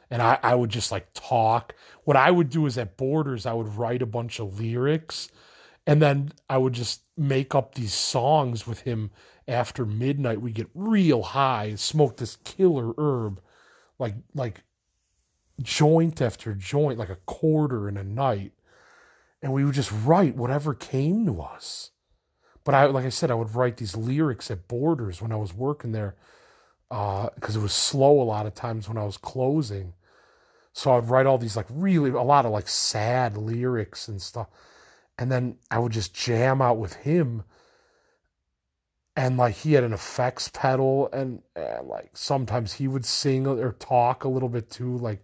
And 0.10 0.24
I, 0.24 0.40
I 0.42 0.56
would 0.56 0.72
just 0.72 0.92
like 0.92 1.14
talk. 1.14 1.76
What 2.04 2.18
I 2.18 2.32
would 2.32 2.50
do 2.50 2.66
is 2.66 2.80
at 2.80 2.98
Borders, 2.98 3.46
I 3.46 3.54
would 3.54 3.78
write 3.78 4.02
a 4.02 4.08
bunch 4.08 4.40
of 4.40 4.60
lyrics 4.60 5.30
and 5.86 6.02
then 6.02 6.32
I 6.50 6.58
would 6.58 6.74
just 6.74 7.02
make 7.16 7.54
up 7.54 7.76
these 7.76 7.94
songs 7.94 8.66
with 8.66 8.82
him 8.82 9.12
after 9.48 9.86
midnight. 9.86 10.42
We 10.42 10.52
get 10.52 10.68
real 10.74 11.22
high, 11.22 11.76
smoke 11.76 12.18
this 12.18 12.38
killer 12.38 12.96
herb, 12.98 13.40
like 14.00 14.16
like 14.34 14.64
joint 15.62 16.24
after 16.24 16.56
joint, 16.56 16.98
like 16.98 17.10
a 17.10 17.18
quarter 17.28 17.88
in 17.88 17.98
a 17.98 18.04
night 18.04 18.54
and 19.44 19.54
we 19.54 19.64
would 19.64 19.76
just 19.76 19.92
write 19.92 20.36
whatever 20.36 20.74
came 20.74 21.28
to 21.28 21.40
us. 21.42 21.92
But 22.64 22.76
I, 22.76 22.86
like 22.86 23.06
I 23.06 23.10
said, 23.10 23.30
I 23.30 23.36
would 23.36 23.56
write 23.56 23.78
these 23.78 23.96
lyrics 23.96 24.50
at 24.50 24.68
Borders 24.68 25.22
when 25.22 25.32
I 25.32 25.36
was 25.36 25.54
working 25.54 25.92
there, 25.92 26.16
because 26.90 27.56
uh, 27.56 27.60
it 27.60 27.62
was 27.62 27.74
slow 27.74 28.22
a 28.22 28.24
lot 28.24 28.46
of 28.46 28.54
times 28.54 28.88
when 28.88 28.98
I 28.98 29.04
was 29.04 29.18
closing. 29.18 29.94
So 30.72 30.92
I'd 30.92 31.10
write 31.10 31.26
all 31.26 31.38
these 31.38 31.58
like 31.58 31.68
really 31.70 32.10
a 32.10 32.22
lot 32.22 32.46
of 32.46 32.52
like 32.52 32.68
sad 32.68 33.38
lyrics 33.38 34.08
and 34.08 34.22
stuff, 34.22 34.48
and 35.20 35.32
then 35.32 35.58
I 35.70 35.80
would 35.80 35.92
just 35.92 36.14
jam 36.14 36.62
out 36.62 36.78
with 36.78 36.94
him. 36.94 37.44
And 39.16 39.38
like 39.38 39.54
he 39.54 39.74
had 39.74 39.84
an 39.84 39.94
effects 39.94 40.50
pedal, 40.52 41.10
and, 41.14 41.44
and 41.56 41.88
like 41.88 42.18
sometimes 42.18 42.74
he 42.74 42.88
would 42.88 43.06
sing 43.06 43.46
or 43.46 43.74
talk 43.74 44.24
a 44.24 44.30
little 44.30 44.50
bit 44.50 44.72
too, 44.72 44.98
like 44.98 45.24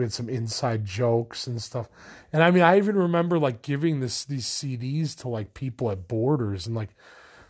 we 0.00 0.04
had 0.04 0.12
some 0.14 0.30
inside 0.30 0.86
jokes 0.86 1.46
and 1.46 1.60
stuff. 1.60 1.88
And 2.32 2.42
I 2.42 2.50
mean, 2.50 2.62
I 2.62 2.78
even 2.78 2.96
remember 2.96 3.38
like 3.38 3.60
giving 3.60 4.00
this 4.00 4.24
these 4.24 4.46
CDs 4.46 5.14
to 5.18 5.28
like 5.28 5.52
people 5.52 5.90
at 5.90 6.08
Borders, 6.08 6.66
and 6.66 6.74
like 6.74 6.94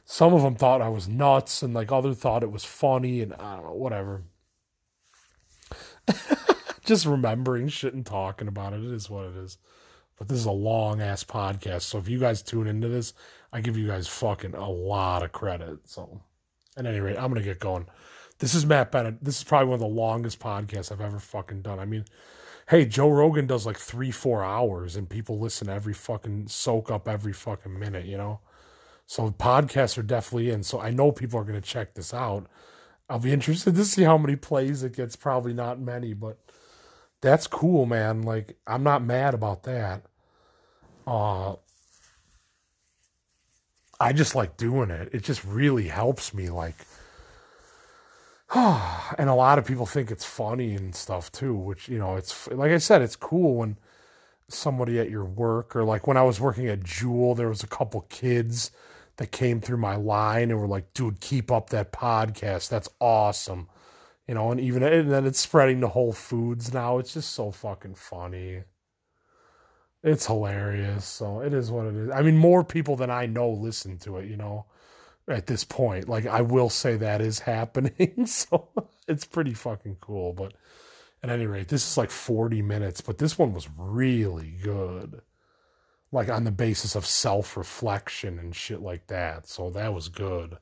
some 0.04 0.34
of 0.34 0.42
them 0.42 0.56
thought 0.56 0.82
I 0.82 0.88
was 0.88 1.06
nuts, 1.06 1.62
and 1.62 1.72
like 1.72 1.92
other 1.92 2.12
thought 2.12 2.42
it 2.42 2.50
was 2.50 2.64
funny, 2.64 3.20
and 3.20 3.32
I 3.34 3.54
don't 3.56 3.66
know, 3.66 3.74
whatever. 3.74 4.24
Just 6.84 7.06
remembering 7.06 7.68
shit 7.68 7.94
and 7.94 8.04
talking 8.04 8.48
about 8.48 8.72
it. 8.72 8.84
It 8.84 8.92
is 8.92 9.08
what 9.08 9.26
it 9.26 9.36
is. 9.36 9.58
But 10.18 10.26
this 10.26 10.38
is 10.38 10.46
a 10.46 10.50
long 10.50 11.00
ass 11.00 11.22
podcast, 11.22 11.82
so 11.82 11.98
if 11.98 12.08
you 12.08 12.18
guys 12.18 12.42
tune 12.42 12.66
into 12.66 12.88
this, 12.88 13.14
I 13.52 13.60
give 13.60 13.78
you 13.78 13.86
guys 13.86 14.08
fucking 14.08 14.54
a 14.54 14.68
lot 14.68 15.22
of 15.22 15.30
credit. 15.30 15.78
So, 15.84 16.20
at 16.76 16.84
any 16.84 16.98
rate, 16.98 17.16
I'm 17.16 17.28
gonna 17.28 17.42
get 17.42 17.60
going. 17.60 17.86
This 18.40 18.54
is 18.54 18.64
Matt 18.64 18.90
Bennett. 18.90 19.22
This 19.22 19.36
is 19.36 19.44
probably 19.44 19.68
one 19.68 19.74
of 19.74 19.80
the 19.80 19.86
longest 19.86 20.40
podcasts 20.40 20.90
I've 20.90 21.02
ever 21.02 21.18
fucking 21.18 21.60
done. 21.60 21.78
I 21.78 21.84
mean, 21.84 22.06
hey, 22.70 22.84
Joe 22.84 23.10
Rogan 23.10 23.48
does 23.48 23.66
like 23.66 23.76
three, 23.76 24.12
four 24.12 24.44
hours 24.44 24.94
and 24.94 25.10
people 25.10 25.40
listen 25.40 25.68
every 25.68 25.92
fucking 25.92 26.46
soak 26.46 26.88
up 26.88 27.08
every 27.08 27.32
fucking 27.32 27.76
minute, 27.76 28.06
you 28.06 28.16
know? 28.16 28.38
So 29.06 29.28
podcasts 29.32 29.98
are 29.98 30.04
definitely 30.04 30.50
in. 30.50 30.62
So 30.62 30.78
I 30.78 30.90
know 30.90 31.10
people 31.10 31.40
are 31.40 31.44
going 31.44 31.60
to 31.60 31.68
check 31.68 31.94
this 31.94 32.14
out. 32.14 32.46
I'll 33.08 33.18
be 33.18 33.32
interested 33.32 33.74
to 33.74 33.84
see 33.84 34.04
how 34.04 34.16
many 34.16 34.36
plays 34.36 34.84
it 34.84 34.94
gets. 34.94 35.16
Probably 35.16 35.52
not 35.52 35.80
many, 35.80 36.14
but 36.14 36.38
that's 37.20 37.48
cool, 37.48 37.86
man. 37.86 38.22
Like, 38.22 38.56
I'm 38.68 38.84
not 38.84 39.02
mad 39.02 39.34
about 39.34 39.64
that. 39.64 40.04
Uh, 41.08 41.56
I 43.98 44.12
just 44.12 44.36
like 44.36 44.56
doing 44.56 44.90
it. 44.90 45.08
It 45.12 45.24
just 45.24 45.44
really 45.44 45.88
helps 45.88 46.32
me, 46.32 46.50
like, 46.50 46.76
and 48.54 49.30
a 49.30 49.34
lot 49.34 49.58
of 49.58 49.64
people 49.64 49.86
think 49.86 50.10
it's 50.10 50.24
funny 50.24 50.74
and 50.74 50.94
stuff 50.94 51.30
too, 51.30 51.54
which, 51.54 51.88
you 51.88 51.98
know, 51.98 52.16
it's 52.16 52.48
like 52.48 52.72
I 52.72 52.78
said, 52.78 53.00
it's 53.00 53.16
cool 53.16 53.56
when 53.56 53.78
somebody 54.48 54.98
at 54.98 55.08
your 55.08 55.24
work 55.24 55.76
or 55.76 55.84
like 55.84 56.08
when 56.08 56.16
I 56.16 56.22
was 56.22 56.40
working 56.40 56.66
at 56.66 56.82
Jewel, 56.82 57.36
there 57.36 57.48
was 57.48 57.62
a 57.62 57.68
couple 57.68 58.00
kids 58.08 58.72
that 59.18 59.30
came 59.30 59.60
through 59.60 59.76
my 59.76 59.94
line 59.94 60.50
and 60.50 60.58
were 60.58 60.66
like, 60.66 60.92
dude, 60.94 61.20
keep 61.20 61.52
up 61.52 61.70
that 61.70 61.92
podcast. 61.92 62.68
That's 62.68 62.88
awesome. 63.00 63.68
You 64.26 64.34
know, 64.34 64.50
and 64.50 64.60
even 64.60 64.82
and 64.82 65.10
then 65.10 65.26
it's 65.26 65.40
spreading 65.40 65.80
to 65.82 65.88
Whole 65.88 66.12
Foods 66.12 66.74
now. 66.74 66.98
It's 66.98 67.14
just 67.14 67.32
so 67.32 67.52
fucking 67.52 67.94
funny. 67.94 68.64
It's 70.02 70.26
hilarious. 70.26 71.04
So 71.04 71.40
it 71.40 71.52
is 71.52 71.70
what 71.70 71.86
it 71.86 71.94
is. 71.94 72.10
I 72.10 72.22
mean, 72.22 72.36
more 72.36 72.64
people 72.64 72.96
than 72.96 73.10
I 73.10 73.26
know 73.26 73.48
listen 73.50 73.98
to 73.98 74.18
it, 74.18 74.28
you 74.28 74.36
know 74.36 74.66
at 75.28 75.46
this 75.46 75.64
point. 75.64 76.08
Like 76.08 76.26
I 76.26 76.42
will 76.42 76.70
say 76.70 76.96
that 76.96 77.20
is 77.20 77.38
happening, 77.40 78.26
so 78.26 78.68
it's 79.08 79.24
pretty 79.26 79.54
fucking 79.54 79.98
cool. 80.00 80.32
But 80.32 80.54
at 81.22 81.30
any 81.30 81.46
rate, 81.46 81.68
this 81.68 81.88
is 81.90 81.96
like 81.98 82.10
40 82.10 82.62
minutes, 82.62 83.00
but 83.00 83.18
this 83.18 83.38
one 83.38 83.54
was 83.54 83.68
really 83.78 84.56
good. 84.62 85.22
like 86.12 86.28
on 86.28 86.44
the 86.44 86.50
basis 86.50 86.94
of 86.94 87.06
self 87.06 87.56
reflection 87.56 88.38
and 88.38 88.54
shit 88.54 88.80
like 88.82 89.06
that. 89.08 89.46
So 89.48 89.70
that 89.70 89.94
was 89.94 90.08
good. 90.08 90.58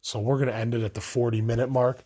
So 0.00 0.20
we're 0.20 0.38
gonna 0.38 0.52
end 0.52 0.74
it 0.74 0.82
at 0.82 0.94
the 0.94 1.00
40 1.00 1.40
minute 1.42 1.70
mark. 1.70 2.04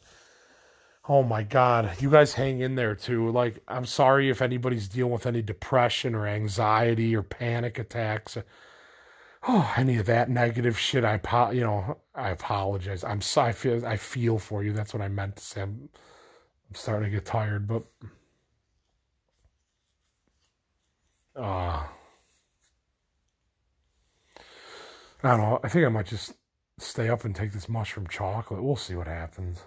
Oh 1.08 1.22
my 1.22 1.42
God. 1.42 2.00
You 2.00 2.10
guys 2.10 2.34
hang 2.34 2.60
in 2.60 2.76
there 2.76 2.94
too. 2.94 3.30
Like, 3.30 3.62
I'm 3.68 3.86
sorry 3.86 4.30
if 4.30 4.40
anybody's 4.42 4.88
dealing 4.88 5.12
with 5.12 5.26
any 5.26 5.42
depression 5.42 6.14
or 6.14 6.26
anxiety 6.26 7.14
or 7.16 7.22
panic 7.22 7.78
attacks. 7.78 8.38
Oh, 9.46 9.72
any 9.76 9.96
of 9.98 10.06
that 10.06 10.28
negative 10.30 10.78
shit. 10.78 11.04
I, 11.04 11.20
you 11.52 11.60
know, 11.60 11.98
I 12.14 12.30
apologize. 12.30 13.04
I'm 13.04 13.20
sorry. 13.20 13.50
I 13.50 13.52
feel, 13.52 13.86
I 13.86 13.96
feel 13.96 14.38
for 14.38 14.62
you. 14.62 14.72
That's 14.72 14.94
what 14.94 15.02
I 15.02 15.08
meant 15.08 15.36
to 15.36 15.44
say. 15.44 15.62
I'm, 15.62 15.88
I'm 16.68 16.74
starting 16.74 17.10
to 17.10 17.16
get 17.16 17.26
tired, 17.26 17.66
but, 17.68 17.84
uh, 21.36 21.40
I 25.22 25.30
don't 25.30 25.38
know. 25.40 25.60
I 25.64 25.68
think 25.68 25.84
I 25.84 25.88
might 25.88 26.06
just 26.06 26.34
stay 26.78 27.08
up 27.08 27.24
and 27.24 27.34
take 27.34 27.52
this 27.52 27.68
mushroom 27.68 28.06
chocolate. 28.06 28.62
We'll 28.62 28.76
see 28.76 28.94
what 28.94 29.06
happens. 29.08 29.62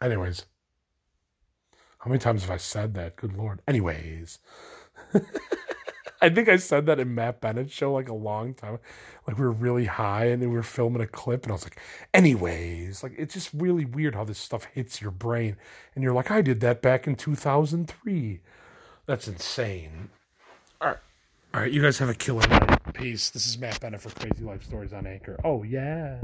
Anyways, 0.00 0.46
how 1.98 2.08
many 2.10 2.18
times 2.18 2.42
have 2.42 2.50
I 2.50 2.56
said 2.58 2.94
that? 2.94 3.16
Good 3.16 3.32
lord. 3.36 3.60
Anyways, 3.66 4.38
I 6.24 6.30
think 6.30 6.48
I 6.48 6.56
said 6.56 6.86
that 6.86 6.98
in 6.98 7.14
Matt 7.14 7.42
Bennett's 7.42 7.72
show 7.72 7.92
like 7.92 8.08
a 8.08 8.14
long 8.14 8.54
time. 8.54 8.78
Like 9.26 9.38
we 9.38 9.44
were 9.44 9.52
really 9.52 9.84
high 9.84 10.26
and 10.26 10.40
we 10.40 10.46
were 10.48 10.62
filming 10.62 11.02
a 11.02 11.06
clip, 11.06 11.42
and 11.42 11.52
I 11.52 11.54
was 11.54 11.64
like, 11.64 11.78
anyways, 12.14 13.02
like 13.02 13.12
it's 13.18 13.34
just 13.34 13.50
really 13.52 13.84
weird 13.84 14.14
how 14.14 14.24
this 14.24 14.38
stuff 14.38 14.64
hits 14.72 15.02
your 15.02 15.10
brain, 15.10 15.56
and 15.94 16.02
you're 16.02 16.14
like, 16.14 16.30
I 16.30 16.40
did 16.40 16.60
that 16.60 16.80
back 16.80 17.06
in 17.06 17.14
2003. 17.14 18.40
That's 19.06 19.28
insane. 19.28 20.08
All 20.80 20.88
right. 20.88 20.98
All 21.52 21.60
right, 21.60 21.70
you 21.70 21.82
guys 21.82 21.98
have 21.98 22.08
a 22.08 22.14
killer 22.14 22.48
night. 22.48 22.94
Peace. 22.94 23.30
This 23.30 23.46
is 23.46 23.58
Matt 23.58 23.78
Bennett 23.80 24.00
for 24.00 24.10
Crazy 24.10 24.42
Life 24.42 24.64
Stories 24.64 24.92
on 24.92 25.06
Anchor. 25.06 25.38
Oh, 25.44 25.62
yeah. 25.62 26.20